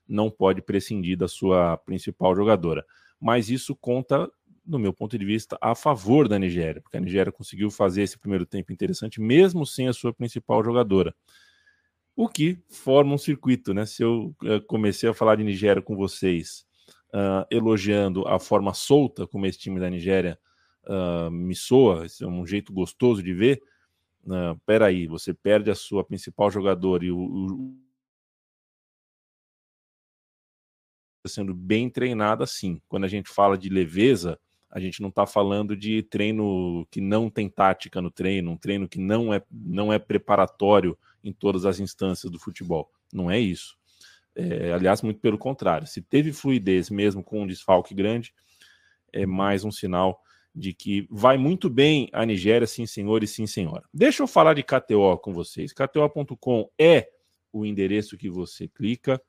não 0.08 0.30
pode 0.30 0.62
prescindir 0.62 1.16
da 1.18 1.28
sua 1.28 1.76
principal 1.76 2.34
jogadora. 2.34 2.84
Mas 3.20 3.50
isso 3.50 3.76
conta, 3.76 4.30
no 4.64 4.78
meu 4.78 4.92
ponto 4.92 5.18
de 5.18 5.24
vista, 5.24 5.58
a 5.60 5.74
favor 5.74 6.28
da 6.28 6.38
Nigéria, 6.38 6.80
porque 6.80 6.96
a 6.96 7.00
Nigéria 7.00 7.30
conseguiu 7.30 7.70
fazer 7.70 8.02
esse 8.02 8.18
primeiro 8.18 8.46
tempo 8.46 8.72
interessante, 8.72 9.20
mesmo 9.20 9.66
sem 9.66 9.88
a 9.88 9.92
sua 9.92 10.14
principal 10.14 10.64
jogadora. 10.64 11.14
O 12.18 12.28
que 12.28 12.58
forma 12.68 13.14
um 13.14 13.16
circuito, 13.16 13.72
né? 13.72 13.86
Se 13.86 14.02
eu 14.02 14.34
uh, 14.42 14.60
comecei 14.66 15.08
a 15.08 15.14
falar 15.14 15.36
de 15.36 15.44
Nigéria 15.44 15.80
com 15.80 15.94
vocês, 15.94 16.66
uh, 17.14 17.46
elogiando 17.48 18.26
a 18.26 18.40
forma 18.40 18.74
solta 18.74 19.24
como 19.24 19.46
esse 19.46 19.56
time 19.56 19.78
da 19.78 19.88
Nigéria 19.88 20.36
uh, 20.88 21.30
me 21.30 21.54
soa, 21.54 22.06
esse 22.06 22.24
é 22.24 22.26
um 22.26 22.44
jeito 22.44 22.72
gostoso 22.72 23.22
de 23.22 23.32
ver. 23.32 23.62
Uh, 24.24 24.58
peraí, 24.66 25.06
você 25.06 25.32
perde 25.32 25.70
a 25.70 25.76
sua 25.76 26.02
principal 26.02 26.50
jogadora 26.50 27.04
e 27.04 27.12
o, 27.12 27.20
o 27.20 27.76
sendo 31.24 31.54
bem 31.54 31.88
treinada 31.88 32.42
assim. 32.42 32.82
Quando 32.88 33.04
a 33.04 33.08
gente 33.08 33.30
fala 33.30 33.56
de 33.56 33.68
leveza, 33.68 34.40
a 34.68 34.80
gente 34.80 35.00
não 35.00 35.08
está 35.08 35.24
falando 35.24 35.76
de 35.76 36.02
treino 36.02 36.84
que 36.90 37.00
não 37.00 37.30
tem 37.30 37.48
tática 37.48 38.02
no 38.02 38.10
treino, 38.10 38.50
um 38.50 38.56
treino 38.56 38.88
que 38.88 38.98
não 38.98 39.32
é, 39.32 39.40
não 39.48 39.92
é 39.92 40.00
preparatório 40.00 40.98
em 41.22 41.32
todas 41.32 41.64
as 41.66 41.80
instâncias 41.80 42.30
do 42.30 42.38
futebol. 42.38 42.90
Não 43.12 43.30
é 43.30 43.38
isso. 43.38 43.76
É, 44.34 44.72
aliás, 44.72 45.02
muito 45.02 45.20
pelo 45.20 45.38
contrário. 45.38 45.86
Se 45.86 46.00
teve 46.00 46.32
fluidez 46.32 46.90
mesmo 46.90 47.24
com 47.24 47.42
um 47.42 47.46
desfalque 47.46 47.94
grande, 47.94 48.32
é 49.12 49.26
mais 49.26 49.64
um 49.64 49.70
sinal 49.70 50.22
de 50.54 50.72
que 50.72 51.06
vai 51.10 51.36
muito 51.36 51.68
bem 51.70 52.08
a 52.12 52.24
Nigéria, 52.24 52.66
sim, 52.66 52.86
senhor 52.86 53.22
e 53.22 53.26
sim, 53.26 53.46
senhora. 53.46 53.84
Deixa 53.92 54.22
eu 54.22 54.26
falar 54.26 54.54
de 54.54 54.62
KTO 54.62 55.18
com 55.18 55.32
vocês. 55.32 55.72
KTO.com 55.72 56.70
é 56.78 57.08
o 57.52 57.64
endereço 57.64 58.16
que 58.16 58.28
você 58.28 58.68
clica 58.68 59.20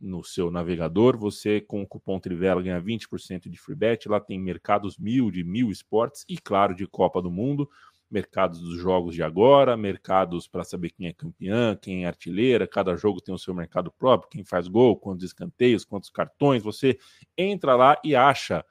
no 0.00 0.22
seu 0.24 0.50
navegador. 0.50 1.18
Você, 1.18 1.60
com 1.60 1.82
o 1.82 1.86
cupom 1.86 2.18
Trivela, 2.18 2.62
ganha 2.62 2.80
20% 2.80 3.48
de 3.48 3.58
free 3.58 3.74
bet. 3.74 4.08
Lá 4.08 4.20
tem 4.20 4.38
mercados 4.38 4.96
mil 4.98 5.30
de 5.30 5.44
mil 5.44 5.70
esportes 5.70 6.24
e, 6.28 6.38
claro, 6.38 6.74
de 6.74 6.86
Copa 6.86 7.20
do 7.20 7.30
Mundo. 7.30 7.68
Mercados 8.10 8.60
dos 8.60 8.78
jogos 8.78 9.14
de 9.14 9.22
agora, 9.22 9.76
mercados 9.76 10.48
para 10.48 10.64
saber 10.64 10.90
quem 10.90 11.08
é 11.08 11.12
campeã, 11.12 11.76
quem 11.76 12.04
é 12.04 12.06
artilheira. 12.08 12.66
Cada 12.66 12.96
jogo 12.96 13.20
tem 13.20 13.34
o 13.34 13.38
seu 13.38 13.52
mercado 13.52 13.92
próprio, 13.92 14.30
quem 14.30 14.44
faz 14.44 14.66
gol, 14.66 14.96
quantos 14.96 15.24
escanteios, 15.24 15.84
quantos 15.84 16.08
cartões. 16.08 16.62
Você 16.62 16.98
entra 17.36 17.76
lá 17.76 18.00
e 18.02 18.16
acha 18.16 18.64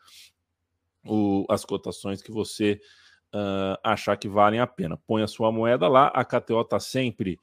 o, 1.06 1.46
as 1.50 1.64
cotações 1.64 2.22
que 2.22 2.32
você 2.32 2.82
uh, 3.34 3.78
achar 3.84 4.18
que 4.18 4.28
valem 4.28 4.60
a 4.60 4.68
pena. 4.68 4.98
Põe 5.06 5.22
a 5.22 5.28
sua 5.28 5.52
moeda 5.52 5.88
lá. 5.88 6.08
A 6.08 6.26
KTO 6.26 6.62
está 6.62 6.80
sempre 6.80 7.40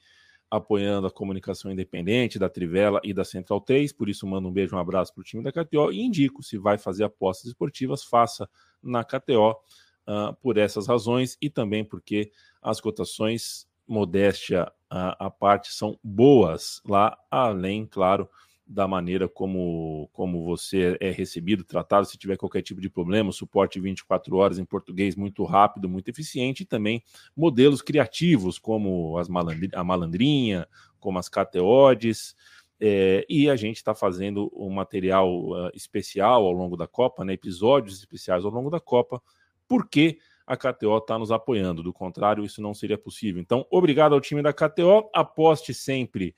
apoiando 0.51 1.07
a 1.07 1.11
comunicação 1.11 1.71
independente 1.71 2.39
da 2.39 2.49
Trivela 2.49 3.01
e 3.03 3.13
da 3.13 3.25
Central 3.25 3.61
3, 3.61 3.93
por 3.93 4.09
isso 4.09 4.27
mando 4.27 4.49
um 4.49 4.53
beijo, 4.53 4.77
um 4.77 4.79
abraço 4.79 5.13
para 5.13 5.21
o 5.21 5.25
time 5.25 5.43
da 5.43 5.51
KTO 5.51 5.91
e 5.91 6.01
indico, 6.01 6.43
se 6.43 6.57
vai 6.57 6.79
fazer 6.79 7.05
apostas 7.05 7.47
esportivas, 7.47 8.05
faça 8.05 8.49
na 8.83 9.03
KTO 9.03 9.57
uh, 10.07 10.35
por 10.41 10.57
essas 10.57 10.87
razões 10.87 11.37
e 11.41 11.49
também 11.51 11.85
porque 11.85 12.31
as 12.63 12.81
cotações, 12.81 13.67
modéstia 13.87 14.73
à 14.89 15.29
parte, 15.29 15.73
são 15.75 15.99
boas 16.03 16.81
lá, 16.87 17.19
além, 17.31 17.85
claro, 17.85 18.29
da 18.67 18.89
maneira 18.89 19.29
como, 19.29 20.09
como 20.13 20.43
você 20.45 20.97
é 21.01 21.11
recebido, 21.11 21.65
tratado, 21.65 22.07
se 22.07 22.17
tiver 22.17 22.37
qualquer 22.37 22.63
tipo 22.63 22.81
de 22.81 22.89
problema, 22.89 23.31
suporte 23.31 23.79
24 23.79 24.37
horas 24.37 24.59
em 24.59 24.65
português 24.65 25.15
muito 25.15 25.45
rápido, 25.45 25.89
muito 25.89 26.09
eficiente, 26.09 26.63
e 26.63 26.67
também 26.67 27.03
modelos 27.37 27.83
criativos, 27.83 28.59
como 28.59 29.19
as 29.19 29.29
malandri 29.29 29.69
a 29.75 29.85
malandrinha, 29.85 30.67
como 30.99 31.19
as 31.19 31.29
cateodes, 31.29 32.35
é, 32.81 33.25
e 33.29 33.51
a 33.51 33.57
gente 33.57 33.77
está 33.77 33.95
fazendo 33.95 34.51
um 34.55 34.71
material 34.71 35.29
uh, 35.51 35.71
especial 35.75 36.45
ao 36.45 36.53
longo 36.53 36.77
da 36.77 36.87
Copa, 36.87 37.25
né, 37.25 37.35
episódios 37.35 37.99
especiais 37.99 38.45
ao 38.45 38.51
longo 38.51 38.71
da 38.71 38.81
Copa, 38.81 39.23
porque 39.69 40.19
a 40.47 40.57
KTO 40.57 40.99
está 40.99 41.19
nos 41.19 41.31
apoiando, 41.31 41.83
do 41.83 41.93
contrário, 41.93 42.45
isso 42.45 42.61
não 42.61 42.75
seria 42.75 42.99
possível. 42.99 43.41
Então, 43.41 43.67
obrigado 43.71 44.15
ao 44.15 44.21
time 44.21 44.43
da 44.43 44.53
KTO, 44.53 45.09
aposte 45.15 45.73
sempre 45.73 46.35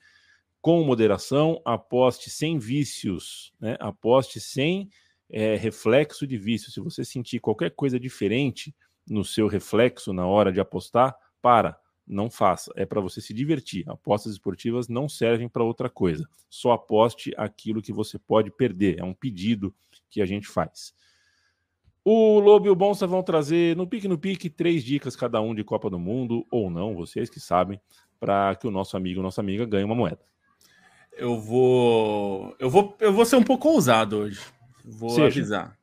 com 0.61 0.83
moderação, 0.83 1.61
aposte 1.65 2.29
sem 2.29 2.57
vícios, 2.57 3.53
né? 3.59 3.77
aposte 3.79 4.39
sem 4.39 4.89
é, 5.29 5.55
reflexo 5.55 6.25
de 6.25 6.37
vício. 6.37 6.71
Se 6.71 6.79
você 6.79 7.03
sentir 7.03 7.39
qualquer 7.39 7.71
coisa 7.71 7.99
diferente 7.99 8.75
no 9.07 9.23
seu 9.23 9.47
reflexo 9.47 10.13
na 10.13 10.25
hora 10.25 10.51
de 10.51 10.59
apostar, 10.59 11.15
para, 11.41 11.79
não 12.05 12.29
faça. 12.29 12.71
É 12.75 12.85
para 12.85 13.01
você 13.01 13.21
se 13.21 13.33
divertir. 13.33 13.83
Apostas 13.89 14.33
esportivas 14.33 14.87
não 14.87 15.09
servem 15.09 15.49
para 15.49 15.63
outra 15.63 15.89
coisa. 15.89 16.27
Só 16.49 16.71
aposte 16.71 17.33
aquilo 17.37 17.81
que 17.81 17.91
você 17.91 18.17
pode 18.17 18.49
perder. 18.49 18.99
É 18.99 19.03
um 19.03 19.13
pedido 19.13 19.73
que 20.09 20.21
a 20.21 20.25
gente 20.25 20.47
faz. 20.47 20.93
O 22.09 22.39
Lobo 22.39 22.67
e 22.67 22.69
o 22.69 22.75
Bonsa 22.75 23.05
vão 23.05 23.21
trazer 23.21 23.75
no 23.75 23.85
Pique 23.85 24.07
no 24.07 24.17
Pique 24.17 24.49
três 24.49 24.81
dicas 24.81 25.13
cada 25.13 25.41
um 25.41 25.53
de 25.53 25.61
Copa 25.61 25.89
do 25.89 25.99
Mundo, 25.99 26.47
ou 26.49 26.69
não, 26.69 26.95
vocês 26.95 27.29
que 27.29 27.37
sabem, 27.37 27.81
para 28.17 28.55
que 28.55 28.65
o 28.65 28.71
nosso 28.71 28.95
amigo, 28.95 29.21
nossa 29.21 29.41
amiga 29.41 29.65
ganhe 29.65 29.83
uma 29.83 29.93
moeda. 29.93 30.21
Eu 31.17 31.37
vou. 31.37 32.55
Eu 32.59 32.69
vou, 32.69 32.95
eu 33.01 33.11
vou 33.11 33.25
ser 33.25 33.35
um 33.35 33.43
pouco 33.43 33.67
ousado 33.67 34.19
hoje. 34.19 34.39
Vou 34.85 35.09
Seja. 35.09 35.25
avisar. 35.25 35.77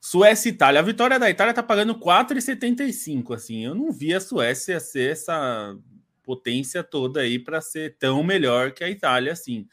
Suécia 0.00 0.48
e 0.48 0.52
Itália. 0.52 0.80
A 0.80 0.82
vitória 0.82 1.18
da 1.18 1.28
Itália 1.28 1.52
tá 1.52 1.62
pagando 1.62 1.94
4,75. 1.94 3.34
Assim, 3.34 3.62
eu 3.62 3.74
não 3.74 3.92
vi 3.92 4.14
a 4.14 4.20
Suécia 4.20 4.80
ser 4.80 5.12
essa 5.12 5.76
potência 6.22 6.82
toda 6.82 7.20
aí 7.20 7.38
para 7.38 7.60
ser 7.60 7.98
tão 7.98 8.22
melhor 8.22 8.72
que 8.72 8.82
a 8.82 8.88
Itália, 8.88 9.32
assim. 9.32 9.68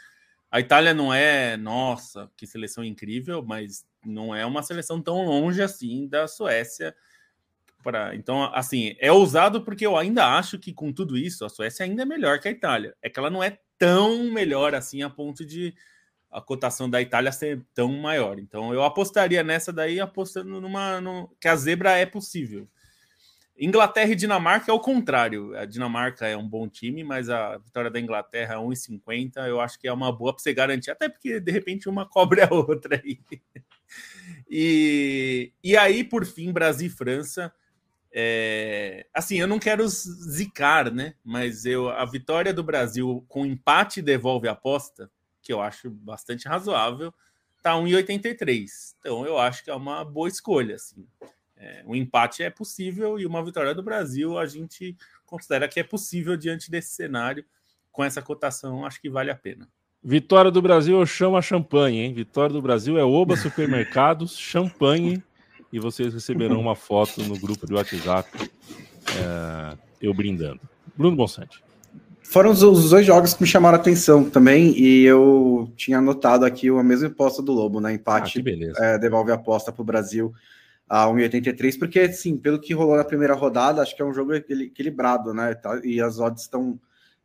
A 0.49 0.59
Itália 0.59 0.93
não 0.93 1.13
é, 1.13 1.57
nossa, 1.57 2.31
que 2.37 2.47
seleção 2.47 2.83
incrível, 2.83 3.43
mas 3.43 3.85
não 4.05 4.33
é 4.33 4.45
uma 4.45 4.63
seleção 4.63 5.01
tão 5.01 5.25
longe 5.25 5.61
assim 5.61 6.07
da 6.07 6.27
Suécia. 6.27 6.95
Pra... 7.83 8.15
Então, 8.15 8.43
assim, 8.53 8.95
é 8.99 9.11
ousado 9.11 9.63
porque 9.63 9.85
eu 9.85 9.97
ainda 9.97 10.25
acho 10.37 10.57
que 10.57 10.73
com 10.73 10.91
tudo 10.91 11.17
isso 11.17 11.45
a 11.45 11.49
Suécia 11.49 11.85
ainda 11.85 12.03
é 12.03 12.05
melhor 12.05 12.39
que 12.39 12.47
a 12.47 12.51
Itália. 12.51 12.95
É 13.01 13.09
que 13.09 13.19
ela 13.19 13.29
não 13.29 13.43
é 13.43 13.59
tão 13.77 14.31
melhor 14.31 14.73
assim 14.73 15.03
a 15.03 15.09
ponto 15.09 15.45
de 15.45 15.73
a 16.31 16.41
cotação 16.41 16.89
da 16.89 17.01
Itália 17.01 17.31
ser 17.31 17.65
tão 17.73 17.91
maior. 17.93 18.39
Então 18.39 18.73
eu 18.73 18.83
apostaria 18.83 19.43
nessa 19.43 19.71
daí, 19.71 19.99
apostando 19.99 20.61
numa 20.61 21.01
no, 21.01 21.29
que 21.39 21.47
a 21.47 21.55
zebra 21.55 21.97
é 21.97 22.05
possível. 22.05 22.67
Inglaterra 23.59 24.11
e 24.11 24.15
Dinamarca 24.15 24.71
é 24.71 24.73
o 24.73 24.79
contrário. 24.79 25.57
A 25.57 25.65
Dinamarca 25.65 26.27
é 26.27 26.37
um 26.37 26.47
bom 26.47 26.67
time, 26.69 27.03
mas 27.03 27.29
a 27.29 27.57
vitória 27.57 27.89
da 27.89 27.99
Inglaterra 27.99 28.53
é 28.53 28.57
1,50. 28.57 29.47
Eu 29.47 29.59
acho 29.59 29.79
que 29.79 29.87
é 29.87 29.93
uma 29.93 30.11
boa 30.11 30.33
para 30.33 30.43
você 30.43 30.53
garantir, 30.53 30.91
até 30.91 31.09
porque 31.09 31.39
de 31.39 31.51
repente 31.51 31.89
uma 31.89 32.05
cobre 32.09 32.41
a 32.41 32.53
outra 32.53 33.01
aí. 33.03 33.19
E, 34.49 35.51
e 35.63 35.75
aí, 35.75 36.03
por 36.03 36.25
fim, 36.25 36.51
Brasil 36.51 36.87
e 36.87 36.91
França. 36.91 37.51
É, 38.13 39.05
assim, 39.13 39.39
eu 39.39 39.47
não 39.47 39.59
quero 39.59 39.87
zicar, 39.87 40.91
né? 40.91 41.15
Mas 41.23 41.65
eu, 41.65 41.89
a 41.89 42.05
vitória 42.05 42.53
do 42.53 42.63
Brasil 42.63 43.25
com 43.27 43.45
empate 43.45 44.01
devolve 44.01 44.47
a 44.47 44.51
aposta, 44.51 45.09
que 45.41 45.51
eu 45.51 45.61
acho 45.61 45.89
bastante 45.89 46.47
razoável, 46.47 47.13
tá 47.61 47.73
1,83. 47.73 48.95
Então 48.99 49.25
eu 49.25 49.37
acho 49.37 49.63
que 49.63 49.69
é 49.69 49.75
uma 49.75 50.05
boa 50.05 50.27
escolha. 50.27 50.75
Assim. 50.75 51.07
É, 51.59 51.83
um 51.87 51.95
empate 51.95 52.43
é 52.43 52.49
possível 52.49 53.19
e 53.19 53.25
uma 53.25 53.43
vitória 53.43 53.73
do 53.73 53.81
Brasil 53.81 54.37
a 54.37 54.45
gente 54.45 54.95
considera 55.25 55.67
que 55.67 55.79
é 55.79 55.83
possível 55.83 56.37
diante 56.37 56.69
desse 56.69 56.93
cenário. 56.93 57.43
Com 57.91 58.03
essa 58.03 58.21
cotação, 58.21 58.85
acho 58.85 59.01
que 59.01 59.09
vale 59.09 59.31
a 59.31 59.35
pena. 59.35 59.67
Vitória 60.03 60.51
do 60.51 60.61
Brasil, 60.61 60.99
eu 60.99 61.05
chamo 61.05 61.35
a 61.35 61.41
champanhe, 61.41 61.99
hein? 62.01 62.13
Vitória 62.13 62.53
do 62.53 62.61
Brasil 62.61 62.97
é 62.97 63.03
Oba 63.03 63.35
Supermercados, 63.37 64.37
champanhe, 64.37 65.23
e 65.73 65.79
vocês 65.79 66.13
receberão 66.13 66.59
uma 66.59 66.75
foto 66.75 67.23
no 67.23 67.37
grupo 67.39 67.65
de 67.65 67.73
WhatsApp, 67.73 68.29
é, 68.39 69.77
eu 69.99 70.13
brindando. 70.13 70.61
Bruno 70.95 71.17
Bonsante. 71.17 71.63
Foram 72.21 72.51
os, 72.51 72.61
os, 72.61 72.91
dois 72.91 73.05
jogos 73.05 73.33
que 73.33 73.41
me 73.41 73.47
chamaram 73.47 73.77
a 73.77 73.81
atenção 73.81 74.29
também, 74.29 74.77
e 74.77 75.03
eu 75.03 75.71
tinha 75.75 75.97
anotado 75.97 76.45
aqui 76.45 76.69
a 76.69 76.83
mesma 76.83 77.07
aposta 77.07 77.41
do 77.41 77.51
Lobo, 77.51 77.79
né? 77.79 77.93
Empate 77.93 78.43
ah, 78.77 78.85
é, 78.85 78.99
devolve 78.99 79.31
a 79.31 79.35
aposta 79.35 79.71
para 79.71 79.81
o 79.81 79.85
Brasil 79.85 80.31
a 80.87 81.05
1,83, 81.07 81.77
porque, 81.77 81.99
assim, 81.99 82.37
pelo 82.37 82.59
que 82.59 82.73
rolou 82.73 82.95
na 82.95 83.03
primeira 83.03 83.33
rodada, 83.33 83.81
acho 83.81 83.95
que 83.95 84.01
é 84.01 84.05
um 84.05 84.13
jogo 84.13 84.33
equilibrado, 84.33 85.33
né? 85.33 85.55
E 85.83 85.99
as 85.99 86.19
odds 86.19 86.43
estão 86.43 86.79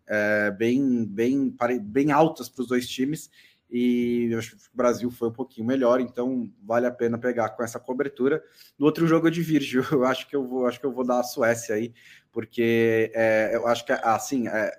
é, 0.07 0.51
bem, 0.51 1.05
bem, 1.05 1.55
bem 1.81 2.11
altas 2.11 2.49
para 2.49 2.63
os 2.63 2.69
dois 2.69 2.89
times. 2.89 3.31
E 3.71 4.29
eu 4.31 4.39
acho 4.39 4.51
que 4.51 4.57
o 4.57 4.77
Brasil 4.77 5.11
foi 5.11 5.29
um 5.29 5.33
pouquinho 5.33 5.67
melhor, 5.67 5.99
então 5.99 6.53
vale 6.63 6.87
a 6.87 6.91
pena 6.91 7.17
pegar 7.17 7.49
com 7.51 7.63
essa 7.63 7.81
cobertura. 7.81 8.43
No 8.79 8.85
outro 8.85 9.07
jogo 9.07 9.31
de 9.31 9.41
Virgil, 9.41 9.83
eu 9.91 10.05
acho 10.05 10.29
que 10.29 10.37
eu 10.37 10.47
vou, 10.47 10.67
acho 10.67 10.79
que 10.79 10.85
eu 10.85 10.93
vou 10.93 11.07
dar 11.07 11.21
a 11.21 11.25
Suécia 11.25 11.75
aí, 11.75 11.95
porque 12.31 13.11
é, 13.15 13.53
eu 13.55 13.67
acho 13.67 13.87
que 13.87 13.93
assim 13.93 14.47
é, 14.47 14.77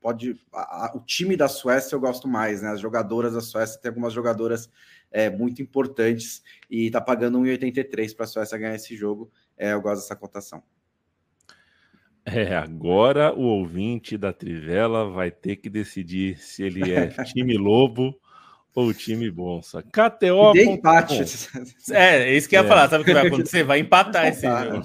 pode 0.00 0.40
a, 0.54 0.86
a, 0.86 0.96
o 0.96 1.00
time 1.00 1.36
da 1.36 1.48
Suécia 1.48 1.94
eu 1.94 2.00
gosto 2.00 2.26
mais, 2.26 2.62
né? 2.62 2.70
As 2.70 2.80
jogadoras 2.80 3.34
da 3.34 3.42
Suécia 3.42 3.78
tem 3.78 3.90
algumas 3.90 4.14
jogadoras 4.14 4.70
é, 5.14 5.30
muito 5.30 5.62
importantes 5.62 6.42
e 6.68 6.90
tá 6.90 7.00
pagando 7.00 7.38
1,83 7.38 8.16
para 8.16 8.24
a 8.24 8.26
Suécia 8.26 8.58
ganhar 8.58 8.74
esse 8.74 8.96
jogo. 8.96 9.30
É, 9.56 9.72
eu 9.72 9.80
gosto 9.80 10.02
dessa 10.02 10.16
cotação. 10.16 10.60
É, 12.26 12.56
agora 12.56 13.32
o 13.32 13.42
ouvinte 13.42 14.18
da 14.18 14.32
Trivela 14.32 15.08
vai 15.08 15.30
ter 15.30 15.56
que 15.56 15.70
decidir 15.70 16.38
se 16.38 16.64
ele 16.64 16.92
é 16.92 17.06
time 17.24 17.56
Lobo 17.56 18.18
ou 18.74 18.92
time 18.92 19.30
Bonsa. 19.30 19.82
KTO. 19.82 20.52
empate. 20.56 21.22
É, 21.92 22.30
é 22.30 22.36
isso 22.36 22.48
que 22.48 22.56
ia 22.56 22.62
é. 22.62 22.66
falar. 22.66 22.88
Sabe 22.88 23.02
o 23.02 23.04
que 23.04 23.14
vai 23.14 23.28
acontecer? 23.28 23.62
Vai 23.62 23.78
empatar 23.78 24.26
esse 24.26 24.48
jogo. 24.48 24.84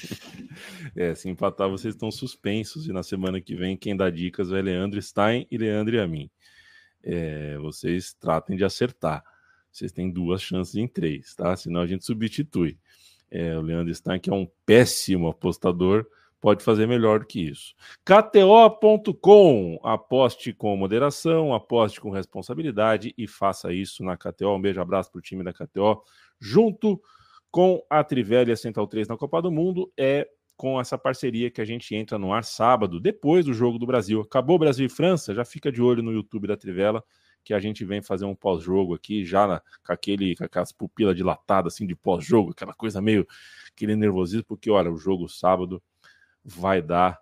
é, 0.96 1.14
se 1.14 1.28
empatar, 1.28 1.68
vocês 1.68 1.94
estão 1.94 2.10
suspensos. 2.10 2.86
E 2.86 2.92
na 2.94 3.02
semana 3.02 3.42
que 3.42 3.54
vem, 3.54 3.76
quem 3.76 3.94
dá 3.94 4.08
dicas 4.08 4.50
é 4.52 4.62
Leandro 4.62 5.02
Stein 5.02 5.46
e 5.50 5.58
Leandro 5.58 5.96
e 5.96 6.00
a 6.00 6.06
mim. 6.06 6.30
É, 7.02 7.58
vocês 7.58 8.14
tratem 8.14 8.56
de 8.56 8.64
acertar. 8.64 9.22
Vocês 9.74 9.90
têm 9.90 10.08
duas 10.08 10.40
chances 10.40 10.76
em 10.76 10.86
três, 10.86 11.34
tá? 11.34 11.56
Senão 11.56 11.80
a 11.80 11.86
gente 11.86 12.04
substitui. 12.04 12.78
É, 13.28 13.58
o 13.58 13.60
Leandro 13.60 13.92
Stein, 13.92 14.20
que 14.20 14.30
é 14.30 14.32
um 14.32 14.48
péssimo 14.64 15.26
apostador, 15.26 16.06
pode 16.40 16.62
fazer 16.62 16.86
melhor 16.86 17.18
do 17.18 17.26
que 17.26 17.40
isso. 17.40 17.74
KTO.com, 18.04 19.80
aposte 19.82 20.52
com 20.52 20.76
moderação, 20.76 21.52
aposte 21.52 22.00
com 22.00 22.10
responsabilidade 22.10 23.12
e 23.18 23.26
faça 23.26 23.72
isso 23.72 24.04
na 24.04 24.16
KTO. 24.16 24.54
Um 24.54 24.60
beijo, 24.60 24.80
abraço 24.80 25.10
para 25.10 25.18
o 25.18 25.22
time 25.22 25.42
da 25.42 25.52
KTO, 25.52 26.04
junto 26.38 27.02
com 27.50 27.84
a 27.90 28.04
Trivelli 28.04 28.56
Central 28.56 28.86
3 28.86 29.08
na 29.08 29.16
Copa 29.16 29.42
do 29.42 29.50
Mundo. 29.50 29.92
É 29.98 30.28
com 30.56 30.80
essa 30.80 30.96
parceria 30.96 31.50
que 31.50 31.60
a 31.60 31.64
gente 31.64 31.96
entra 31.96 32.16
no 32.16 32.32
ar 32.32 32.44
sábado, 32.44 33.00
depois 33.00 33.44
do 33.44 33.52
jogo 33.52 33.76
do 33.76 33.86
Brasil. 33.86 34.20
Acabou 34.20 34.56
Brasil 34.56 34.86
e 34.86 34.88
França, 34.88 35.34
já 35.34 35.44
fica 35.44 35.72
de 35.72 35.82
olho 35.82 36.00
no 36.00 36.12
YouTube 36.12 36.46
da 36.46 36.56
Trivela 36.56 37.02
que 37.44 37.54
a 37.54 37.60
gente 37.60 37.84
vem 37.84 38.02
fazer 38.02 38.24
um 38.24 38.34
pós-jogo 38.34 38.94
aqui, 38.94 39.24
já 39.24 39.46
na, 39.46 39.62
com, 39.84 39.92
aquele, 39.92 40.34
com 40.34 40.44
aquelas 40.44 40.72
pupilas 40.72 41.14
dilatadas 41.14 41.74
assim 41.74 41.86
de 41.86 41.94
pós-jogo, 41.94 42.52
aquela 42.52 42.74
coisa 42.74 43.00
meio 43.00 43.26
aquele 43.70 43.94
nervosismo, 43.94 44.44
porque 44.44 44.70
olha, 44.70 44.90
o 44.90 44.96
jogo 44.96 45.28
sábado 45.28 45.82
vai 46.44 46.80
dar 46.80 47.18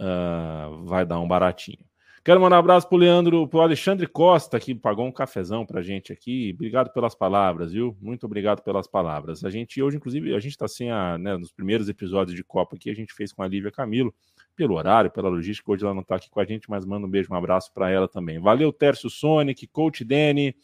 uh, 0.00 0.84
vai 0.84 1.04
dar 1.04 1.20
um 1.20 1.28
baratinho. 1.28 1.84
Quero 2.22 2.38
mandar 2.38 2.56
um 2.56 2.58
abraço 2.58 2.86
para 2.86 2.96
o 2.96 2.98
Leandro, 2.98 3.48
para 3.48 3.58
o 3.58 3.62
Alexandre 3.62 4.06
Costa, 4.06 4.60
que 4.60 4.74
pagou 4.74 5.06
um 5.06 5.12
cafezão 5.12 5.64
para 5.64 5.80
a 5.80 5.82
gente 5.82 6.12
aqui. 6.12 6.52
Obrigado 6.54 6.92
pelas 6.92 7.14
palavras, 7.14 7.72
viu? 7.72 7.96
Muito 7.98 8.26
obrigado 8.26 8.60
pelas 8.62 8.86
palavras. 8.86 9.42
A 9.42 9.48
gente 9.48 9.82
hoje, 9.82 9.96
inclusive, 9.96 10.34
a 10.34 10.38
gente 10.38 10.52
está 10.52 10.68
sem 10.68 10.90
a, 10.90 11.16
né, 11.16 11.38
nos 11.38 11.50
primeiros 11.50 11.88
episódios 11.88 12.36
de 12.36 12.44
Copa 12.44 12.76
aqui, 12.76 12.90
a 12.90 12.94
gente 12.94 13.14
fez 13.14 13.32
com 13.32 13.42
a 13.42 13.48
Lívia 13.48 13.70
Camilo 13.70 14.14
pelo 14.56 14.74
horário, 14.74 15.10
pela 15.10 15.28
logística. 15.28 15.70
Hoje 15.70 15.84
ela 15.84 15.94
não 15.94 16.02
está 16.02 16.16
aqui 16.16 16.30
com 16.30 16.40
a 16.40 16.44
gente, 16.44 16.68
mas 16.68 16.84
manda 16.84 17.06
um 17.06 17.10
beijo, 17.10 17.32
um 17.32 17.36
abraço 17.36 17.72
para 17.72 17.90
ela 17.90 18.08
também. 18.08 18.38
Valeu, 18.38 18.72
Tércio 18.72 19.08
Sonic, 19.08 19.66
Coach 19.66 20.04
Dene. 20.04 20.54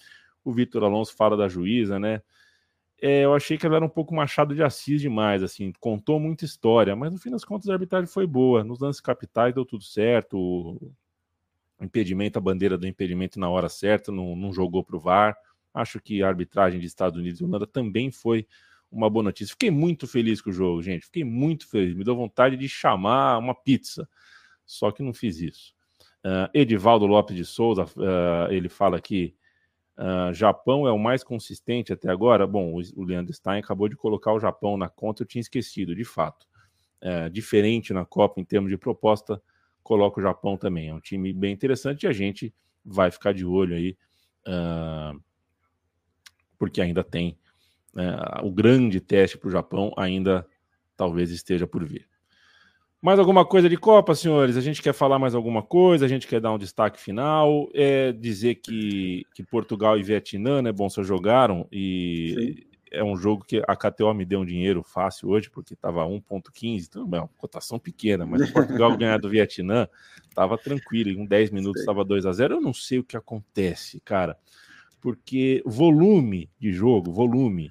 O 0.45 0.53
Vitor 0.53 0.85
Alonso 0.85 1.15
fala 1.17 1.37
da 1.37 1.49
juíza, 1.49 1.99
né? 1.99 2.23
É, 3.01 3.25
eu 3.25 3.35
achei 3.35 3.59
que 3.59 3.67
ela 3.67 3.77
era 3.77 3.85
um 3.85 3.91
pouco 3.91 4.15
machado 4.15 4.55
de 4.55 4.63
Assis 4.63 5.03
demais, 5.03 5.43
assim, 5.43 5.71
contou 5.81 6.19
muita 6.19 6.47
história, 6.47 6.97
mas 6.97 7.13
no 7.13 7.19
fim 7.19 7.31
das 7.31 7.45
contas 7.45 7.69
a 7.69 7.75
arbitragem 7.75 8.07
foi 8.07 8.27
boa. 8.27 8.65
Nos 8.65 8.81
lances 8.81 9.01
capitais 9.01 9.55
deu 9.55 9.67
tudo 9.67 9.85
certo. 9.85 10.39
O 10.39 11.85
impedimento, 11.85 12.39
a 12.39 12.41
bandeira 12.41 12.79
do 12.79 12.87
impedimento 12.87 13.39
na 13.39 13.51
hora 13.51 13.69
certa, 13.69 14.11
não, 14.11 14.35
não 14.35 14.53
jogou 14.53 14.83
para 14.83 14.97
o 14.97 15.01
VAR. 15.01 15.37
Acho 15.75 16.01
que 16.01 16.23
a 16.23 16.29
arbitragem 16.29 16.81
de 16.81 16.87
Estados 16.87 17.19
Unidos 17.19 17.41
e 17.41 17.45
Holanda 17.45 17.67
também 17.67 18.11
foi 18.11 18.47
uma 18.91 19.11
boa 19.11 19.23
notícia. 19.23 19.53
Fiquei 19.53 19.71
muito 19.71 20.07
feliz 20.07 20.41
com 20.41 20.51
o 20.51 20.53
jogo, 20.53 20.83
gente. 20.83 21.07
Fiquei 21.07 21.25
muito 21.25 21.69
feliz. 21.69 21.95
Me 21.95 22.05
deu 22.05 22.17
vontade 22.17 22.57
de 22.57 22.69
chamar 22.69 23.39
uma 23.39 23.55
pizza. 23.55 24.09
Só 24.65 24.91
que 24.91 25.03
não 25.03 25.13
fiz 25.15 25.41
isso. 25.41 25.75
Uh, 26.25 26.51
Edivaldo 26.53 27.07
Lopes 27.07 27.37
de 27.37 27.45
Souza, 27.45 27.85
uh, 27.85 28.51
ele 28.51 28.69
fala 28.69 29.01
que 29.01 29.37
uh, 29.97 30.35
Japão 30.35 30.87
é 30.87 30.91
o 30.91 30.99
mais 30.99 31.23
consistente 31.23 31.93
até 31.93 32.11
agora. 32.11 32.47
Bom, 32.47 32.75
o, 32.75 33.05
Leandro 33.05 33.33
Stein 33.33 33.61
acabou 33.61 33.89
de 33.89 33.95
colocar 33.97 34.33
o 34.33 34.41
Japão 34.41 34.77
na 34.77 34.89
conta, 34.89 35.23
eu 35.23 35.27
tinha 35.27 35.41
esquecido, 35.41 35.95
de 35.95 36.05
fato. 36.05 36.47
diferente 37.31 37.93
na 37.93 38.05
Copa 38.05 38.41
em 38.41 38.45
termos 38.45 38.71
de 38.71 38.77
proposta, 38.77 39.41
coloca 39.85 40.19
o 40.19 40.23
Japão 40.23 40.57
também. 40.57 40.89
É 40.89 40.95
um 40.95 41.01
time 41.01 41.33
bem 41.33 41.53
interessante 41.53 42.03
e 42.03 42.09
a 42.09 42.13
gente 42.13 42.53
vai 42.85 43.11
ficar 43.13 43.33
de 43.33 43.45
olho 43.45 43.77
aí, 43.77 43.97
porque 46.59 46.81
ainda 46.81 47.05
tem 47.05 47.39
né, 47.97 48.15
o 48.43 48.51
grande 48.51 49.01
teste 49.01 49.39
para 49.39 49.49
o 49.49 49.51
Japão 49.51 49.91
ainda 49.97 50.47
talvez 50.97 51.31
esteja 51.31 51.67
por 51.67 51.83
vir. 51.83 52.07
Mais 53.01 53.19
alguma 53.19 53.45
coisa 53.45 53.69
de 53.69 53.77
Copa, 53.77 54.15
senhores? 54.15 54.57
A 54.57 54.61
gente 54.61 54.83
quer 54.83 54.93
falar 54.93 55.19
mais 55.19 55.35
alguma 55.35 55.63
coisa? 55.63 56.05
A 56.05 56.09
gente 56.09 56.27
quer 56.27 56.41
dar 56.41 56.53
um 56.53 56.59
destaque 56.59 57.01
final? 57.01 57.69
É 57.73 58.13
dizer 58.13 58.57
que, 58.57 59.25
que 59.35 59.43
Portugal 59.43 59.99
e 59.99 60.03
Vietnã, 60.03 60.61
né, 60.61 60.73
bom, 60.73 60.91
só 60.91 61.03
jogaram 61.03 61.67
e 61.73 62.35
Sim. 62.37 62.79
é 62.91 63.05
um 63.05 63.17
jogo 63.17 63.45
que 63.45 63.63
a 63.67 63.77
KTO 63.77 64.13
me 64.13 64.25
deu 64.25 64.41
um 64.41 64.47
dinheiro 64.47 64.83
fácil 64.83 65.31
hoje, 65.31 65.49
porque 65.51 65.75
estava 65.75 66.05
1,15, 66.05 66.87
então 66.89 67.09
é 67.13 67.19
uma 67.21 67.31
cotação 67.39 67.79
pequena, 67.79 68.27
mas 68.27 68.51
Portugal 68.51 68.95
ganhar 68.97 69.19
do 69.19 69.31
Vietnã 69.31 69.89
estava 70.29 70.59
tranquilo, 70.59 71.11
em 71.11 71.25
10 71.25 71.51
minutos 71.51 71.81
estava 71.81 72.05
2 72.05 72.27
a 72.27 72.33
0 72.33 72.57
Eu 72.57 72.61
não 72.61 72.75
sei 72.75 72.99
o 72.99 73.05
que 73.05 73.17
acontece, 73.17 74.01
cara, 74.01 74.37
porque 75.01 75.63
volume 75.65 76.51
de 76.59 76.73
jogo, 76.73 77.13
volume, 77.13 77.71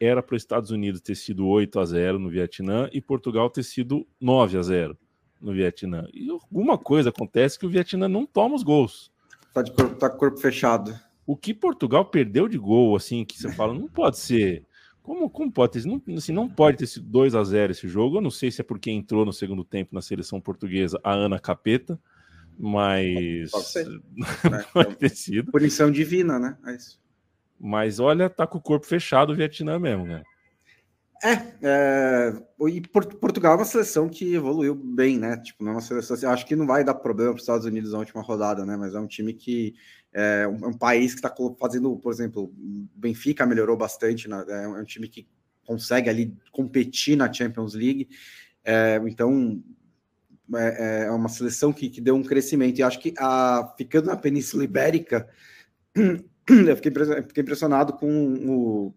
era 0.00 0.22
para 0.22 0.36
os 0.36 0.42
Estados 0.42 0.70
Unidos 0.70 1.00
ter 1.00 1.14
sido 1.14 1.46
8 1.46 1.78
a 1.78 1.84
0 1.84 2.18
no 2.18 2.28
Vietnã 2.28 2.88
e 2.92 3.00
Portugal 3.00 3.50
ter 3.50 3.62
sido 3.62 4.06
9 4.20 4.58
a 4.58 4.62
0 4.62 4.98
no 5.40 5.52
Vietnã. 5.52 6.06
E 6.12 6.30
alguma 6.30 6.78
coisa 6.78 7.10
acontece 7.10 7.58
que 7.58 7.66
o 7.66 7.70
Vietnã 7.70 8.08
não 8.08 8.26
toma 8.26 8.54
os 8.54 8.62
gols. 8.62 9.10
Tá 9.52 9.62
de 9.62 9.72
corpo, 9.72 9.94
tá 9.96 10.08
com 10.08 10.16
o 10.16 10.18
corpo 10.18 10.38
fechado. 10.38 10.98
O 11.26 11.36
que 11.36 11.52
Portugal 11.52 12.04
perdeu 12.04 12.48
de 12.48 12.58
gol, 12.58 12.94
assim, 12.94 13.24
que 13.24 13.38
você 13.38 13.50
fala, 13.52 13.74
não 13.74 13.88
pode 13.88 14.18
ser. 14.18 14.64
Como, 15.02 15.30
como 15.30 15.50
pode 15.52 15.72
ter 15.72 15.86
não, 15.86 16.02
assim, 16.16 16.32
não 16.32 16.48
pode 16.48 16.78
ter 16.78 16.86
sido 16.86 17.06
2 17.06 17.34
a 17.34 17.42
0 17.42 17.72
esse 17.72 17.88
jogo. 17.88 18.16
Eu 18.16 18.20
não 18.20 18.30
sei 18.30 18.50
se 18.50 18.60
é 18.60 18.64
porque 18.64 18.90
entrou 18.90 19.24
no 19.24 19.32
segundo 19.32 19.64
tempo 19.64 19.94
na 19.94 20.02
seleção 20.02 20.40
portuguesa 20.40 21.00
a 21.02 21.12
Ana 21.12 21.38
Capeta, 21.38 21.98
mas. 22.58 23.50
Pode 23.50 23.66
ser. 23.66 23.86
pode 24.72 24.96
ter 24.96 25.10
sido. 25.10 25.52
Punição 25.52 25.90
divina, 25.90 26.38
né? 26.38 26.56
É 26.66 26.74
isso. 26.74 27.00
Mas 27.58 27.98
olha, 27.98 28.28
tá 28.28 28.46
com 28.46 28.58
o 28.58 28.62
corpo 28.62 28.86
fechado 28.86 29.32
o 29.32 29.36
Vietnã 29.36 29.78
mesmo, 29.78 30.06
né? 30.06 30.22
É, 31.22 31.32
é 31.62 32.32
e 32.68 32.80
Portugal 32.80 33.54
é 33.54 33.56
uma 33.56 33.64
seleção 33.64 34.08
que 34.08 34.34
evoluiu 34.34 34.74
bem, 34.74 35.18
né? 35.18 35.36
Tipo, 35.38 35.64
não 35.64 35.72
é 35.72 35.74
uma 35.76 35.80
seleção 35.80 36.14
assim, 36.14 36.26
acho 36.26 36.46
que 36.46 36.54
não 36.54 36.66
vai 36.66 36.84
dar 36.84 36.94
problema 36.94 37.32
para 37.32 37.36
os 37.36 37.42
Estados 37.42 37.64
Unidos 37.64 37.92
na 37.92 37.98
última 37.98 38.22
rodada, 38.22 38.66
né? 38.66 38.76
Mas 38.76 38.94
é 38.94 39.00
um 39.00 39.06
time 39.06 39.32
que 39.32 39.74
é 40.12 40.46
um, 40.46 40.64
é 40.64 40.68
um 40.68 40.76
país 40.76 41.12
que 41.14 41.18
está 41.18 41.34
fazendo, 41.58 41.96
por 41.96 42.12
exemplo, 42.12 42.52
Benfica 42.94 43.46
melhorou 43.46 43.76
bastante, 43.76 44.28
né? 44.28 44.44
é 44.48 44.68
um 44.68 44.84
time 44.84 45.08
que 45.08 45.26
consegue 45.64 46.08
ali 46.08 46.34
competir 46.52 47.16
na 47.16 47.30
Champions 47.32 47.74
League. 47.74 48.08
É, 48.64 49.00
então 49.06 49.62
é, 50.54 51.04
é, 51.06 51.10
uma 51.10 51.28
seleção 51.28 51.72
que, 51.72 51.88
que 51.88 52.00
deu 52.00 52.14
um 52.14 52.22
crescimento. 52.22 52.78
E 52.78 52.82
acho 52.82 53.00
que 53.00 53.12
a, 53.18 53.74
ficando 53.76 54.06
na 54.06 54.16
Península 54.16 54.64
Ibérica, 54.64 55.28
eu 56.48 56.76
fiquei, 56.76 56.92
impressionado 57.42 57.92
com 57.94 58.34
o 58.34 58.94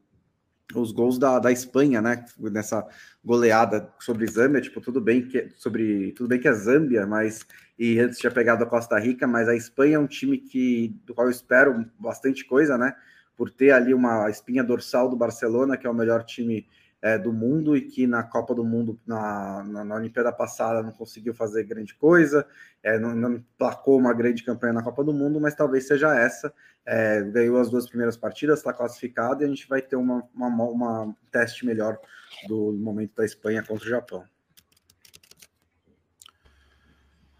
os 0.75 0.91
gols 0.91 1.17
da, 1.17 1.39
da 1.39 1.51
Espanha, 1.51 2.01
né? 2.01 2.25
Nessa 2.37 2.85
goleada 3.23 3.91
sobre 3.99 4.27
Zâmbia, 4.27 4.61
tipo, 4.61 4.79
tudo 4.79 5.01
bem 5.01 5.27
que 5.27 5.49
sobre 5.55 6.11
tudo 6.11 6.29
bem 6.29 6.39
que 6.39 6.47
é 6.47 6.53
Zâmbia, 6.53 7.05
mas 7.07 7.45
e 7.77 7.99
antes 7.99 8.19
tinha 8.19 8.31
pegado 8.31 8.63
a 8.63 8.67
Costa 8.67 8.99
Rica, 8.99 9.25
mas 9.25 9.47
a 9.47 9.55
Espanha 9.55 9.95
é 9.95 9.99
um 9.99 10.07
time 10.07 10.37
que 10.37 10.95
do 11.05 11.13
qual 11.13 11.27
eu 11.27 11.31
espero 11.31 11.85
bastante 11.97 12.45
coisa, 12.45 12.77
né? 12.77 12.93
Por 13.35 13.49
ter 13.49 13.71
ali 13.71 13.93
uma 13.93 14.29
espinha 14.29 14.63
dorsal 14.63 15.09
do 15.09 15.15
Barcelona, 15.15 15.77
que 15.77 15.87
é 15.87 15.89
o 15.89 15.93
melhor 15.93 16.23
time 16.23 16.67
é, 17.01 17.17
do 17.17 17.31
mundo 17.31 17.75
e 17.77 17.81
que 17.81 18.05
na 18.05 18.23
Copa 18.23 18.53
do 18.53 18.63
Mundo, 18.63 18.99
na, 19.05 19.63
na, 19.63 19.83
na 19.85 19.95
Olimpíada 19.95 20.31
passada, 20.31 20.83
não 20.83 20.91
conseguiu 20.91 21.33
fazer 21.33 21.63
grande 21.63 21.95
coisa, 21.95 22.45
é, 22.83 22.99
não, 22.99 23.15
não 23.15 23.43
placou 23.57 23.97
uma 23.97 24.13
grande 24.13 24.43
campanha 24.43 24.73
na 24.73 24.83
Copa 24.83 25.03
do 25.03 25.13
Mundo, 25.13 25.39
mas 25.39 25.55
talvez 25.55 25.87
seja 25.87 26.13
essa. 26.17 26.53
É, 26.85 27.21
ganhou 27.21 27.57
as 27.57 27.69
duas 27.69 27.87
primeiras 27.87 28.17
partidas, 28.17 28.59
está 28.59 28.73
classificado 28.73 29.43
e 29.43 29.45
a 29.45 29.47
gente 29.47 29.67
vai 29.67 29.81
ter 29.81 29.95
uma, 29.95 30.27
uma, 30.33 30.47
uma, 30.47 31.01
um 31.03 31.15
teste 31.31 31.65
melhor 31.65 31.99
do 32.47 32.73
momento 32.73 33.15
da 33.15 33.25
Espanha 33.25 33.63
contra 33.63 33.85
o 33.85 33.89
Japão. 33.89 34.23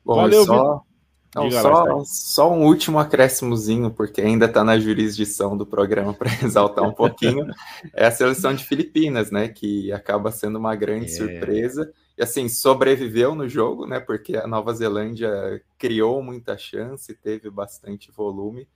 Bom, 0.05 0.15
Valeu, 0.15 0.45
só, 0.45 0.85
não, 1.35 1.51
só, 1.51 2.03
só, 2.05 2.51
um 2.51 2.65
último 2.65 2.97
acréscimozinho, 2.97 3.91
porque 3.91 4.19
ainda 4.19 4.45
está 4.45 4.63
na 4.63 4.79
jurisdição 4.79 5.55
do 5.55 5.65
programa 5.65 6.13
para 6.13 6.29
exaltar 6.43 6.83
um 6.83 6.91
pouquinho, 6.91 7.45
é 7.93 8.07
a 8.07 8.11
seleção 8.11 8.53
de 8.53 8.65
Filipinas, 8.65 9.29
né? 9.29 9.47
Que 9.47 9.91
acaba 9.91 10.31
sendo 10.31 10.57
uma 10.57 10.75
grande 10.75 11.05
é. 11.05 11.09
surpresa. 11.09 11.93
E 12.17 12.23
assim, 12.23 12.49
sobreviveu 12.49 13.35
no 13.35 13.47
jogo, 13.47 13.85
né? 13.85 13.99
Porque 13.99 14.37
a 14.37 14.47
Nova 14.47 14.73
Zelândia 14.73 15.61
criou 15.77 16.23
muita 16.23 16.57
chance, 16.57 17.13
teve 17.13 17.49
bastante 17.49 18.11
volume, 18.11 18.67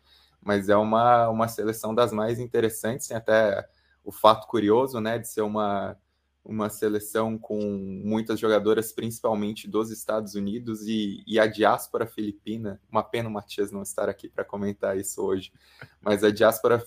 mas 0.41 0.69
é 0.69 0.75
uma, 0.75 1.29
uma 1.29 1.47
seleção 1.47 1.93
das 1.93 2.13
mais 2.13 2.39
interessantes, 2.39 3.07
tem 3.07 3.17
até 3.17 3.67
o 4.03 4.11
fato 4.11 4.47
curioso, 4.47 4.99
né? 4.99 5.17
De 5.17 5.27
ser 5.27 5.41
uma 5.41 5.97
uma 6.43 6.69
seleção 6.69 7.37
com 7.37 7.59
muitas 8.03 8.39
jogadoras, 8.39 8.91
principalmente 8.91 9.67
dos 9.67 9.91
Estados 9.91 10.35
Unidos 10.35 10.85
e, 10.87 11.23
e, 11.25 11.39
a 11.39 11.47
diáspora 11.47 12.05
filipina. 12.05 12.81
Uma 12.91 13.01
pena 13.01 13.29
o 13.29 13.31
Matias 13.31 13.71
não 13.71 13.81
estar 13.81 14.09
aqui 14.09 14.27
para 14.27 14.43
comentar 14.43 14.97
isso 14.97 15.21
hoje, 15.21 15.53
mas 16.01 16.23
a 16.23 16.29
diáspora 16.29 16.83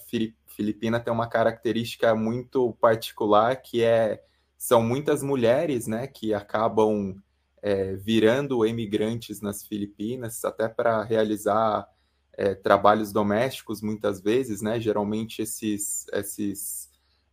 filipina 0.47 1.01
tem 1.01 1.13
uma 1.13 1.27
característica 1.27 2.15
muito 2.15 2.73
particular 2.75 3.57
que 3.57 3.83
é 3.83 4.23
são 4.59 4.83
muitas 4.83 5.23
mulheres, 5.23 5.87
né, 5.87 6.07
que 6.07 6.33
acabam 6.33 7.15
é, 7.63 7.95
virando 7.95 8.65
emigrantes 8.65 9.41
nas 9.41 9.67
Filipinas 9.67 10.45
até 10.45 10.69
para 10.69 11.03
realizar 11.03 11.87
é, 12.33 12.55
trabalhos 12.55 13.13
domésticos 13.13 13.81
muitas 13.81 14.21
vezes, 14.21 14.61
né? 14.61 14.79
Geralmente 14.79 15.43
esses 15.43 16.07
esses 16.13 16.91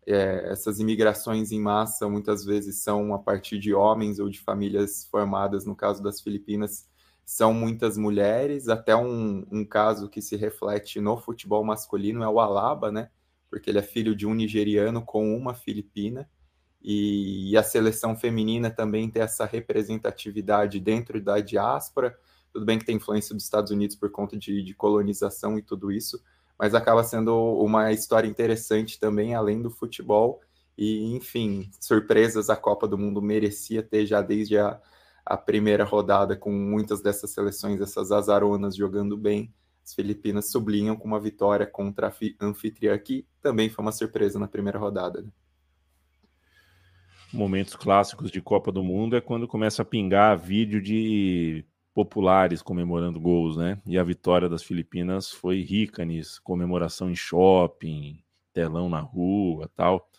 é, 0.07 0.51
essas 0.51 0.79
imigrações 0.79 1.51
em 1.51 1.59
massa 1.59 2.09
muitas 2.09 2.45
vezes 2.45 2.77
são 2.77 3.13
a 3.13 3.19
partir 3.19 3.59
de 3.59 3.73
homens 3.73 4.19
ou 4.19 4.29
de 4.29 4.39
famílias 4.39 5.05
formadas, 5.05 5.65
no 5.65 5.75
caso 5.75 6.01
das 6.03 6.21
Filipinas, 6.21 6.87
são 7.25 7.53
muitas 7.53 7.97
mulheres, 7.97 8.67
até 8.67 8.95
um, 8.95 9.45
um 9.51 9.65
caso 9.65 10.09
que 10.09 10.21
se 10.21 10.35
reflete 10.35 10.99
no 10.99 11.17
futebol 11.17 11.63
masculino 11.63 12.23
é 12.23 12.27
o 12.27 12.39
Alaba, 12.39 12.91
né? 12.91 13.09
Porque 13.49 13.69
ele 13.69 13.79
é 13.79 13.83
filho 13.83 14.15
de 14.15 14.27
um 14.27 14.33
nigeriano 14.33 15.01
com 15.01 15.35
uma 15.35 15.53
filipina, 15.53 16.29
e, 16.81 17.51
e 17.51 17.57
a 17.57 17.63
seleção 17.63 18.15
feminina 18.15 18.69
também 18.69 19.09
tem 19.09 19.21
essa 19.21 19.45
representatividade 19.45 20.79
dentro 20.81 21.21
da 21.21 21.39
diáspora. 21.39 22.17
Tudo 22.51 22.65
bem 22.65 22.77
que 22.77 22.85
tem 22.85 22.97
influência 22.97 23.33
dos 23.33 23.45
Estados 23.45 23.71
Unidos 23.71 23.95
por 23.95 24.11
conta 24.11 24.37
de, 24.37 24.61
de 24.61 24.73
colonização 24.73 25.57
e 25.57 25.61
tudo 25.61 25.91
isso, 25.91 26.21
mas 26.57 26.75
acaba 26.75 27.03
sendo 27.03 27.35
uma 27.59 27.91
história 27.91 28.27
interessante 28.27 28.99
também, 28.99 29.33
além 29.33 29.61
do 29.61 29.69
futebol. 29.69 30.41
E, 30.77 31.13
enfim, 31.15 31.69
surpresas 31.79 32.49
a 32.49 32.55
Copa 32.55 32.87
do 32.87 32.97
Mundo 32.97 33.21
merecia 33.21 33.83
ter 33.83 34.05
já 34.05 34.21
desde 34.21 34.57
a, 34.57 34.79
a 35.25 35.37
primeira 35.37 35.83
rodada, 35.83 36.35
com 36.35 36.51
muitas 36.51 37.01
dessas 37.01 37.31
seleções, 37.31 37.81
essas 37.81 38.11
azaronas 38.11 38.75
jogando 38.75 39.17
bem. 39.17 39.53
As 39.85 39.93
Filipinas 39.93 40.49
sublinham 40.49 40.95
com 40.95 41.07
uma 41.07 41.19
vitória 41.19 41.65
contra 41.65 42.07
a 42.07 42.45
anfitriã, 42.45 42.97
que 42.97 43.27
também 43.41 43.69
foi 43.69 43.83
uma 43.83 43.91
surpresa 43.91 44.39
na 44.39 44.47
primeira 44.47 44.79
rodada. 44.79 45.21
Né? 45.21 45.29
Momentos 47.33 47.75
clássicos 47.75 48.31
de 48.31 48.41
Copa 48.41 48.71
do 48.71 48.83
Mundo 48.83 49.15
é 49.15 49.21
quando 49.21 49.47
começa 49.47 49.81
a 49.81 49.85
pingar 49.85 50.37
vídeo 50.37 50.81
de 50.81 51.65
populares 51.93 52.61
comemorando 52.61 53.19
gols, 53.19 53.55
né? 53.55 53.79
E 53.85 53.97
a 53.97 54.03
vitória 54.03 54.49
das 54.49 54.63
Filipinas 54.63 55.29
foi 55.29 55.61
rica 55.61 56.03
nisso, 56.03 56.41
comemoração 56.43 57.09
em 57.09 57.15
shopping, 57.15 58.23
telão 58.51 58.89
na 58.89 58.99
rua, 58.99 59.69
tal. 59.75 60.09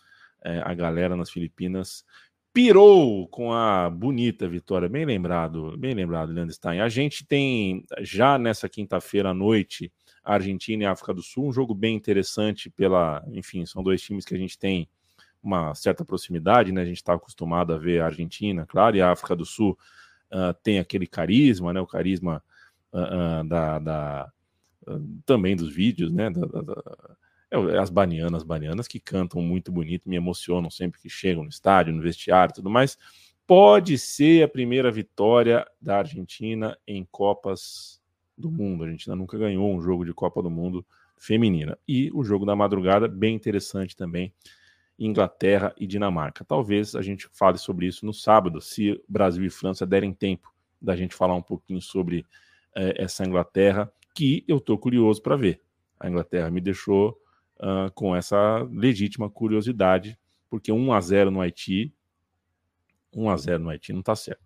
É, 0.43 0.61
a 0.63 0.73
galera 0.73 1.15
nas 1.15 1.29
Filipinas 1.29 2.05
pirou 2.53 3.27
com 3.27 3.51
a 3.51 3.89
bonita 3.89 4.47
vitória, 4.47 4.87
bem 4.87 5.03
lembrado, 5.03 5.75
bem 5.77 5.93
lembrado, 5.93 6.31
Leandro 6.31 6.53
Stein. 6.53 6.79
A 6.79 6.87
gente 6.87 7.25
tem 7.25 7.83
já 7.99 8.37
nessa 8.37 8.69
quinta-feira 8.69 9.31
à 9.31 9.33
noite 9.33 9.91
Argentina 10.23 10.83
e 10.83 10.85
África 10.85 11.13
do 11.13 11.21
Sul, 11.21 11.47
um 11.47 11.51
jogo 11.51 11.75
bem 11.75 11.95
interessante 11.95 12.69
pela, 12.69 13.23
enfim, 13.27 13.65
são 13.65 13.83
dois 13.83 14.01
times 14.01 14.23
que 14.23 14.33
a 14.33 14.37
gente 14.37 14.57
tem 14.57 14.87
uma 15.43 15.75
certa 15.75 16.03
proximidade, 16.03 16.71
né? 16.71 16.81
A 16.81 16.85
gente 16.85 16.97
está 16.97 17.13
acostumado 17.13 17.73
a 17.73 17.77
ver 17.77 18.01
a 18.01 18.05
Argentina, 18.05 18.65
claro, 18.65 18.95
e 18.95 19.01
a 19.01 19.11
África 19.11 19.35
do 19.35 19.45
Sul 19.45 19.77
uh, 20.35 20.53
tem 20.61 20.79
aquele 20.79 21.07
carisma, 21.07 21.71
né? 21.71 21.79
O 21.79 21.87
carisma 21.87 22.43
uh, 22.91 23.41
uh, 23.41 23.47
da, 23.47 23.79
da 23.79 24.31
também 25.25 25.55
dos 25.55 25.73
vídeos, 25.73 26.11
né? 26.11 26.29
Da, 26.29 26.45
da, 26.45 26.61
da, 26.61 26.83
é, 27.51 27.77
as 27.77 27.89
banianas, 27.89 28.43
banianas 28.43 28.87
que 28.87 28.99
cantam 28.99 29.41
muito 29.41 29.71
bonito, 29.71 30.09
me 30.09 30.15
emocionam 30.15 30.69
sempre 30.69 30.99
que 30.99 31.09
chegam 31.09 31.43
no 31.43 31.49
estádio, 31.49 31.93
no 31.93 32.01
vestiário, 32.01 32.53
tudo 32.53 32.69
mais. 32.69 32.97
Pode 33.47 33.97
ser 33.97 34.43
a 34.43 34.47
primeira 34.47 34.91
vitória 34.91 35.65
da 35.79 35.99
Argentina 35.99 36.77
em 36.87 37.07
Copas 37.11 38.01
do 38.37 38.51
Mundo. 38.51 38.83
A 38.83 38.87
Argentina 38.87 39.15
nunca 39.15 39.37
ganhou 39.37 39.71
um 39.73 39.81
jogo 39.81 40.03
de 40.03 40.13
Copa 40.13 40.41
do 40.41 40.49
Mundo 40.49 40.85
feminina. 41.17 41.77
E 41.87 42.11
o 42.13 42.23
jogo 42.23 42.45
da 42.45 42.55
madrugada, 42.55 43.07
bem 43.07 43.35
interessante 43.35 43.95
também. 43.95 44.33
Inglaterra 44.97 45.73
e 45.77 45.85
Dinamarca. 45.85 46.45
Talvez 46.45 46.95
a 46.95 47.01
gente 47.01 47.27
fale 47.33 47.57
sobre 47.57 47.85
isso 47.87 48.05
no 48.05 48.13
sábado, 48.13 48.61
se 48.61 49.01
Brasil 49.07 49.43
e 49.45 49.49
França 49.49 49.85
derem 49.85 50.13
tempo 50.13 50.53
da 50.81 50.95
gente 50.95 51.15
falar 51.15 51.35
um 51.35 51.41
pouquinho 51.41 51.81
sobre 51.81 52.25
eh, 52.75 52.93
essa 52.97 53.25
Inglaterra, 53.25 53.91
que 54.13 54.43
eu 54.47 54.57
estou 54.57 54.77
curioso 54.77 55.21
para 55.21 55.35
ver. 55.35 55.61
A 55.99 56.09
Inglaterra 56.09 56.49
me 56.49 56.61
deixou 56.61 57.17
uh, 57.57 57.91
com 57.93 58.15
essa 58.15 58.59
legítima 58.71 59.29
curiosidade, 59.29 60.17
porque 60.49 60.71
1 60.71 60.93
a 60.93 61.01
0 61.01 61.31
no 61.31 61.41
Haiti, 61.41 61.93
1 63.13 63.29
a 63.29 63.37
0 63.37 63.63
no 63.63 63.69
Haiti 63.69 63.93
não 63.93 64.01
está 64.01 64.15
certo. 64.15 64.44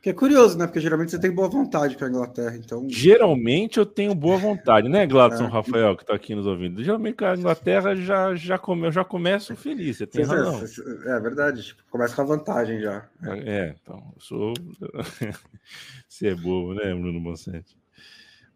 Que 0.00 0.10
é 0.10 0.12
curioso, 0.12 0.56
né? 0.56 0.66
Porque 0.66 0.80
geralmente 0.80 1.10
você 1.10 1.18
tem 1.18 1.30
boa 1.30 1.48
vontade 1.48 1.96
com 1.96 2.04
a 2.04 2.08
Inglaterra, 2.08 2.56
então. 2.56 2.86
Geralmente 2.88 3.78
eu 3.78 3.84
tenho 3.84 4.14
boa 4.14 4.38
vontade, 4.38 4.88
né, 4.88 5.04
Gladson 5.04 5.46
é. 5.46 5.48
Rafael, 5.48 5.96
que 5.96 6.02
está 6.02 6.14
aqui 6.14 6.36
nos 6.36 6.46
ouvindo? 6.46 6.82
Geralmente 6.84 7.16
com 7.16 7.24
a 7.24 7.34
Inglaterra 7.34 7.96
já, 7.96 8.32
já, 8.36 8.56
come, 8.56 8.86
eu 8.86 8.92
já 8.92 9.04
começo 9.04 9.56
feliz, 9.56 9.96
você 9.96 10.06
tem 10.06 10.24
razão. 10.24 10.62
É, 11.04 11.16
é 11.16 11.20
verdade, 11.20 11.64
tipo, 11.64 11.82
começa 11.90 12.14
com 12.14 12.22
a 12.22 12.24
vantagem 12.24 12.80
já. 12.80 13.08
É, 13.44 13.74
então, 13.82 14.12
eu 14.14 14.20
sou. 14.20 14.54
você 16.08 16.28
é 16.28 16.34
bobo, 16.34 16.74
né, 16.74 16.94
Bruno 16.94 17.20
Bonsante? 17.20 17.76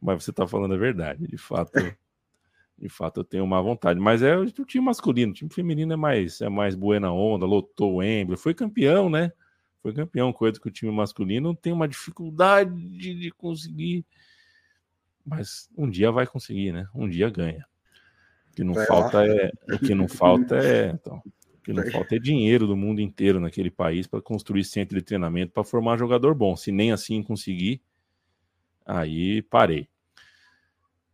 Mas 0.00 0.22
você 0.22 0.30
está 0.30 0.46
falando 0.46 0.74
a 0.74 0.78
verdade, 0.78 1.26
de 1.26 1.38
fato. 1.38 1.72
De 2.78 2.88
fato, 2.88 3.20
eu 3.20 3.24
tenho 3.24 3.44
uma 3.44 3.60
vontade. 3.60 3.98
Mas 3.98 4.22
é 4.22 4.36
o 4.36 4.46
time 4.46 4.84
masculino, 4.84 5.32
o 5.32 5.34
time 5.34 5.52
feminino 5.52 5.92
é 5.92 5.96
mais, 5.96 6.40
é 6.40 6.48
mais 6.48 6.74
buena 6.76 7.12
onda, 7.12 7.44
lotou 7.46 7.96
o 7.96 8.02
Embro, 8.02 8.38
foi 8.38 8.54
campeão, 8.54 9.10
né? 9.10 9.32
Foi 9.82 9.92
campeão, 9.92 10.32
coisa 10.32 10.60
que 10.60 10.68
o 10.68 10.70
time 10.70 10.92
masculino 10.92 11.54
tem 11.54 11.72
uma 11.72 11.88
dificuldade 11.88 12.72
de 12.96 13.30
conseguir. 13.32 14.06
Mas 15.24 15.68
um 15.76 15.90
dia 15.90 16.10
vai 16.10 16.26
conseguir, 16.26 16.72
né? 16.72 16.86
Um 16.94 17.08
dia 17.08 17.28
ganha. 17.28 17.66
O 18.50 18.54
que 18.54 18.64
não 18.64 18.74
vai 18.74 18.86
falta 18.86 19.18
lá. 19.18 19.26
é. 19.26 19.50
O 19.72 19.78
que 19.78 19.94
não 19.94 20.08
falta 20.08 20.56
é. 20.56 20.90
Então, 20.94 21.22
o 21.54 21.64
que 21.64 21.72
não 21.72 21.84
falta 21.90 22.16
é 22.16 22.18
dinheiro 22.18 22.66
do 22.66 22.76
mundo 22.76 23.00
inteiro 23.00 23.38
naquele 23.38 23.70
país 23.70 24.06
para 24.06 24.20
construir 24.20 24.64
centro 24.64 24.96
de 24.96 25.04
treinamento 25.04 25.52
para 25.52 25.62
formar 25.62 25.98
jogador 25.98 26.34
bom. 26.34 26.56
Se 26.56 26.72
nem 26.72 26.92
assim 26.92 27.22
conseguir, 27.22 27.80
aí 28.84 29.42
parei. 29.42 29.88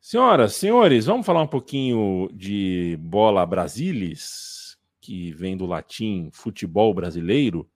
Senhoras, 0.01 0.55
senhores, 0.55 1.07
vamos 1.07 1.27
falar 1.27 1.43
um 1.43 1.47
pouquinho 1.47 2.31
de 2.33 2.97
bola 3.01 3.45
Brasilis 3.45 4.79
que 5.01 5.33
vem 5.33 5.57
do 5.57 5.65
latim 5.65 6.29
futebol 6.33 6.93
brasileiro, 6.93 7.69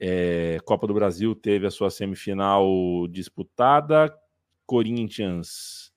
é, 0.00 0.58
Copa 0.64 0.86
do 0.86 0.94
Brasil 0.94 1.34
teve 1.34 1.66
a 1.66 1.70
sua 1.70 1.90
semifinal 1.90 2.66
disputada. 3.08 4.14
Corinthians. 4.66 5.92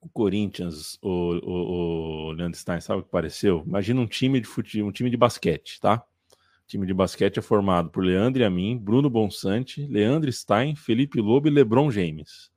O 0.00 0.08
Corinthians, 0.08 0.96
o, 1.02 1.08
o, 1.10 2.28
o 2.28 2.32
Leandro 2.32 2.58
Stein, 2.58 2.80
sabe 2.80 3.00
o 3.00 3.02
que 3.02 3.10
pareceu? 3.10 3.64
Imagina 3.66 4.00
um 4.00 4.06
time 4.06 4.40
de 4.40 4.46
futebol, 4.46 4.88
um 4.88 4.92
time 4.92 5.10
de 5.10 5.16
basquete, 5.16 5.80
tá? 5.80 5.96
O 5.96 6.66
time 6.68 6.86
de 6.86 6.94
basquete 6.94 7.38
é 7.38 7.42
formado 7.42 7.90
por 7.90 8.04
Leandro 8.04 8.40
e 8.40 8.44
a 8.44 8.50
mim, 8.50 8.78
Bruno 8.78 9.10
Bonsante, 9.10 9.84
Leandro 9.86 10.32
Stein, 10.32 10.76
Felipe 10.76 11.20
Lobo 11.20 11.48
e 11.48 11.50
Lebron 11.50 11.90
James. 11.90 12.52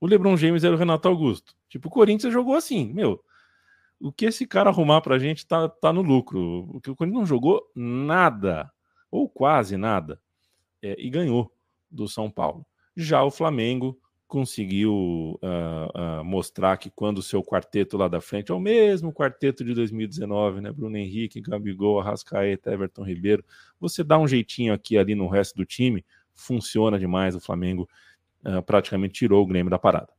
O 0.00 0.06
Lebron 0.06 0.36
James 0.38 0.64
era 0.64 0.74
o 0.74 0.78
Renato 0.78 1.06
Augusto. 1.06 1.54
Tipo, 1.68 1.88
o 1.88 1.90
Corinthians 1.90 2.32
jogou 2.32 2.54
assim, 2.54 2.92
meu. 2.94 3.22
O 4.00 4.10
que 4.10 4.24
esse 4.24 4.46
cara 4.46 4.70
arrumar 4.70 5.02
pra 5.02 5.18
gente 5.18 5.46
tá, 5.46 5.68
tá 5.68 5.92
no 5.92 6.00
lucro. 6.00 6.70
O 6.74 6.80
Corinthians 6.80 7.20
não 7.20 7.26
jogou 7.26 7.62
nada 7.74 8.72
ou 9.14 9.28
quase 9.28 9.76
nada, 9.76 10.20
é, 10.82 10.96
e 10.98 11.08
ganhou 11.08 11.54
do 11.88 12.08
São 12.08 12.28
Paulo. 12.28 12.66
Já 12.96 13.22
o 13.22 13.30
Flamengo 13.30 13.96
conseguiu 14.26 15.38
uh, 15.40 16.20
uh, 16.20 16.24
mostrar 16.24 16.76
que 16.78 16.90
quando 16.90 17.18
o 17.18 17.22
seu 17.22 17.40
quarteto 17.40 17.96
lá 17.96 18.08
da 18.08 18.20
frente 18.20 18.50
é 18.50 18.54
o 18.54 18.58
mesmo 18.58 19.12
quarteto 19.12 19.64
de 19.64 19.72
2019, 19.72 20.60
né? 20.60 20.72
Bruno 20.72 20.96
Henrique, 20.96 21.40
Gabigol, 21.40 22.00
Arrascaeta, 22.00 22.72
Everton 22.72 23.04
Ribeiro. 23.04 23.44
Você 23.78 24.02
dá 24.02 24.18
um 24.18 24.26
jeitinho 24.26 24.74
aqui 24.74 24.98
ali 24.98 25.14
no 25.14 25.28
resto 25.28 25.54
do 25.54 25.64
time, 25.64 26.04
funciona 26.34 26.98
demais. 26.98 27.36
O 27.36 27.40
Flamengo 27.40 27.88
uh, 28.44 28.60
praticamente 28.64 29.14
tirou 29.14 29.44
o 29.44 29.46
Grêmio 29.46 29.70
da 29.70 29.78
parada. 29.78 30.12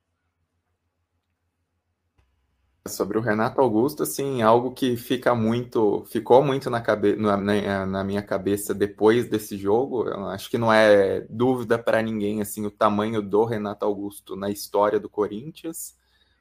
Sobre 2.87 3.17
o 3.17 3.21
Renato 3.21 3.59
Augusto, 3.59 4.03
assim, 4.03 4.43
algo 4.43 4.71
que 4.71 4.95
fica 4.95 5.33
muito, 5.33 6.05
ficou 6.05 6.43
muito 6.43 6.69
na, 6.69 6.79
cabe, 6.79 7.15
na, 7.15 7.35
na, 7.83 8.03
minha 8.03 8.21
cabeça 8.21 8.75
depois 8.75 9.27
desse 9.27 9.57
jogo, 9.57 10.07
acho 10.29 10.51
que 10.51 10.57
não 10.57 10.71
é 10.71 11.21
dúvida 11.27 11.79
para 11.79 11.99
ninguém, 12.03 12.41
assim, 12.41 12.63
o 12.63 12.69
tamanho 12.69 13.23
do 13.23 13.43
Renato 13.43 13.83
Augusto 13.85 14.35
na 14.35 14.51
história 14.51 14.99
do 14.99 15.09
Corinthians. 15.09 15.97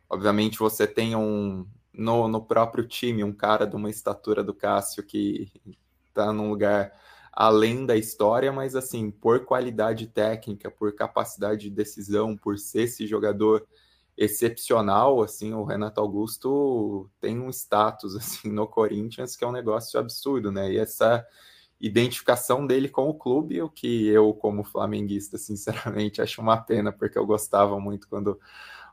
Obviamente 0.06 0.58
você 0.58 0.86
tem 0.86 1.16
um, 1.16 1.66
no, 1.90 2.28
no 2.28 2.44
próprio 2.44 2.86
time, 2.86 3.24
um 3.24 3.32
cara 3.32 3.66
de 3.66 3.74
uma 3.74 3.88
estatura 3.88 4.44
do 4.44 4.52
Cássio 4.52 5.02
que 5.02 5.50
está 6.08 6.30
num 6.30 6.50
lugar 6.50 6.92
além 7.32 7.86
da 7.86 7.96
história, 7.96 8.52
mas 8.52 8.76
assim, 8.76 9.10
por 9.10 9.46
qualidade 9.46 10.08
técnica, 10.08 10.70
por 10.70 10.94
capacidade 10.94 11.62
de 11.62 11.70
decisão, 11.70 12.36
por 12.36 12.58
ser 12.58 12.82
esse 12.82 13.06
jogador 13.06 13.66
excepcional, 14.16 15.22
assim, 15.22 15.52
o 15.54 15.64
Renato 15.64 16.00
Augusto 16.00 17.10
tem 17.20 17.40
um 17.40 17.50
status 17.50 18.14
assim 18.16 18.50
no 18.50 18.66
Corinthians 18.66 19.36
que 19.36 19.44
é 19.44 19.46
um 19.46 19.52
negócio 19.52 19.98
absurdo, 19.98 20.52
né? 20.52 20.72
E 20.72 20.78
essa 20.78 21.26
identificação 21.80 22.66
dele 22.66 22.88
com 22.88 23.08
o 23.08 23.14
clube, 23.14 23.60
o 23.60 23.68
que 23.68 24.06
eu 24.06 24.32
como 24.32 24.64
flamenguista, 24.64 25.36
sinceramente, 25.36 26.22
acho 26.22 26.40
uma 26.40 26.56
pena, 26.56 26.92
porque 26.92 27.18
eu 27.18 27.26
gostava 27.26 27.78
muito 27.80 28.08
quando 28.08 28.38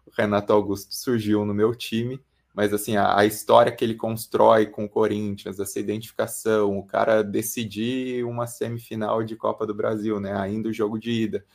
o 0.06 0.12
Renato 0.18 0.52
Augusto 0.52 0.94
surgiu 0.96 1.46
no 1.46 1.54
meu 1.54 1.76
time, 1.76 2.20
mas 2.54 2.74
assim, 2.74 2.98
a, 2.98 3.18
a 3.18 3.26
história 3.26 3.72
que 3.72 3.86
ele 3.86 3.96
constrói 3.96 4.66
com 4.66 4.86
o 4.86 4.90
Corinthians, 4.90 5.60
essa 5.60 5.80
identificação, 5.80 6.78
o 6.78 6.86
cara 6.86 7.24
decidir 7.24 8.26
uma 8.26 8.48
semifinal 8.48 9.24
de 9.24 9.36
Copa 9.36 9.66
do 9.66 9.76
Brasil, 9.76 10.20
né? 10.20 10.34
Ainda 10.34 10.70
o 10.70 10.74
jogo 10.74 11.00
de 11.00 11.12
ida 11.12 11.46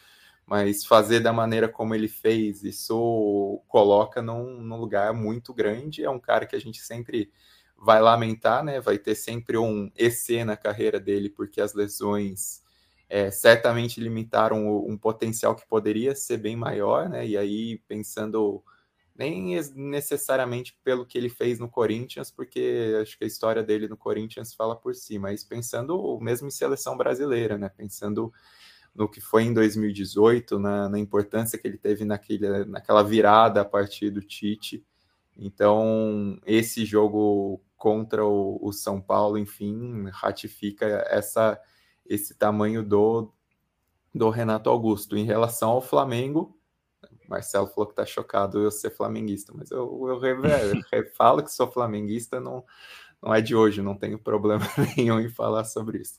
mas 0.47 0.87
fazer 0.87 1.21
da 1.21 1.33
maneira 1.33 1.69
como 1.69 1.95
ele 1.95 2.07
fez, 2.07 2.63
isso 2.63 3.61
coloca 3.67 4.23
num, 4.23 4.61
num, 4.61 4.77
lugar 4.77 5.13
muito 5.13 5.53
grande. 5.53 6.05
É 6.05 6.11
um 6.11 6.21
cara 6.21 6.47
que 6.47 6.55
a 6.55 6.61
gente 6.61 6.81
sempre 6.81 7.33
vai 7.77 8.01
lamentar, 8.01 8.63
né? 8.65 8.81
Vai 8.81 8.97
ter 8.97 9.17
sempre 9.17 9.59
um 9.59 9.91
EC 9.97 10.45
na 10.45 10.57
carreira 10.57 11.01
dele, 11.01 11.29
porque 11.29 11.61
as 11.61 11.75
lesões 11.75 12.63
é, 13.09 13.31
certamente 13.31 14.01
limitaram 14.01 14.85
um 14.87 14.97
potencial 14.97 15.55
que 15.55 15.67
poderia 15.67 16.15
ser 16.15 16.39
bem 16.39 16.57
maior, 16.57 17.09
né? 17.09 17.27
E 17.27 17.37
aí, 17.37 17.79
pensando 17.89 18.63
nem 19.19 19.59
necessariamente 19.75 20.79
pelo 20.85 21.07
que 21.07 21.17
ele 21.17 21.31
fez 21.31 21.59
no 21.59 21.69
Corinthians, 21.69 22.31
porque 22.31 22.99
acho 23.01 23.17
que 23.19 23.25
a 23.25 23.27
história 23.27 23.63
dele 23.63 23.89
no 23.89 23.97
Corinthians 23.97 24.55
fala 24.55 24.77
por 24.77 24.95
si, 24.95 25.19
mas 25.19 25.43
pensando 25.43 26.19
mesmo 26.21 26.49
em 26.49 26.51
seleção 26.51 26.97
brasileira, 26.97 27.57
né? 27.59 27.69
Pensando 27.69 28.33
no 28.97 29.09
que 29.09 29.21
foi 29.21 29.43
em 29.45 29.53
2018, 29.53 30.59
na, 30.59 30.89
na 30.89 30.99
importância 30.99 31.59
que 31.59 31.69
ele 31.69 31.77
teve 31.77 32.05
naquele, 32.05 32.65
naquela 32.65 33.03
virada 33.03 33.61
a 33.61 33.65
partir 33.65 34.11
do 34.11 34.23
Tite. 34.23 34.85
Então, 35.37 36.39
esse 36.47 36.85
jogo 36.87 37.61
contra 37.77 38.25
o, 38.25 38.59
o, 38.63 38.73
São 38.73 39.01
Paulo, 39.01 39.37
enfim, 39.37 40.09
ratifica 40.11 40.87
essa, 41.11 41.61
esse 42.07 42.35
tamanho 42.35 42.83
do, 42.83 43.31
do 44.15 44.31
Renato 44.31 44.71
Augusto. 44.71 45.15
Em 45.15 45.25
relação 45.25 45.71
ao 45.71 45.83
Flamengo, 45.83 46.59
Marcelo 47.29 47.67
falou 47.67 47.87
que 47.87 47.93
está 47.93 48.07
chocado 48.07 48.63
eu 48.63 48.71
ser 48.71 48.91
flamenguista, 48.91 49.53
mas 49.55 49.71
eu, 49.71 50.09
eu, 50.09 50.25
eu, 50.25 50.43
eu 50.93 51.07
falo 51.15 51.43
que 51.43 51.53
sou 51.53 51.71
flamenguista, 51.71 52.41
não, 52.41 52.65
não 53.23 53.35
é 53.35 53.43
de 53.43 53.55
hoje, 53.55 53.83
não 53.83 53.95
tenho 53.95 54.19
problema 54.19 54.65
nenhum 54.97 55.21
em 55.21 55.29
falar 55.29 55.65
sobre 55.65 55.99
isso. 55.99 56.19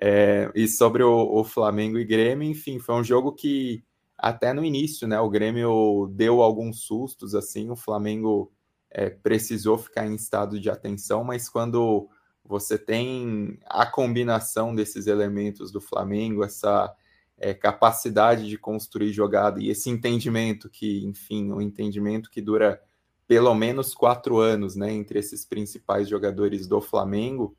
É, 0.00 0.50
e 0.54 0.68
sobre 0.68 1.02
o, 1.02 1.40
o, 1.40 1.44
Flamengo 1.44 1.98
e 1.98 2.04
Grêmio, 2.04 2.48
enfim, 2.48 2.78
foi 2.78 2.94
um 2.96 3.04
jogo 3.04 3.32
que 3.32 3.82
até 4.18 4.52
no 4.52 4.64
início, 4.64 5.08
né, 5.08 5.18
o 5.20 5.30
Grêmio 5.30 6.10
deu 6.14 6.42
alguns 6.42 6.80
sustos, 6.82 7.34
assim, 7.34 7.70
o 7.70 7.76
Flamengo 7.76 8.52
é, 8.90 9.08
precisou 9.10 9.78
ficar 9.78 10.06
em 10.06 10.14
estado 10.14 10.60
de 10.60 10.70
atenção, 10.70 11.24
mas 11.24 11.48
quando 11.48 12.08
você 12.44 12.78
tem 12.78 13.58
a 13.66 13.86
combinação 13.86 14.74
desses 14.74 15.06
elementos 15.06 15.72
do 15.72 15.80
Flamengo, 15.80 16.44
essa 16.44 16.94
é, 17.38 17.52
capacidade 17.52 18.48
de 18.48 18.56
construir 18.56 19.12
jogada 19.12 19.60
e 19.60 19.68
esse 19.68 19.90
entendimento 19.90 20.70
que, 20.70 21.04
enfim, 21.04 21.52
um 21.52 21.60
entendimento 21.60 22.30
que 22.30 22.40
dura 22.40 22.80
pelo 23.26 23.54
menos 23.54 23.92
quatro 23.94 24.38
anos, 24.38 24.76
né, 24.76 24.92
entre 24.92 25.18
esses 25.18 25.44
principais 25.44 26.08
jogadores 26.08 26.66
do 26.66 26.80
Flamengo, 26.80 27.56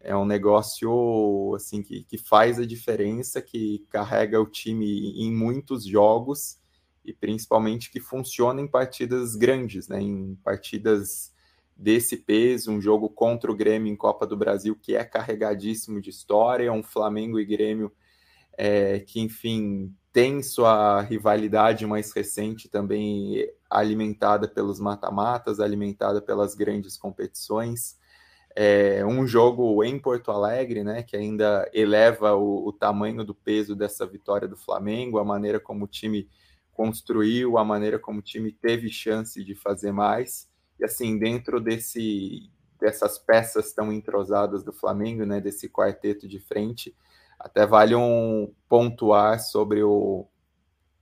é 0.00 0.16
um 0.16 0.24
negócio 0.24 1.52
assim 1.54 1.82
que, 1.82 2.04
que 2.04 2.18
faz 2.18 2.58
a 2.58 2.66
diferença, 2.66 3.42
que 3.42 3.84
carrega 3.90 4.40
o 4.40 4.46
time 4.46 5.12
em 5.20 5.34
muitos 5.34 5.84
jogos 5.84 6.58
e 7.04 7.12
principalmente 7.12 7.90
que 7.90 8.00
funciona 8.00 8.60
em 8.60 8.68
partidas 8.68 9.34
grandes, 9.34 9.88
né? 9.88 10.00
Em 10.00 10.34
partidas 10.44 11.32
desse 11.76 12.16
peso, 12.16 12.70
um 12.70 12.80
jogo 12.80 13.08
contra 13.08 13.50
o 13.50 13.54
Grêmio 13.54 13.92
em 13.92 13.96
Copa 13.96 14.26
do 14.26 14.36
Brasil 14.36 14.76
que 14.80 14.96
é 14.96 15.04
carregadíssimo 15.04 16.00
de 16.00 16.10
história, 16.10 16.72
um 16.72 16.82
Flamengo 16.82 17.38
e 17.38 17.44
Grêmio 17.44 17.92
é, 18.56 19.00
que, 19.00 19.20
enfim, 19.20 19.94
tem 20.12 20.42
sua 20.42 21.02
rivalidade 21.02 21.86
mais 21.86 22.10
recente 22.12 22.68
também 22.68 23.46
alimentada 23.68 24.48
pelos 24.48 24.80
mata-matas, 24.80 25.60
alimentada 25.60 26.22
pelas 26.22 26.54
grandes 26.54 26.96
competições 26.96 27.98
é, 28.58 29.04
um 29.04 29.26
jogo 29.26 29.84
em 29.84 29.98
Porto 29.98 30.30
Alegre, 30.30 30.82
né, 30.82 31.02
que 31.02 31.14
ainda 31.14 31.70
eleva 31.74 32.34
o, 32.34 32.68
o, 32.68 32.72
tamanho 32.72 33.22
do 33.22 33.34
peso 33.34 33.76
dessa 33.76 34.06
vitória 34.06 34.48
do 34.48 34.56
Flamengo, 34.56 35.18
a 35.18 35.24
maneira 35.24 35.60
como 35.60 35.84
o 35.84 35.88
time 35.88 36.26
construiu, 36.72 37.58
a 37.58 37.64
maneira 37.64 37.98
como 37.98 38.20
o 38.20 38.22
time 38.22 38.50
teve 38.50 38.88
chance 38.88 39.44
de 39.44 39.54
fazer 39.54 39.92
mais. 39.92 40.48
E 40.80 40.84
assim, 40.84 41.18
dentro 41.18 41.60
desse 41.60 42.50
dessas 42.80 43.18
peças 43.18 43.72
tão 43.72 43.90
entrosadas 43.90 44.62
do 44.62 44.72
Flamengo, 44.72 45.24
né, 45.24 45.40
desse 45.40 45.68
quarteto 45.68 46.26
de 46.26 46.38
frente, 46.38 46.94
até 47.38 47.66
vale 47.66 47.94
um 47.94 48.52
pontuar 48.68 49.40
sobre 49.40 49.82
o, 49.82 50.26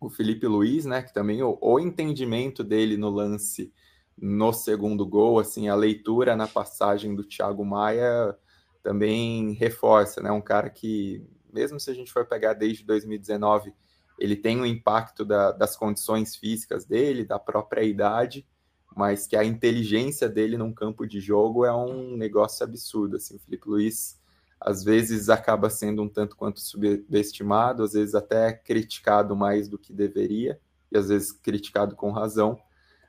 o 0.01 0.11
Felipe 0.11 0.47
Luiz, 0.47 0.85
né, 0.87 1.03
que 1.03 1.13
também 1.13 1.43
o, 1.43 1.57
o 1.61 1.79
entendimento 1.79 2.65
dele 2.65 2.97
no 2.97 3.11
lance 3.11 3.73
no 4.17 4.53
segundo 4.53 5.07
gol, 5.07 5.39
assim, 5.39 5.69
a 5.69 5.75
leitura 5.75 6.37
na 6.37 6.47
passagem 6.47 7.15
do 7.15 7.25
Thiago 7.25 7.65
Maia 7.65 8.37
também 8.83 9.53
reforça, 9.53 10.21
né? 10.21 10.31
Um 10.31 10.41
cara 10.41 10.71
que, 10.71 11.25
mesmo 11.53 11.81
se 11.81 11.91
a 11.91 11.95
gente 11.95 12.12
for 12.12 12.27
pegar 12.27 12.55
desde 12.55 12.85
2019, 12.85 13.73
ele 14.19 14.37
tem 14.37 14.61
um 14.61 14.67
impacto 14.67 15.25
da, 15.25 15.51
das 15.53 15.77
condições 15.77 16.37
físicas 16.37 16.85
dele, 16.85 17.25
da 17.25 17.39
própria 17.39 17.83
idade, 17.83 18.47
mas 18.95 19.27
que 19.27 19.37
a 19.37 19.45
inteligência 19.45 20.29
dele 20.29 20.57
num 20.57 20.73
campo 20.73 21.07
de 21.07 21.21
jogo 21.21 21.65
é 21.65 21.75
um 21.75 22.17
negócio 22.17 22.65
absurdo, 22.65 23.17
assim, 23.17 23.37
o 23.37 23.41
Felipe 23.41 23.69
Luiz 23.69 24.21
às 24.61 24.83
vezes 24.83 25.29
acaba 25.29 25.69
sendo 25.69 26.03
um 26.03 26.09
tanto 26.09 26.37
quanto 26.37 26.61
subestimado, 26.61 27.83
às 27.83 27.93
vezes 27.93 28.15
até 28.15 28.53
criticado 28.53 29.37
mais 29.37 29.69
do 29.69 29.77
que 29.77 29.93
deveria, 29.93 30.59
e 30.91 30.97
às 30.97 31.09
vezes 31.09 31.33
criticado 31.33 31.95
com 31.95 32.11
razão, 32.11 32.59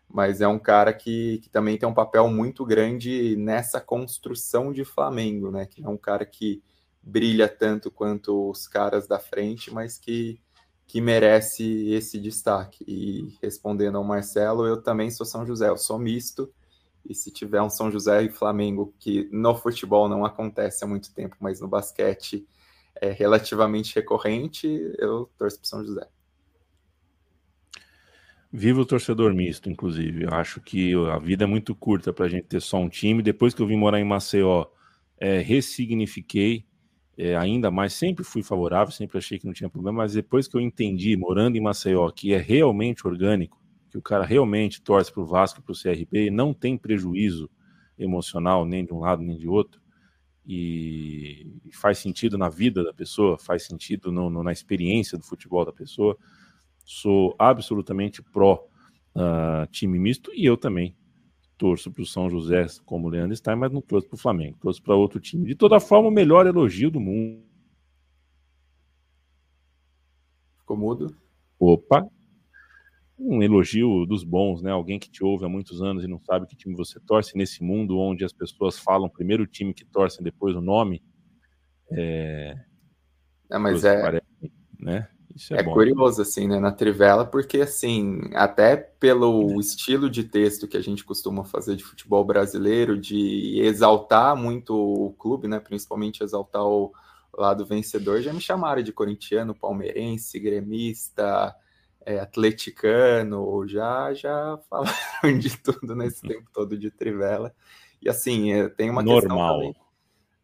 mas 0.09 0.41
é 0.41 0.47
um 0.47 0.59
cara 0.59 0.93
que, 0.93 1.39
que 1.39 1.49
também 1.49 1.77
tem 1.77 1.87
um 1.87 1.93
papel 1.93 2.27
muito 2.29 2.65
grande 2.65 3.35
nessa 3.37 3.81
construção 3.81 4.71
de 4.71 4.85
Flamengo, 4.85 5.51
né? 5.51 5.65
Que 5.65 5.83
é 5.83 5.89
um 5.89 5.97
cara 5.97 6.25
que 6.25 6.63
brilha 7.01 7.47
tanto 7.47 7.91
quanto 7.91 8.49
os 8.49 8.67
caras 8.67 9.07
da 9.07 9.19
frente, 9.19 9.71
mas 9.73 9.97
que, 9.97 10.39
que 10.87 11.01
merece 11.01 11.89
esse 11.91 12.19
destaque. 12.19 12.83
E 12.87 13.37
respondendo 13.41 13.97
ao 13.97 14.03
Marcelo, 14.03 14.65
eu 14.65 14.81
também 14.81 15.11
sou 15.11 15.25
São 15.25 15.45
José, 15.45 15.69
eu 15.69 15.77
sou 15.77 15.99
misto, 15.99 16.51
E 17.05 17.13
se 17.15 17.31
tiver 17.31 17.61
um 17.61 17.69
São 17.69 17.91
José 17.91 18.23
e 18.23 18.29
Flamengo, 18.29 18.93
que 18.99 19.29
no 19.31 19.55
futebol 19.55 20.09
não 20.09 20.25
acontece 20.25 20.83
há 20.83 20.87
muito 20.87 21.13
tempo, 21.13 21.35
mas 21.39 21.61
no 21.61 21.67
basquete 21.67 22.47
é 22.95 23.11
relativamente 23.11 23.95
recorrente, 23.95 24.67
eu 24.99 25.29
torço 25.37 25.59
para 25.59 25.69
São 25.69 25.85
José. 25.85 26.07
Viva 28.57 28.79
o 28.79 28.85
torcedor 28.85 29.33
misto, 29.33 29.69
inclusive. 29.69 30.23
Eu 30.23 30.29
acho 30.29 30.61
que 30.61 30.93
a 31.11 31.19
vida 31.19 31.43
é 31.43 31.47
muito 31.47 31.75
curta 31.75 32.13
para 32.13 32.25
a 32.25 32.29
gente 32.29 32.45
ter 32.45 32.61
só 32.61 32.77
um 32.77 32.87
time. 32.87 33.21
Depois 33.21 33.53
que 33.53 33.61
eu 33.61 33.67
vim 33.67 33.75
morar 33.75 33.99
em 33.99 34.05
Maceió, 34.05 34.67
é, 35.19 35.39
ressignifiquei 35.39 36.65
é, 37.17 37.35
ainda 37.35 37.69
mais. 37.69 37.91
Sempre 37.91 38.23
fui 38.23 38.41
favorável, 38.41 38.93
sempre 38.93 39.17
achei 39.17 39.37
que 39.37 39.45
não 39.45 39.51
tinha 39.51 39.69
problema, 39.69 40.03
mas 40.03 40.13
depois 40.13 40.47
que 40.47 40.55
eu 40.55 40.61
entendi, 40.61 41.17
morando 41.17 41.57
em 41.57 41.59
Maceió, 41.59 42.09
que 42.09 42.33
é 42.33 42.37
realmente 42.37 43.05
orgânico, 43.05 43.61
que 43.89 43.97
o 43.97 44.01
cara 44.01 44.23
realmente 44.23 44.81
torce 44.81 45.11
para 45.11 45.21
o 45.21 45.25
Vasco, 45.25 45.61
para 45.61 45.73
o 45.73 45.77
CRB, 45.77 46.27
e 46.27 46.31
não 46.31 46.53
tem 46.53 46.77
prejuízo 46.77 47.49
emocional 47.99 48.65
nem 48.65 48.85
de 48.85 48.93
um 48.93 48.99
lado 48.99 49.21
nem 49.21 49.37
de 49.37 49.49
outro, 49.49 49.81
e 50.47 51.45
faz 51.73 51.97
sentido 51.97 52.37
na 52.37 52.47
vida 52.47 52.85
da 52.85 52.93
pessoa, 52.93 53.37
faz 53.37 53.65
sentido 53.65 54.13
no, 54.13 54.29
no, 54.29 54.41
na 54.43 54.53
experiência 54.53 55.17
do 55.17 55.25
futebol 55.25 55.65
da 55.65 55.73
pessoa 55.73 56.17
sou 56.85 57.35
absolutamente 57.39 58.21
pró 58.21 58.63
uh, 59.15 59.67
time 59.71 59.97
misto 59.97 60.31
e 60.33 60.45
eu 60.45 60.55
também 60.55 60.95
torço 61.57 61.91
para 61.91 62.03
o 62.03 62.05
São 62.05 62.29
José 62.29 62.65
como 62.85 63.07
o 63.07 63.09
Leandro 63.09 63.33
está, 63.33 63.55
mas 63.55 63.71
não 63.71 63.81
torço 63.81 64.07
para 64.07 64.15
o 64.15 64.19
Flamengo, 64.19 64.57
torço 64.61 64.81
para 64.81 64.95
outro 64.95 65.19
time. 65.19 65.45
De 65.45 65.55
toda 65.55 65.79
forma, 65.79 66.09
o 66.09 66.11
melhor 66.11 66.45
elogio 66.45 66.91
do 66.91 66.99
mundo. 66.99 67.43
Ficou 70.59 70.77
mudo? 70.77 71.15
Opa! 71.59 72.07
Um 73.17 73.41
elogio 73.41 74.05
dos 74.05 74.25
bons, 74.25 74.61
né? 74.61 74.71
Alguém 74.71 74.99
que 74.99 75.09
te 75.09 75.23
ouve 75.23 75.45
há 75.45 75.49
muitos 75.49 75.81
anos 75.81 76.03
e 76.03 76.07
não 76.07 76.19
sabe 76.19 76.45
que 76.45 76.55
time 76.55 76.75
você 76.75 76.99
torce 76.99 77.37
nesse 77.37 77.63
mundo 77.63 77.97
onde 77.97 78.25
as 78.25 78.33
pessoas 78.33 78.77
falam 78.77 79.09
primeiro 79.09 79.43
o 79.43 79.47
time 79.47 79.73
que 79.73 79.85
torcem, 79.85 80.23
depois 80.23 80.55
o 80.55 80.61
nome. 80.61 81.01
É, 81.89 82.55
é 83.49 83.57
mas 83.57 83.85
é. 83.85 84.01
Parece, 84.01 84.51
né? 84.77 85.07
É, 85.51 85.59
é 85.59 85.63
curioso, 85.63 86.21
assim, 86.21 86.47
né, 86.47 86.59
na 86.59 86.71
Trivela, 86.71 87.25
porque, 87.25 87.61
assim, 87.61 88.21
até 88.33 88.77
pelo 88.77 89.59
estilo 89.59 90.09
de 90.09 90.23
texto 90.23 90.67
que 90.67 90.77
a 90.77 90.81
gente 90.81 91.03
costuma 91.03 91.43
fazer 91.43 91.75
de 91.75 91.83
futebol 91.83 92.23
brasileiro, 92.23 92.97
de 92.97 93.59
exaltar 93.59 94.35
muito 94.35 94.73
o 94.73 95.13
clube, 95.13 95.47
né, 95.47 95.59
principalmente 95.59 96.23
exaltar 96.23 96.63
o 96.63 96.93
lado 97.37 97.65
vencedor, 97.65 98.21
já 98.21 98.31
me 98.31 98.39
chamaram 98.39 98.81
de 98.81 98.93
corintiano, 98.93 99.53
palmeirense, 99.53 100.39
gremista, 100.39 101.53
é, 102.05 102.19
atleticano, 102.19 103.67
já, 103.67 104.13
já 104.13 104.57
falaram 104.69 105.37
de 105.37 105.57
tudo 105.57 105.95
nesse 105.95 106.21
tempo 106.21 106.49
todo 106.53 106.77
de 106.77 106.89
Trivela. 106.89 107.53
E, 108.01 108.07
assim, 108.07 108.53
é, 108.53 108.69
tem 108.69 108.89
uma 108.89 109.03
Normal. 109.03 109.21
questão 109.21 109.73
também 109.73 109.84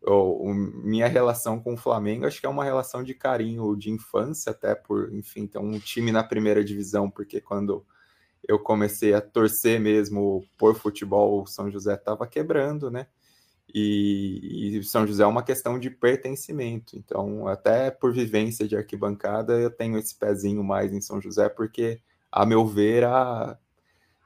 ou, 0.04 0.54
minha 0.54 1.08
relação 1.08 1.60
com 1.60 1.74
o 1.74 1.78
Flamengo 1.78 2.26
acho 2.26 2.40
que 2.40 2.46
é 2.46 2.50
uma 2.50 2.64
relação 2.64 3.04
de 3.04 3.14
carinho 3.14 3.76
de 3.76 3.92
infância, 3.92 4.52
até 4.52 4.74
por, 4.74 5.14
enfim, 5.14 5.48
ter 5.48 5.60
um 5.60 5.78
time 5.80 6.12
na 6.12 6.24
primeira 6.24 6.64
divisão, 6.64 7.10
porque 7.10 7.40
quando 7.40 7.86
eu 8.48 8.60
comecei 8.60 9.14
a 9.14 9.22
torcer 9.22 9.80
mesmo 9.80 10.44
por 10.58 10.76
futebol, 10.76 11.44
o 11.44 11.46
São 11.46 11.70
José 11.70 11.94
estava 11.94 12.26
quebrando, 12.28 12.90
né? 12.90 13.08
E, 13.74 14.78
e, 14.78 14.84
São 14.84 15.08
José 15.08 15.24
é 15.24 15.28
uma 15.28 15.44
questão 15.44 15.80
de 15.80 15.90
pertencimento. 15.90 16.98
Então, 16.98 17.48
até 17.48 17.90
por 17.90 18.12
vivência 18.12 18.68
de 18.68 18.76
arquibancada, 18.76 19.54
eu 19.54 19.70
tenho 19.70 19.98
esse 19.98 20.16
pezinho 20.16 20.64
mais 20.64 20.92
em 20.92 21.00
São 21.00 21.22
José, 21.22 21.48
porque, 21.48 22.02
a 22.32 22.46
meu 22.46 22.66
ver, 22.66 23.06
a, 23.06 23.58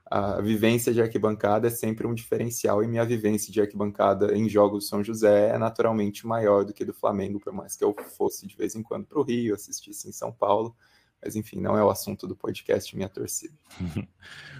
a 0.06 0.39
vivência 0.39 0.93
de 0.93 1.01
arquibancada 1.01 1.68
é 1.68 1.72
sempre 1.72 2.06
um 2.06 2.14
diferencial 2.14 2.84
e 2.84 2.88
minha 2.88 3.03
vivência 3.03 3.51
de 3.51 3.60
arquibancada 3.60 4.38
em 4.38 4.47
jogos 4.47 4.84
do 4.84 4.88
São 4.88 5.03
José 5.03 5.49
é 5.49 5.58
naturalmente 5.58 6.28
maior 6.28 6.64
do 6.64 6.74
que 6.74 6.86
do 6.86 6.93
Flamengo, 6.93 7.39
por 7.39 7.51
mais 7.51 7.76
que 7.76 7.84
eu 7.84 7.95
fosse 8.16 8.45
de 8.45 8.56
vez 8.56 8.76
em 8.76 8.84
quando 8.84 9.06
para 9.06 9.20
o 9.20 9.24
Rio, 9.24 9.56
assistisse 9.56 10.08
em 10.08 10.12
São 10.12 10.32
Paulo. 10.32 10.76
Mas 11.24 11.36
enfim, 11.36 11.60
não 11.60 11.76
é 11.76 11.84
o 11.84 11.89
assunto 11.89 12.28
do 12.28 12.36
podcast 12.36 12.95
Minha 12.95 13.10
Torcida. 13.10 13.56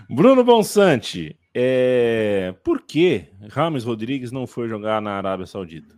Bruno 0.10 0.44
Bonsante, 0.44 1.38
é... 1.54 2.56
por 2.64 2.82
que 2.82 3.30
Rames 3.50 3.84
Rodrigues 3.84 4.32
não 4.32 4.48
foi 4.48 4.68
jogar 4.68 5.00
na 5.00 5.12
Arábia 5.12 5.46
Saudita? 5.46 5.94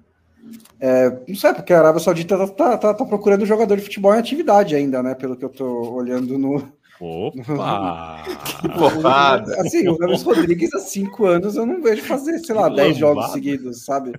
É, 0.80 1.10
não 1.28 1.36
sei, 1.36 1.54
porque 1.54 1.74
a 1.74 1.80
Arábia 1.80 2.00
Saudita 2.00 2.38
tá, 2.50 2.78
tá, 2.78 2.94
tá, 2.94 3.06
procurando 3.06 3.46
jogador 3.46 3.76
de 3.76 3.84
futebol 3.84 4.14
em 4.14 4.20
atividade 4.20 4.76
ainda, 4.76 5.04
né? 5.04 5.14
Pelo 5.14 5.36
que 5.36 5.44
eu 5.44 5.50
tô 5.50 5.94
olhando 5.94 6.38
no, 6.38 6.72
Opa! 7.00 8.24
que 8.62 8.70
porrada! 8.70 9.62
Assim, 9.62 9.88
o 9.88 9.98
Ramos 9.98 10.24
Rodrigues 10.24 10.74
há 10.74 10.80
cinco 10.80 11.26
anos 11.26 11.56
eu 11.56 11.66
não 11.66 11.82
vejo 11.82 12.04
fazer, 12.04 12.40
sei 12.40 12.56
lá, 12.56 12.70
dez 12.70 12.98
jogos 12.98 13.32
seguidos, 13.32 13.86
sabe? 13.86 14.14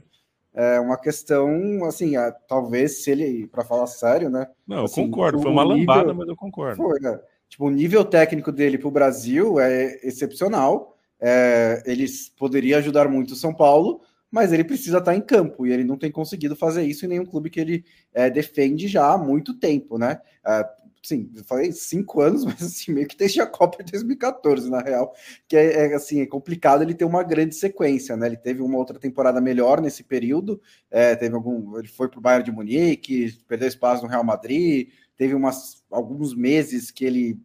É 0.54 0.80
uma 0.80 0.96
questão, 0.96 1.84
assim, 1.84 2.16
é, 2.16 2.32
talvez 2.48 3.04
se 3.04 3.10
ele, 3.10 3.46
para 3.46 3.64
falar 3.64 3.86
sério, 3.86 4.28
né? 4.28 4.48
Não, 4.66 4.84
assim, 4.84 5.02
eu 5.02 5.06
concordo, 5.06 5.40
foi 5.40 5.50
uma 5.50 5.62
nível, 5.62 5.78
lambada, 5.78 6.14
mas 6.14 6.28
eu 6.28 6.36
concordo. 6.36 6.76
Foi, 6.76 6.98
né? 7.00 7.18
Tipo, 7.48 7.66
o 7.66 7.70
nível 7.70 8.04
técnico 8.04 8.52
dele 8.52 8.78
para 8.78 8.88
o 8.88 8.92
Brasil 8.92 9.58
é 9.60 9.98
excepcional. 10.02 10.96
É, 11.20 11.82
ele 11.86 12.06
poderia 12.36 12.78
ajudar 12.78 13.08
muito 13.08 13.32
o 13.32 13.36
São 13.36 13.54
Paulo, 13.54 14.00
mas 14.30 14.52
ele 14.52 14.64
precisa 14.64 14.98
estar 14.98 15.14
em 15.14 15.20
campo 15.20 15.66
e 15.66 15.72
ele 15.72 15.84
não 15.84 15.96
tem 15.96 16.10
conseguido 16.10 16.54
fazer 16.54 16.82
isso 16.84 17.04
em 17.04 17.08
nenhum 17.08 17.24
clube 17.24 17.50
que 17.50 17.60
ele 17.60 17.84
é, 18.12 18.28
defende 18.28 18.86
já 18.86 19.12
há 19.12 19.18
muito 19.18 19.54
tempo, 19.54 19.98
né? 19.98 20.20
É, 20.46 20.68
sim, 21.02 21.30
falei 21.46 21.72
cinco 21.72 22.20
anos, 22.20 22.44
mas 22.46 22.62
assim, 22.62 22.92
meio 22.92 23.06
que 23.06 23.16
desde 23.16 23.40
a 23.40 23.46
Copa 23.46 23.82
de 23.82 23.92
2014, 23.92 24.70
na 24.70 24.80
real, 24.80 25.14
que 25.46 25.56
é, 25.56 25.86
é, 25.86 25.94
assim, 25.94 26.20
é 26.20 26.26
complicado 26.26 26.82
ele 26.82 26.94
ter 26.94 27.04
uma 27.04 27.22
grande 27.22 27.54
sequência, 27.54 28.16
né? 28.16 28.26
Ele 28.26 28.36
teve 28.36 28.62
uma 28.62 28.78
outra 28.78 28.98
temporada 28.98 29.40
melhor 29.40 29.80
nesse 29.80 30.02
período, 30.02 30.60
é, 30.90 31.14
teve 31.16 31.34
algum. 31.34 31.78
Ele 31.78 31.88
foi 31.88 32.08
para 32.08 32.18
o 32.18 32.22
Bayern 32.22 32.44
de 32.44 32.52
Munique, 32.52 33.38
perdeu 33.46 33.68
espaço 33.68 34.02
no 34.02 34.08
Real 34.08 34.24
Madrid, 34.24 34.88
teve 35.16 35.34
umas, 35.34 35.84
alguns 35.90 36.34
meses 36.34 36.90
que 36.90 37.04
ele 37.04 37.40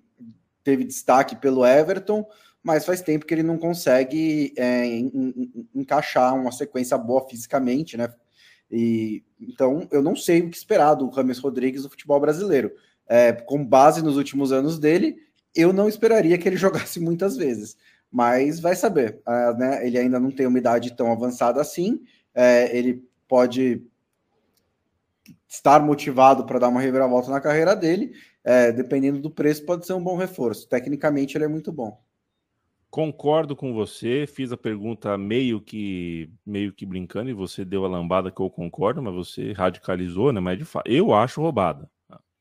teve 0.63 0.83
destaque 0.83 1.35
pelo 1.35 1.65
Everton, 1.65 2.25
mas 2.63 2.85
faz 2.85 3.01
tempo 3.01 3.25
que 3.25 3.33
ele 3.33 3.43
não 3.43 3.57
consegue 3.57 4.53
é, 4.57 4.85
encaixar 5.75 6.33
uma 6.33 6.51
sequência 6.51 6.97
boa 6.97 7.27
fisicamente, 7.27 7.97
né? 7.97 8.13
E, 8.71 9.23
então, 9.39 9.87
eu 9.91 10.01
não 10.01 10.15
sei 10.15 10.41
o 10.41 10.49
que 10.49 10.57
esperar 10.57 10.95
do 10.95 11.09
Rames 11.09 11.37
Rodrigues 11.37 11.83
no 11.83 11.89
futebol 11.89 12.19
brasileiro 12.19 12.71
é, 13.07 13.31
com 13.31 13.65
base 13.65 14.01
nos 14.01 14.17
últimos 14.17 14.51
anos 14.51 14.79
dele, 14.79 15.15
eu 15.55 15.71
não 15.71 15.87
esperaria 15.87 16.37
que 16.37 16.47
ele 16.47 16.57
jogasse 16.57 16.99
muitas 16.99 17.35
vezes. 17.37 17.77
Mas 18.11 18.59
vai 18.59 18.75
saber, 18.75 19.21
uh, 19.27 19.57
né? 19.57 19.85
Ele 19.85 19.97
ainda 19.97 20.19
não 20.19 20.29
tem 20.29 20.45
uma 20.45 20.59
idade 20.59 20.95
tão 20.95 21.11
avançada 21.11 21.59
assim. 21.59 22.01
É, 22.33 22.75
ele 22.77 23.03
pode 23.27 23.81
estar 25.47 25.79
motivado 25.79 26.45
para 26.45 26.59
dar 26.59 26.67
uma 26.67 26.81
reviravolta 26.81 27.31
na 27.31 27.41
carreira 27.41 27.75
dele. 27.75 28.13
É, 28.43 28.71
dependendo 28.71 29.19
do 29.19 29.31
preço, 29.31 29.65
pode 29.65 29.85
ser 29.85 29.93
um 29.93 30.03
bom 30.03 30.15
reforço. 30.15 30.67
Tecnicamente, 30.67 31.35
ele 31.35 31.45
é 31.45 31.47
muito 31.47 31.71
bom. 31.71 31.99
Concordo 32.93 33.55
com 33.55 33.73
você. 33.73 34.27
Fiz 34.27 34.51
a 34.51 34.57
pergunta 34.57 35.17
meio 35.17 35.59
que 35.59 36.29
meio 36.45 36.71
que 36.71 36.85
brincando 36.85 37.31
e 37.31 37.33
você 37.33 37.65
deu 37.65 37.83
a 37.85 37.87
lambada 37.87 38.29
que 38.29 38.39
eu 38.39 38.49
concordo, 38.51 39.01
mas 39.01 39.15
você 39.15 39.53
radicalizou, 39.53 40.31
né? 40.31 40.39
Mas 40.39 40.59
de 40.59 40.65
fato, 40.65 40.87
eu 40.87 41.11
acho 41.11 41.41
roubada. 41.41 41.89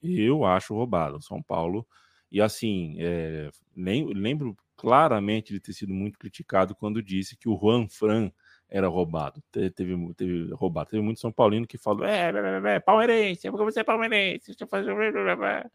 Eu 0.03 0.45
acho 0.45 0.75
roubado. 0.75 1.23
São 1.23 1.43
Paulo. 1.43 1.87
E 2.31 2.41
assim, 2.41 2.97
é, 2.99 3.51
lembro 3.77 4.57
claramente 4.77 5.53
de 5.53 5.61
ter 5.61 5.73
sido 5.73 5.93
muito 5.93 6.19
criticado 6.19 6.75
quando 6.75 7.03
disse 7.03 7.37
que 7.37 7.49
o 7.49 7.59
Juan 7.59 7.87
Fran 7.89 8.31
era 8.69 8.89
roubado. 8.89 9.43
Teve, 9.53 9.71
teve, 9.71 10.15
teve 10.15 10.55
roubado. 10.55 10.91
Teve 10.91 11.03
muito 11.03 11.21
São 11.21 11.31
Paulino 11.31 11.67
que 11.67 11.77
falou: 11.77 12.05
é, 12.05 12.31
é, 12.31 12.75
é, 12.77 12.81
palmeirense, 12.81 13.51
porque 13.51 13.65
você 13.65 13.81
é 13.81 13.85
palmeirense. 13.85 14.47
Deixa 14.47 14.65
eu 14.65 14.69
fazer... 14.69 15.71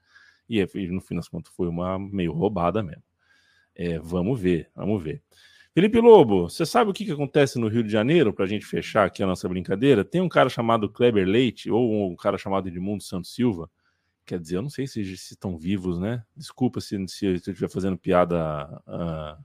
E 0.49 0.87
no 0.87 1.01
fim 1.01 1.15
das 1.15 1.27
contas 1.27 1.53
foi 1.53 1.67
uma 1.67 1.99
meio 1.99 2.31
roubada 2.31 2.81
mesmo. 2.81 3.03
É, 3.75 3.99
vamos 3.99 4.39
ver, 4.39 4.69
vamos 4.75 5.03
ver. 5.03 5.21
Felipe 5.73 5.99
Lobo, 5.99 6.49
você 6.49 6.65
sabe 6.65 6.89
o 6.89 6.93
que, 6.93 7.05
que 7.05 7.11
acontece 7.11 7.59
no 7.59 7.67
Rio 7.67 7.83
de 7.83 7.91
Janeiro, 7.91 8.33
para 8.33 8.45
a 8.45 8.47
gente 8.47 8.65
fechar 8.65 9.05
aqui 9.05 9.21
a 9.21 9.27
nossa 9.27 9.47
brincadeira? 9.47 10.03
Tem 10.03 10.19
um 10.19 10.27
cara 10.27 10.49
chamado 10.49 10.89
Kleber 10.89 11.27
Leite, 11.27 11.69
ou 11.69 12.11
um 12.11 12.15
cara 12.15 12.35
chamado 12.35 12.67
Edmundo 12.67 13.03
Santos 13.03 13.35
Silva, 13.35 13.69
Quer 14.27 14.39
dizer, 14.39 14.57
eu 14.57 14.61
não 14.61 14.69
sei 14.69 14.85
se, 14.85 15.01
se 15.15 15.33
estão 15.35 15.57
vivos, 15.57 15.97
né? 15.97 16.21
Desculpa 16.35 16.81
se, 16.81 17.01
se, 17.07 17.25
eu 17.25 17.35
estiver 17.35 17.69
fazendo 17.69 17.97
piada. 17.97 18.67
Uh, 18.85 19.41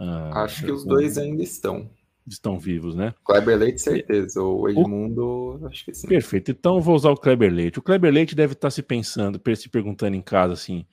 uh, 0.00 0.34
Acho 0.34 0.64
que 0.64 0.70
os 0.70 0.84
dois 0.84 1.18
ainda 1.18 1.42
estão. 1.42 1.90
Estão 2.24 2.60
vivos, 2.60 2.94
né? 2.94 3.12
Kleber 3.24 3.58
Leite, 3.58 3.82
certeza. 3.82 4.40
O 4.40 4.68
Edmundo, 4.68 5.58
o... 5.60 5.66
acho 5.66 5.84
que 5.84 5.92
sim. 5.92 6.06
Perfeito. 6.06 6.52
Então 6.52 6.76
eu 6.76 6.80
vou 6.80 6.94
usar 6.94 7.10
o 7.10 7.16
Kleber 7.16 7.52
Leite. 7.52 7.80
O 7.80 7.82
Kleber 7.82 8.12
Leite 8.12 8.36
deve 8.36 8.52
estar 8.52 8.70
se 8.70 8.84
pensando, 8.84 9.40
se 9.56 9.68
perguntando 9.68 10.14
em 10.14 10.22
casa 10.22 10.52
assim: 10.52 10.86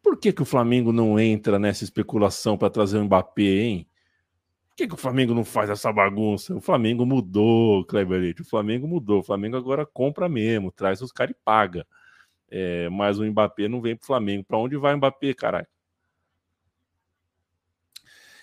por 0.00 0.16
que, 0.16 0.32
que 0.32 0.42
o 0.42 0.44
Flamengo 0.44 0.92
não 0.92 1.18
entra 1.18 1.58
nessa 1.58 1.82
especulação 1.82 2.56
para 2.56 2.70
trazer 2.70 2.98
o 2.98 3.04
Mbappé, 3.04 3.42
hein? 3.42 3.88
Por 4.68 4.76
que, 4.76 4.86
que 4.86 4.94
o 4.94 4.98
Flamengo 4.98 5.34
não 5.34 5.44
faz 5.44 5.68
essa 5.68 5.92
bagunça? 5.92 6.54
O 6.54 6.60
Flamengo 6.60 7.04
mudou, 7.04 7.84
Kleber 7.84 8.20
Leite. 8.20 8.42
O 8.42 8.44
Flamengo 8.44 8.86
mudou. 8.86 9.18
O 9.18 9.24
Flamengo 9.24 9.56
agora 9.56 9.84
compra 9.84 10.28
mesmo, 10.28 10.70
traz 10.70 11.02
os 11.02 11.10
caras 11.10 11.34
e 11.34 11.44
paga. 11.44 11.84
É, 12.50 12.88
mas 12.88 13.18
o 13.18 13.24
Mbappé 13.24 13.68
não 13.68 13.80
vem 13.80 13.96
para 13.96 14.04
o 14.04 14.06
Flamengo. 14.06 14.44
Para 14.44 14.58
onde 14.58 14.76
vai 14.76 14.94
o 14.94 14.96
Mbappé, 14.96 15.34
caralho? 15.34 15.66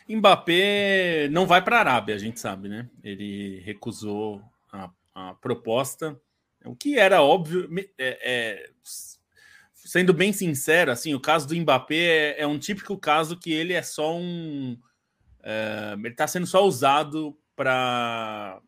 Mbappé 0.07 1.29
não 1.31 1.45
vai 1.45 1.63
para 1.63 1.77
a 1.77 1.79
Arábia, 1.79 2.15
a 2.15 2.17
gente 2.17 2.39
sabe, 2.39 2.67
né? 2.67 2.89
Ele 3.03 3.59
recusou 3.61 4.41
a, 4.71 4.89
a 5.15 5.33
proposta, 5.35 6.19
o 6.65 6.75
que 6.75 6.97
era 6.97 7.21
óbvio. 7.21 7.69
É, 7.97 8.19
é, 8.23 8.69
sendo 9.73 10.13
bem 10.13 10.33
sincero, 10.33 10.91
assim, 10.91 11.13
o 11.13 11.19
caso 11.19 11.47
do 11.47 11.55
Mbappé 11.55 11.95
é, 11.95 12.41
é 12.41 12.47
um 12.47 12.59
típico 12.59 12.97
caso 12.97 13.37
que 13.37 13.51
ele 13.51 13.73
é 13.73 13.81
só 13.81 14.15
um. 14.15 14.77
É, 15.41 15.93
ele 15.97 16.09
está 16.09 16.27
sendo 16.27 16.47
só 16.47 16.65
usado 16.65 17.37
para 17.55 18.61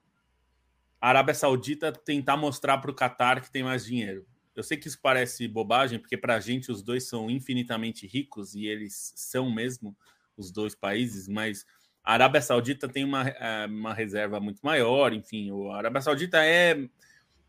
a 1.01 1.09
Arábia 1.09 1.33
Saudita 1.33 1.91
tentar 1.91 2.37
mostrar 2.37 2.77
para 2.77 2.91
o 2.91 2.95
Qatar 2.95 3.41
que 3.41 3.51
tem 3.51 3.63
mais 3.63 3.85
dinheiro. 3.85 4.25
Eu 4.55 4.63
sei 4.63 4.77
que 4.77 4.87
isso 4.87 4.99
parece 5.01 5.47
bobagem, 5.47 5.99
porque 5.99 6.17
para 6.17 6.35
a 6.35 6.39
gente 6.39 6.71
os 6.71 6.81
dois 6.81 7.07
são 7.07 7.29
infinitamente 7.29 8.07
ricos 8.07 8.55
e 8.55 8.65
eles 8.65 9.11
são 9.15 9.51
mesmo 9.51 9.95
os 10.37 10.51
dois 10.51 10.73
países, 10.73 11.27
mas 11.27 11.65
a 12.03 12.13
Arábia 12.13 12.41
Saudita 12.41 12.87
tem 12.87 13.03
uma, 13.03 13.27
é, 13.27 13.65
uma 13.65 13.93
reserva 13.93 14.39
muito 14.39 14.59
maior, 14.61 15.11
enfim, 15.13 15.49
a 15.71 15.77
Arábia 15.77 16.01
Saudita 16.01 16.37
é 16.43 16.87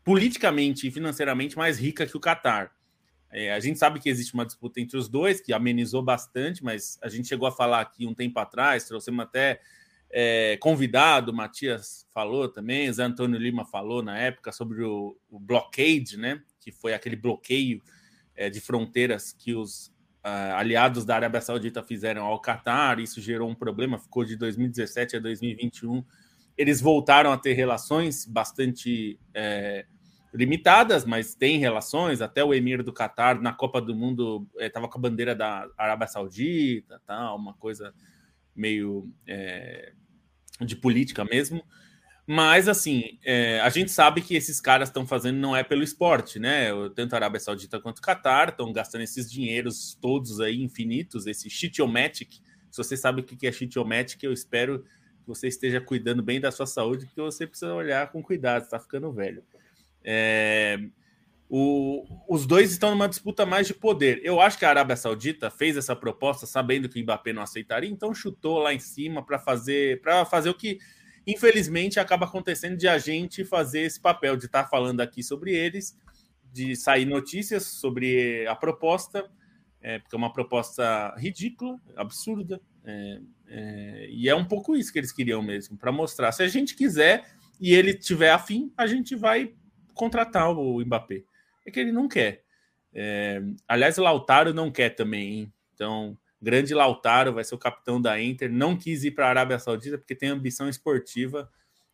politicamente 0.03 0.87
e 0.87 0.91
financeiramente 0.91 1.57
mais 1.57 1.79
rica 1.79 2.05
que 2.05 2.17
o 2.17 2.19
Catar. 2.19 2.75
É, 3.29 3.53
a 3.53 3.59
gente 3.59 3.77
sabe 3.77 3.99
que 3.99 4.09
existe 4.09 4.33
uma 4.33 4.45
disputa 4.45 4.79
entre 4.79 4.97
os 4.97 5.09
dois, 5.09 5.41
que 5.41 5.53
amenizou 5.53 6.01
bastante, 6.01 6.63
mas 6.63 6.97
a 7.01 7.09
gente 7.09 7.27
chegou 7.27 7.47
a 7.47 7.51
falar 7.51 7.81
aqui 7.81 8.07
um 8.07 8.13
tempo 8.13 8.39
atrás, 8.39 8.85
trouxemos 8.85 9.23
até 9.23 9.59
é, 10.09 10.57
convidado, 10.57 11.31
o 11.31 11.35
Matias 11.35 12.07
falou 12.13 12.47
também, 12.47 12.91
Zé 12.91 13.03
Antônio 13.03 13.39
Lima 13.39 13.65
falou 13.65 14.01
na 14.01 14.17
época 14.17 14.51
sobre 14.51 14.83
o, 14.83 15.17
o 15.29 15.39
blockade, 15.39 16.17
né? 16.17 16.41
Que 16.67 16.71
foi 16.73 16.93
aquele 16.93 17.15
bloqueio 17.15 17.81
é, 18.35 18.49
de 18.49 18.59
fronteiras 18.59 19.31
que 19.31 19.55
os 19.55 19.87
uh, 20.25 20.55
aliados 20.57 21.05
da 21.05 21.15
Arábia 21.15 21.39
Saudita 21.39 21.81
fizeram 21.81 22.25
ao 22.25 22.41
Catar. 22.41 22.99
Isso 22.99 23.21
gerou 23.21 23.49
um 23.49 23.55
problema, 23.55 23.97
ficou 23.97 24.25
de 24.25 24.35
2017 24.35 25.15
a 25.15 25.19
2021. 25.19 26.03
Eles 26.57 26.81
voltaram 26.81 27.31
a 27.31 27.37
ter 27.37 27.53
relações 27.53 28.25
bastante 28.25 29.17
é, 29.33 29.85
limitadas, 30.33 31.05
mas 31.05 31.33
tem 31.33 31.57
relações. 31.57 32.21
Até 32.21 32.43
o 32.43 32.53
emir 32.53 32.83
do 32.83 32.91
Catar 32.91 33.39
na 33.39 33.53
Copa 33.53 33.79
do 33.79 33.95
Mundo 33.95 34.45
estava 34.59 34.87
é, 34.87 34.89
com 34.89 34.97
a 34.97 35.01
bandeira 35.01 35.33
da 35.33 35.65
Arábia 35.77 36.07
Saudita, 36.07 37.01
tá? 37.05 37.33
Uma 37.33 37.53
coisa 37.53 37.93
meio 38.53 39.09
é, 39.25 39.93
de 40.59 40.75
política 40.75 41.23
mesmo. 41.23 41.63
Mas, 42.29 42.67
assim, 42.67 43.17
é, 43.23 43.61
a 43.61 43.69
gente 43.69 43.89
sabe 43.89 44.21
que 44.21 44.35
esses 44.35 44.59
caras 44.59 44.89
estão 44.89 45.07
fazendo 45.07 45.37
não 45.37 45.55
é 45.55 45.63
pelo 45.63 45.81
esporte, 45.81 46.37
né? 46.39 46.71
Tanto 46.93 47.13
a 47.13 47.15
Arábia 47.15 47.39
Saudita 47.39 47.79
quanto 47.79 47.99
o 47.99 48.01
Qatar 48.01 48.49
estão 48.49 48.73
gastando 48.73 49.01
esses 49.01 49.31
dinheiros 49.31 49.97
todos 50.01 50.41
aí, 50.41 50.61
infinitos, 50.61 51.25
esse 51.25 51.49
shitiomatic. 51.49 52.33
Se 52.69 52.77
você 52.83 52.97
sabe 52.97 53.21
o 53.21 53.23
que 53.23 53.47
é 53.47 53.51
shitiomatic, 53.51 54.21
eu 54.23 54.33
espero 54.33 54.83
que 54.83 55.27
você 55.27 55.47
esteja 55.47 55.79
cuidando 55.79 56.21
bem 56.21 56.41
da 56.41 56.51
sua 56.51 56.67
saúde, 56.67 57.05
porque 57.05 57.21
você 57.21 57.47
precisa 57.47 57.73
olhar 57.73 58.11
com 58.11 58.21
cuidado, 58.21 58.63
está 58.63 58.77
ficando 58.77 59.09
velho. 59.09 59.41
É, 60.03 60.77
o, 61.49 62.05
os 62.27 62.45
dois 62.45 62.71
estão 62.71 62.91
numa 62.91 63.07
disputa 63.07 63.45
mais 63.45 63.67
de 63.67 63.73
poder. 63.73 64.19
Eu 64.21 64.41
acho 64.41 64.59
que 64.59 64.65
a 64.65 64.69
Arábia 64.69 64.97
Saudita 64.97 65.49
fez 65.49 65.77
essa 65.77 65.95
proposta 65.95 66.45
sabendo 66.45 66.89
que 66.89 66.99
o 66.99 67.03
Mbappé 67.03 67.31
não 67.31 67.41
aceitaria, 67.41 67.89
então 67.89 68.13
chutou 68.13 68.59
lá 68.59 68.73
em 68.73 68.79
cima 68.79 69.25
para 69.25 69.39
fazer 69.39 70.01
para 70.01 70.25
fazer 70.25 70.49
o 70.49 70.53
que 70.53 70.77
infelizmente 71.27 71.99
acaba 71.99 72.25
acontecendo 72.25 72.77
de 72.77 72.87
a 72.87 72.97
gente 72.97 73.43
fazer 73.43 73.81
esse 73.81 73.99
papel 73.99 74.35
de 74.37 74.45
estar 74.45 74.63
tá 74.63 74.69
falando 74.69 75.01
aqui 75.01 75.21
sobre 75.21 75.53
eles, 75.53 75.95
de 76.51 76.75
sair 76.75 77.05
notícias 77.05 77.65
sobre 77.65 78.47
a 78.47 78.55
proposta, 78.55 79.29
é, 79.81 79.99
porque 79.99 80.15
é 80.15 80.17
uma 80.17 80.33
proposta 80.33 81.13
ridícula, 81.17 81.79
absurda, 81.95 82.59
é, 82.83 83.19
é, 83.49 84.07
e 84.09 84.29
é 84.29 84.35
um 84.35 84.45
pouco 84.45 84.75
isso 84.75 84.91
que 84.91 84.97
eles 84.97 85.11
queriam 85.11 85.43
mesmo, 85.43 85.77
para 85.77 85.91
mostrar. 85.91 86.31
Se 86.31 86.41
a 86.41 86.47
gente 86.47 86.75
quiser 86.75 87.25
e 87.59 87.73
ele 87.73 87.93
tiver 87.93 88.31
afim, 88.31 88.71
a 88.77 88.87
gente 88.87 89.15
vai 89.15 89.53
contratar 89.93 90.49
o 90.51 90.79
Mbappé 90.79 91.23
é 91.67 91.71
que 91.71 91.79
ele 91.79 91.91
não 91.91 92.07
quer. 92.07 92.43
É, 92.93 93.41
aliás, 93.67 93.97
o 93.97 94.01
Lautaro 94.03 94.53
não 94.53 94.71
quer 94.71 94.91
também, 94.91 95.33
hein? 95.33 95.53
Então, 95.75 96.17
grande 96.41 96.73
Lautaro 96.73 97.33
vai 97.33 97.43
ser 97.43 97.55
o 97.55 97.59
capitão 97.59 98.01
da 98.01 98.21
Inter. 98.21 98.51
Não 98.51 98.75
quis 98.75 99.03
ir 99.03 99.11
para 99.11 99.27
a 99.27 99.29
Arábia 99.29 99.59
Saudita 99.59 99.97
porque 99.97 100.15
tem 100.15 100.29
ambição 100.29 100.69
esportiva 100.69 101.49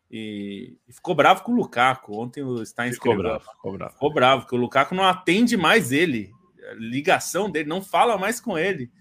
e, 0.10 0.78
e, 0.88 0.94
ficou 0.94 1.16
bravo 1.16 1.44
com 1.44 1.52
o 1.52 1.56
Lukaku. 1.56 2.20
Ontem 2.20 2.44
o 2.44 2.64
Stein 2.66 2.92
ficou 2.94 3.18
bravo, 3.18 3.44
ficou 3.44 3.74
bravo. 3.74 3.94
Ficou 3.94 4.14
bravo, 4.14 4.42
porque 4.44 4.56
o 4.56 4.60
Lukaku 4.60 4.94
não 4.94 5.04
atende 5.04 5.58
mais 5.58 5.92
ele. 5.92 6.32
A 6.70 6.74
ligação 6.76 7.50
dele 7.50 7.68
não 7.68 7.82
fala 7.82 8.18
mais 8.18 8.40
com 8.40 8.58
ele. 8.58 8.92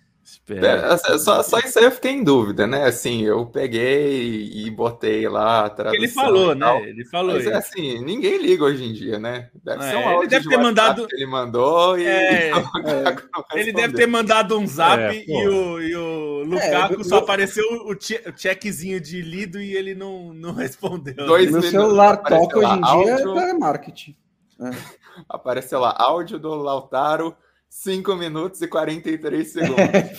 É, 0.48 1.18
só, 1.18 1.42
só 1.42 1.58
isso 1.58 1.78
aí 1.78 1.84
eu 1.84 1.90
fiquei 1.90 2.12
em 2.12 2.22
dúvida, 2.22 2.66
né? 2.66 2.84
Assim, 2.84 3.22
eu 3.22 3.44
peguei 3.46 4.50
e 4.52 4.70
botei 4.70 5.28
lá 5.28 5.66
a 5.66 5.94
Ele 5.94 6.06
falou, 6.08 6.54
né? 6.54 6.88
Ele 6.88 7.04
falou. 7.04 7.34
Mas 7.34 7.46
é 7.46 7.54
assim, 7.54 8.02
ninguém 8.04 8.38
liga 8.38 8.64
hoje 8.64 8.84
em 8.84 8.92
dia, 8.92 9.18
né? 9.18 9.50
Deve 9.64 9.84
é, 9.84 9.90
ser 9.90 9.96
um 9.96 10.08
áudio 10.08 10.22
ele 10.22 10.28
deve 10.28 10.48
ter 10.48 10.56
mandado. 10.56 11.06
ele 11.12 11.26
mandou 11.26 11.98
e. 11.98 12.06
É, 12.06 12.50
é. 12.54 13.60
ele 13.60 13.72
deve 13.72 13.94
ter 13.94 14.06
mandado 14.06 14.58
um 14.58 14.66
zap 14.66 15.02
é, 15.02 15.24
e, 15.26 15.48
o, 15.48 15.80
e 15.80 15.96
o 15.96 16.44
Lukaku 16.44 17.00
é, 17.00 17.04
só 17.04 17.18
apareceu 17.18 17.64
o, 17.84 17.92
o 17.92 17.98
checkzinho 18.36 19.00
de 19.00 19.22
lido 19.22 19.60
e 19.60 19.76
ele 19.76 19.94
não, 19.94 20.32
não 20.32 20.54
respondeu. 20.54 21.14
Dois 21.14 21.50
Meu 21.50 21.62
celular 21.62 22.16
toca 22.18 22.58
hoje 22.58 22.72
em 22.72 22.80
dia 22.80 23.50
é 23.50 23.52
marketing. 23.54 24.16
Apareceu 25.28 25.78
lá, 25.78 25.94
áudio 25.98 26.38
do 26.38 26.54
Lautaro 26.54 27.36
5 27.72 28.14
minutos 28.16 28.60
e 28.60 28.68
43 28.68 29.48
segundos. 29.48 29.78
É, 29.78 30.12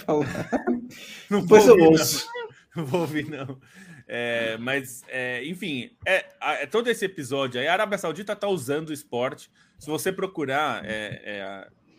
não 1.29 1.45
vou 1.45 1.59
ouvir, 1.59 1.77
não. 1.77 1.91
não 2.75 2.85
vou 2.85 3.01
ouvir, 3.01 3.29
não. 3.29 3.61
É, 4.07 4.57
mas, 4.57 5.03
é, 5.07 5.45
enfim, 5.45 5.95
é, 6.03 6.25
é, 6.41 6.65
todo 6.65 6.89
esse 6.89 7.05
episódio 7.05 7.61
aí, 7.61 7.67
a 7.67 7.73
Arábia 7.73 7.99
Saudita 7.99 8.33
está 8.33 8.47
usando 8.47 8.89
o 8.89 8.93
esporte. 8.93 9.51
Se 9.77 9.87
você 9.87 10.11
procurar 10.11 10.83
é, 10.83 11.21
é, 11.23 11.41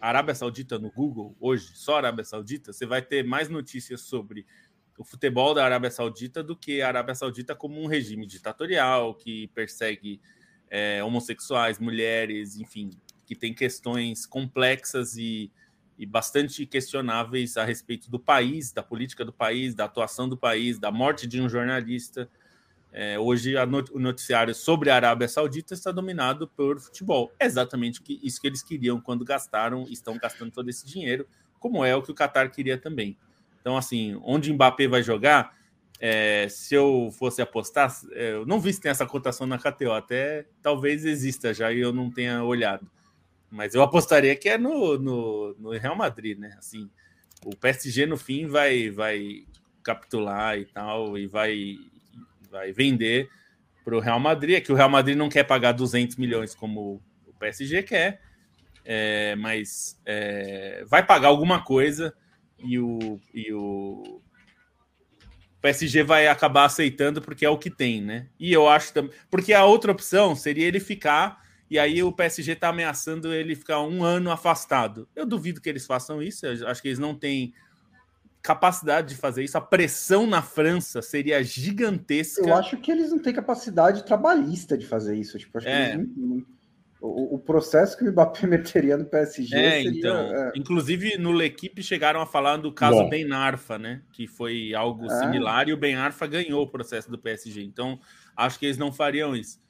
a 0.01 0.09
Arábia 0.09 0.35
Saudita 0.35 0.77
no 0.77 0.91
Google 0.91 1.37
hoje, 1.41 1.71
só 1.75 1.99
Arábia 1.99 2.25
Saudita, 2.25 2.73
você 2.73 2.85
vai 2.85 3.01
ter 3.01 3.25
mais 3.25 3.49
notícias 3.49 4.01
sobre 4.01 4.45
o 4.99 5.05
futebol 5.05 5.55
da 5.55 5.65
Arábia 5.65 5.91
Saudita 5.91 6.43
do 6.43 6.57
que 6.57 6.83
a 6.83 6.89
Arábia 6.89 7.15
Saudita 7.15 7.55
como 7.55 7.81
um 7.81 7.87
regime 7.87 8.27
ditatorial 8.27 9.15
que 9.15 9.47
persegue 9.55 10.21
é, 10.69 11.03
homossexuais, 11.05 11.79
mulheres, 11.79 12.57
enfim, 12.57 12.91
que 13.25 13.35
tem 13.35 13.55
questões 13.55 14.27
complexas 14.27 15.17
e, 15.17 15.51
e 15.99 16.07
bastante 16.07 16.67
questionáveis 16.67 17.57
a 17.57 17.65
respeito 17.65 18.11
do 18.11 18.19
país, 18.19 18.73
da 18.73 18.83
política 18.83 19.25
do 19.25 19.33
país, 19.33 19.75
da 19.75 19.85
atuação 19.85 20.29
do 20.29 20.37
país, 20.37 20.79
da 20.79 20.91
morte 20.91 21.27
de 21.27 21.41
um 21.41 21.49
jornalista. 21.49 22.29
É, 22.93 23.19
hoje 23.19 23.55
not 23.67 23.91
o 23.93 23.99
noticiário 23.99 24.55
sobre 24.55 24.89
a 24.89 24.95
Arábia 24.95 25.27
Saudita 25.27 25.75
está 25.75 25.91
dominado 25.91 26.47
por 26.49 26.79
futebol. 26.79 27.33
É 27.41 27.47
exatamente 27.47 28.01
isso 28.23 28.41
que 28.41 28.47
eles 28.47 28.63
queriam 28.63 29.01
quando 29.01 29.25
gastaram, 29.25 29.85
estão 29.89 30.17
gastando 30.17 30.53
todo 30.53 30.69
esse 30.71 30.87
dinheiro, 30.87 31.27
como 31.59 31.85
é 31.85 31.97
o 31.97 32.03
que 32.03 32.13
o 32.13 32.15
Qatar 32.15 32.51
queria 32.53 32.79
também. 32.79 33.19
Então, 33.61 33.77
assim, 33.77 34.21
onde 34.23 34.53
Mbappé 34.53 34.87
vai 34.87 35.03
jogar, 35.03 35.57
é, 35.99 36.47
se 36.49 36.75
eu 36.75 37.11
fosse 37.19 37.41
apostar, 37.41 37.91
é, 38.13 38.33
eu 38.35 38.45
não 38.45 38.61
vi 38.61 38.73
se 38.73 38.81
tem 38.81 38.91
essa 38.91 39.07
cotação 39.07 39.47
na 39.47 39.59
KTO, 39.59 39.93
até 39.93 40.47
talvez 40.61 41.05
exista 41.05 41.55
já 41.55 41.73
e 41.73 41.81
eu 41.81 41.93
não 41.93 42.11
tenha 42.11 42.45
olhado. 42.45 42.91
Mas 43.55 43.73
eu 43.73 43.83
apostaria 43.83 44.35
que 44.35 44.49
é 44.49 44.59
no, 44.59 44.99
no, 44.99 45.55
no, 45.57 45.71
Real 45.71 45.95
Madrid, 45.95 46.37
né? 46.37 46.57
Assim, 46.59 46.91
o 47.45 47.55
PSG 47.55 48.05
no 48.05 48.17
fim 48.17 48.49
vai, 48.49 48.91
vai 48.91 49.47
capitular 49.81 50.59
e 50.59 50.65
tal, 50.65 51.17
e 51.17 51.29
vai, 51.29 51.77
vai 52.51 52.73
vender 52.73 53.31
para 53.85 53.97
o 53.97 54.01
Real 54.01 54.19
Madrid. 54.19 54.57
É 54.57 54.61
que 54.61 54.73
o 54.73 54.75
Real 54.75 54.89
Madrid 54.89 55.17
não 55.17 55.29
quer 55.29 55.45
pagar 55.45 55.71
200 55.71 56.17
milhões 56.17 56.53
como 56.53 57.01
o 57.29 57.33
PSG 57.39 57.85
quer, 57.85 58.21
é, 58.85 59.37
mas 59.37 60.01
é, 60.05 60.85
vai 60.89 61.07
pagar 61.07 61.29
alguma 61.29 61.63
coisa 61.63 62.13
e 62.59 62.77
o, 62.77 63.21
e 63.33 63.53
o 63.53 64.21
PSG 65.61 66.03
vai 66.03 66.27
acabar 66.27 66.65
aceitando 66.65 67.23
porque 67.23 67.47
é 67.47 67.51
o 67.51 67.59
que 67.59 67.71
tem, 67.71 68.03
né? 68.03 68.27
E 68.37 68.53
eu 68.53 68.69
acho 68.69 68.93
também. 68.93 69.13
Porque 69.31 69.53
a 69.53 69.65
outra 69.65 69.93
opção 69.93 70.35
seria 70.35 70.67
ele 70.67 70.81
ficar 70.81 71.44
e 71.71 71.79
aí 71.79 72.03
o 72.03 72.13
PSG 72.13 72.53
está 72.53 72.69
ameaçando 72.69 73.33
ele 73.33 73.55
ficar 73.55 73.81
um 73.81 74.05
ano 74.05 74.31
afastado. 74.31 75.09
Eu 75.15 75.27
duvido 75.27 75.61
que 75.61 75.69
eles 75.69 75.87
façam 75.87 76.23
isso, 76.23 76.47
eu 76.47 76.69
acho 76.69 76.83
que 76.83 76.89
eles 76.89 76.99
não 76.99 77.15
têm 77.15 77.53
capacidade 78.43 79.09
de 79.09 79.17
fazer 79.17 79.43
isso. 79.43 79.57
A 79.57 79.61
pressão 79.61 80.27
na 80.27 80.43
França 80.43 81.01
seria 81.01 81.43
gigantesca. 81.43 82.47
Eu 82.47 82.55
acho 82.55 82.77
que 82.77 82.91
eles 82.91 83.11
não 83.11 83.19
têm 83.19 83.33
capacidade 83.33 84.05
trabalhista 84.05 84.77
de 84.77 84.87
fazer 84.87 85.17
isso. 85.17 85.39
Tipo, 85.39 85.57
acho 85.59 85.67
é. 85.67 85.93
que 85.93 85.97
eles 85.97 86.09
não, 86.15 86.45
o, 87.07 87.35
o, 87.35 87.39
processo 87.39 87.99
que 87.99 88.05
o 88.05 88.11
Mbappé 88.11 88.47
meteria 88.49 88.97
no 88.97 89.05
PSG 89.05 89.55
é, 89.55 89.71
seria, 89.83 89.91
então, 89.91 90.17
é... 90.17 90.53
Inclusive, 90.55 91.19
no 91.19 91.33
L'Equipe 91.33 91.83
chegaram 91.83 92.21
a 92.21 92.27
falar 92.27 92.57
do 92.57 92.73
caso 92.73 92.99
Bom. 92.99 93.09
Ben 93.11 93.31
Arfa, 93.31 93.79
né? 93.79 94.01
Que 94.11 94.27
foi 94.27 94.75
algo 94.75 95.05
é. 95.05 95.19
similar 95.21 95.69
e 95.69 95.73
o 95.73 95.77
Ben 95.77 95.97
Arfa 95.97 96.27
ganhou 96.27 96.63
o 96.63 96.67
processo 96.67 97.11
do 97.11 97.19
PSG. 97.19 97.63
Então, 97.63 98.01
acho 98.35 98.59
que 98.59 98.67
eles 98.67 98.79
não 98.79 98.91
fariam 98.91 99.37
isso. 99.37 99.61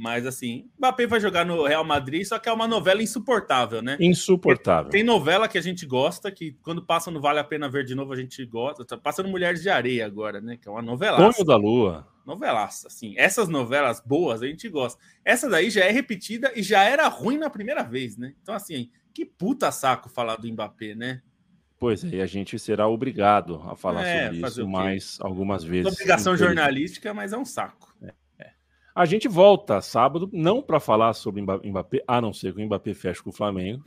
Mas 0.00 0.26
assim, 0.26 0.70
Mbappé 0.78 1.06
vai 1.06 1.20
jogar 1.20 1.44
no 1.44 1.66
Real 1.66 1.84
Madrid, 1.84 2.24
só 2.24 2.38
que 2.38 2.48
é 2.48 2.52
uma 2.52 2.66
novela 2.66 3.02
insuportável, 3.02 3.82
né? 3.82 3.98
Insuportável. 4.00 4.90
Tem 4.90 5.04
novela 5.04 5.46
que 5.46 5.58
a 5.58 5.60
gente 5.60 5.84
gosta, 5.84 6.32
que 6.32 6.52
quando 6.62 6.82
passa 6.82 7.10
no 7.10 7.20
Vale 7.20 7.38
a 7.38 7.44
Pena 7.44 7.68
Ver 7.68 7.84
de 7.84 7.94
novo, 7.94 8.14
a 8.14 8.16
gente 8.16 8.42
gosta. 8.46 8.82
Tá 8.82 8.96
passando 8.96 9.28
Mulheres 9.28 9.60
de 9.60 9.68
Areia 9.68 10.06
agora, 10.06 10.40
né? 10.40 10.56
Que 10.56 10.66
é 10.66 10.72
uma 10.72 10.80
novela. 10.80 11.30
Sonho 11.30 11.46
da 11.46 11.54
Lua. 11.54 12.08
Novelaça, 12.24 12.86
assim. 12.86 13.12
Essas 13.18 13.50
novelas 13.50 14.00
boas 14.00 14.42
a 14.42 14.46
gente 14.46 14.70
gosta. 14.70 14.98
Essa 15.22 15.50
daí 15.50 15.68
já 15.68 15.84
é 15.84 15.90
repetida 15.90 16.50
e 16.56 16.62
já 16.62 16.82
era 16.82 17.06
ruim 17.06 17.36
na 17.36 17.50
primeira 17.50 17.82
vez, 17.82 18.16
né? 18.16 18.32
Então, 18.42 18.54
assim, 18.54 18.88
que 19.12 19.26
puta 19.26 19.70
saco 19.70 20.08
falar 20.08 20.36
do 20.36 20.50
Mbappé, 20.50 20.94
né? 20.94 21.20
Pois 21.78 22.02
é, 22.04 22.08
e 22.08 22.22
a 22.22 22.26
gente 22.26 22.58
será 22.58 22.88
obrigado 22.88 23.60
a 23.66 23.76
falar 23.76 24.06
é, 24.06 24.24
sobre 24.24 24.46
isso 24.46 24.66
mais 24.66 25.18
algumas 25.20 25.62
vezes. 25.62 25.92
Obrigação 25.92 26.34
jornalística, 26.38 27.12
mas 27.12 27.34
é 27.34 27.36
um 27.36 27.44
saco. 27.44 27.94
É. 28.02 28.14
A 28.94 29.04
gente 29.04 29.28
volta 29.28 29.80
sábado, 29.80 30.28
não 30.32 30.60
para 30.60 30.80
falar 30.80 31.12
sobre 31.12 31.42
Mbappé, 31.42 32.02
a 32.06 32.20
não 32.20 32.32
ser 32.32 32.54
que 32.54 32.60
o 32.60 32.66
Mbappé 32.66 32.94
feche 32.94 33.22
com 33.22 33.30
o 33.30 33.32
Flamengo. 33.32 33.82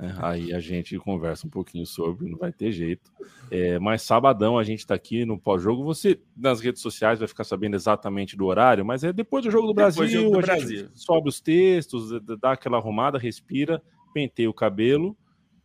Né? 0.00 0.16
Aí 0.18 0.54
a 0.54 0.60
gente 0.60 0.98
conversa 0.98 1.46
um 1.46 1.50
pouquinho 1.50 1.84
sobre, 1.84 2.28
não 2.28 2.38
vai 2.38 2.50
ter 2.50 2.72
jeito. 2.72 3.12
É, 3.50 3.78
mas 3.78 4.00
sabadão 4.00 4.58
a 4.58 4.64
gente 4.64 4.78
está 4.78 4.94
aqui 4.94 5.26
no 5.26 5.38
pós-jogo. 5.38 5.84
Você 5.84 6.18
nas 6.34 6.58
redes 6.60 6.80
sociais 6.80 7.18
vai 7.18 7.28
ficar 7.28 7.44
sabendo 7.44 7.76
exatamente 7.76 8.34
do 8.34 8.46
horário, 8.46 8.84
mas 8.84 9.04
é 9.04 9.12
depois 9.12 9.44
do 9.44 9.50
jogo 9.50 9.66
do 9.66 9.74
Brasil. 9.74 10.08
Jogo 10.08 10.30
do 10.30 10.38
a 10.38 10.42
Brasil. 10.42 10.78
gente 10.86 10.98
sobe 10.98 11.28
os 11.28 11.38
textos, 11.40 12.10
dá 12.40 12.52
aquela 12.52 12.78
arrumada, 12.78 13.18
respira, 13.18 13.82
penteia 14.14 14.48
o 14.48 14.54
cabelo 14.54 15.14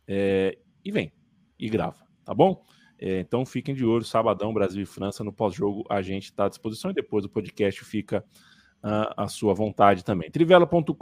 é, 0.06 0.58
e 0.84 0.92
vem 0.92 1.10
e 1.58 1.70
grava, 1.70 2.04
tá 2.22 2.34
bom? 2.34 2.62
É, 2.98 3.20
então 3.20 3.44
fiquem 3.44 3.74
de 3.74 3.84
olho, 3.84 4.04
sabadão, 4.04 4.52
Brasil 4.52 4.82
e 4.82 4.86
França, 4.86 5.24
no 5.24 5.32
pós-jogo 5.32 5.84
a 5.88 6.00
gente 6.02 6.24
está 6.24 6.44
à 6.46 6.48
disposição 6.48 6.90
e 6.90 6.94
depois 6.94 7.24
o 7.24 7.28
podcast 7.28 7.82
fica 7.84 8.24
a, 8.86 9.24
a 9.24 9.28
sua 9.28 9.52
vontade 9.52 10.04
também. 10.04 10.30
Trivela.com.br 10.30 10.92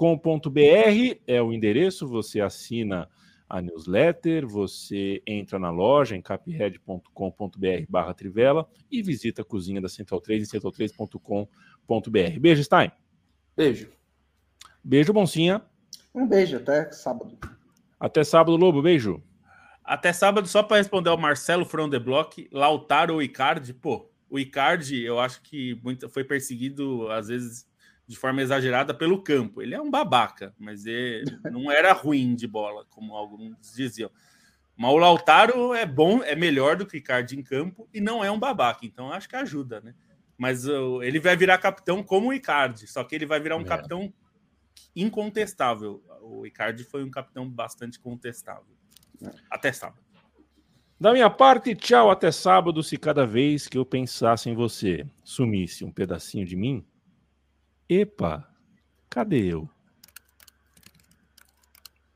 é 1.26 1.43
o 1.43 1.53
endereço, 1.53 2.09
você 2.09 2.41
assina 2.41 3.07
a 3.47 3.61
newsletter, 3.61 4.47
você 4.47 5.22
entra 5.26 5.59
na 5.59 5.70
loja 5.70 6.16
em 6.16 6.22
caphead.com.br 6.22 7.85
barra 7.87 8.14
Trivela 8.14 8.66
e 8.91 9.03
visita 9.03 9.43
a 9.43 9.45
cozinha 9.45 9.82
da 9.82 9.89
Central 9.89 10.22
3 10.22 10.43
em 10.43 10.59
central3.com.br. 10.59 12.41
Beijo, 12.41 12.64
Stein. 12.64 12.91
Beijo. 13.55 13.91
Beijo, 14.82 15.12
Boncinha. 15.12 15.62
Um 16.14 16.26
beijo, 16.26 16.57
até 16.57 16.91
sábado. 16.91 17.37
Até 18.01 18.24
sábado, 18.24 18.57
Lobo, 18.57 18.80
beijo. 18.80 19.22
Até 19.85 20.11
sábado, 20.14 20.49
só 20.49 20.62
para 20.62 20.78
responder 20.78 21.11
ao 21.11 21.18
Marcelo 21.18 21.66
From 21.66 21.91
the 21.91 21.99
Block, 21.99 22.49
Lautaro 22.51 23.14
ou 23.14 23.22
Icardi, 23.22 23.74
pô, 23.74 24.11
o 24.30 24.39
Icardi, 24.39 25.03
eu 25.03 25.20
acho 25.20 25.43
que 25.43 25.78
muito, 25.85 26.09
foi 26.09 26.24
perseguido, 26.24 27.11
às 27.11 27.28
vezes, 27.28 27.66
de 28.07 28.17
forma 28.17 28.43
exagerada 28.43 28.93
pelo 28.93 29.23
campo. 29.23 29.63
Ele 29.63 29.75
é 29.75 29.81
um 29.81 29.91
babaca, 29.91 30.55
mas 30.59 30.87
ele 30.87 31.25
não 31.51 31.71
era 31.71 31.93
ruim 31.93 32.35
de 32.35 32.47
bola, 32.47 32.85
como 32.91 33.15
alguns 33.15 33.57
diziam. 33.75 34.11
Mas 34.77 34.91
o 34.91 34.97
Lautaro 34.97 35.73
é 35.73 35.87
bom, 35.87 36.23
é 36.23 36.35
melhor 36.35 36.77
do 36.77 36.87
que 36.87 36.97
o 36.97 36.99
Icardi 36.99 37.39
em 37.39 37.43
campo 37.43 37.89
e 37.95 38.01
não 38.01 38.25
é 38.25 38.31
um 38.31 38.39
babaca, 38.39 38.85
então 38.85 39.13
acho 39.13 39.29
que 39.29 39.37
ajuda, 39.37 39.81
né? 39.81 39.95
Mas 40.37 40.67
uh, 40.67 41.01
ele 41.03 41.21
vai 41.21 41.37
virar 41.37 41.59
capitão 41.59 42.03
como 42.03 42.29
o 42.29 42.33
Icardi, 42.33 42.89
só 42.89 43.05
que 43.05 43.15
ele 43.15 43.25
vai 43.25 43.39
virar 43.39 43.57
um 43.57 43.63
é. 43.63 43.65
capitão 43.65 44.13
incontestável. 44.97 46.03
O 46.21 46.45
Icardi 46.45 46.83
foi 46.83 47.05
um 47.05 47.11
capitão 47.11 47.49
bastante 47.49 48.01
contestável. 48.01 48.75
Até 49.49 49.73
sábado. 49.73 50.03
Da 51.01 51.13
minha 51.13 51.31
parte, 51.31 51.75
tchau, 51.75 52.11
até 52.11 52.33
sábado. 52.33 52.83
Se 52.83 52.97
cada 52.97 53.27
vez 53.27 53.69
que 53.69 53.79
eu 53.79 53.85
pensasse 53.85 54.49
em 54.49 54.55
você 54.55 55.07
sumisse 55.23 55.85
um 55.85 55.93
pedacinho 55.93 56.47
de 56.47 56.57
mim, 56.57 56.85
epa, 57.89 58.49
cadê 59.11 59.47
eu? 59.53 59.74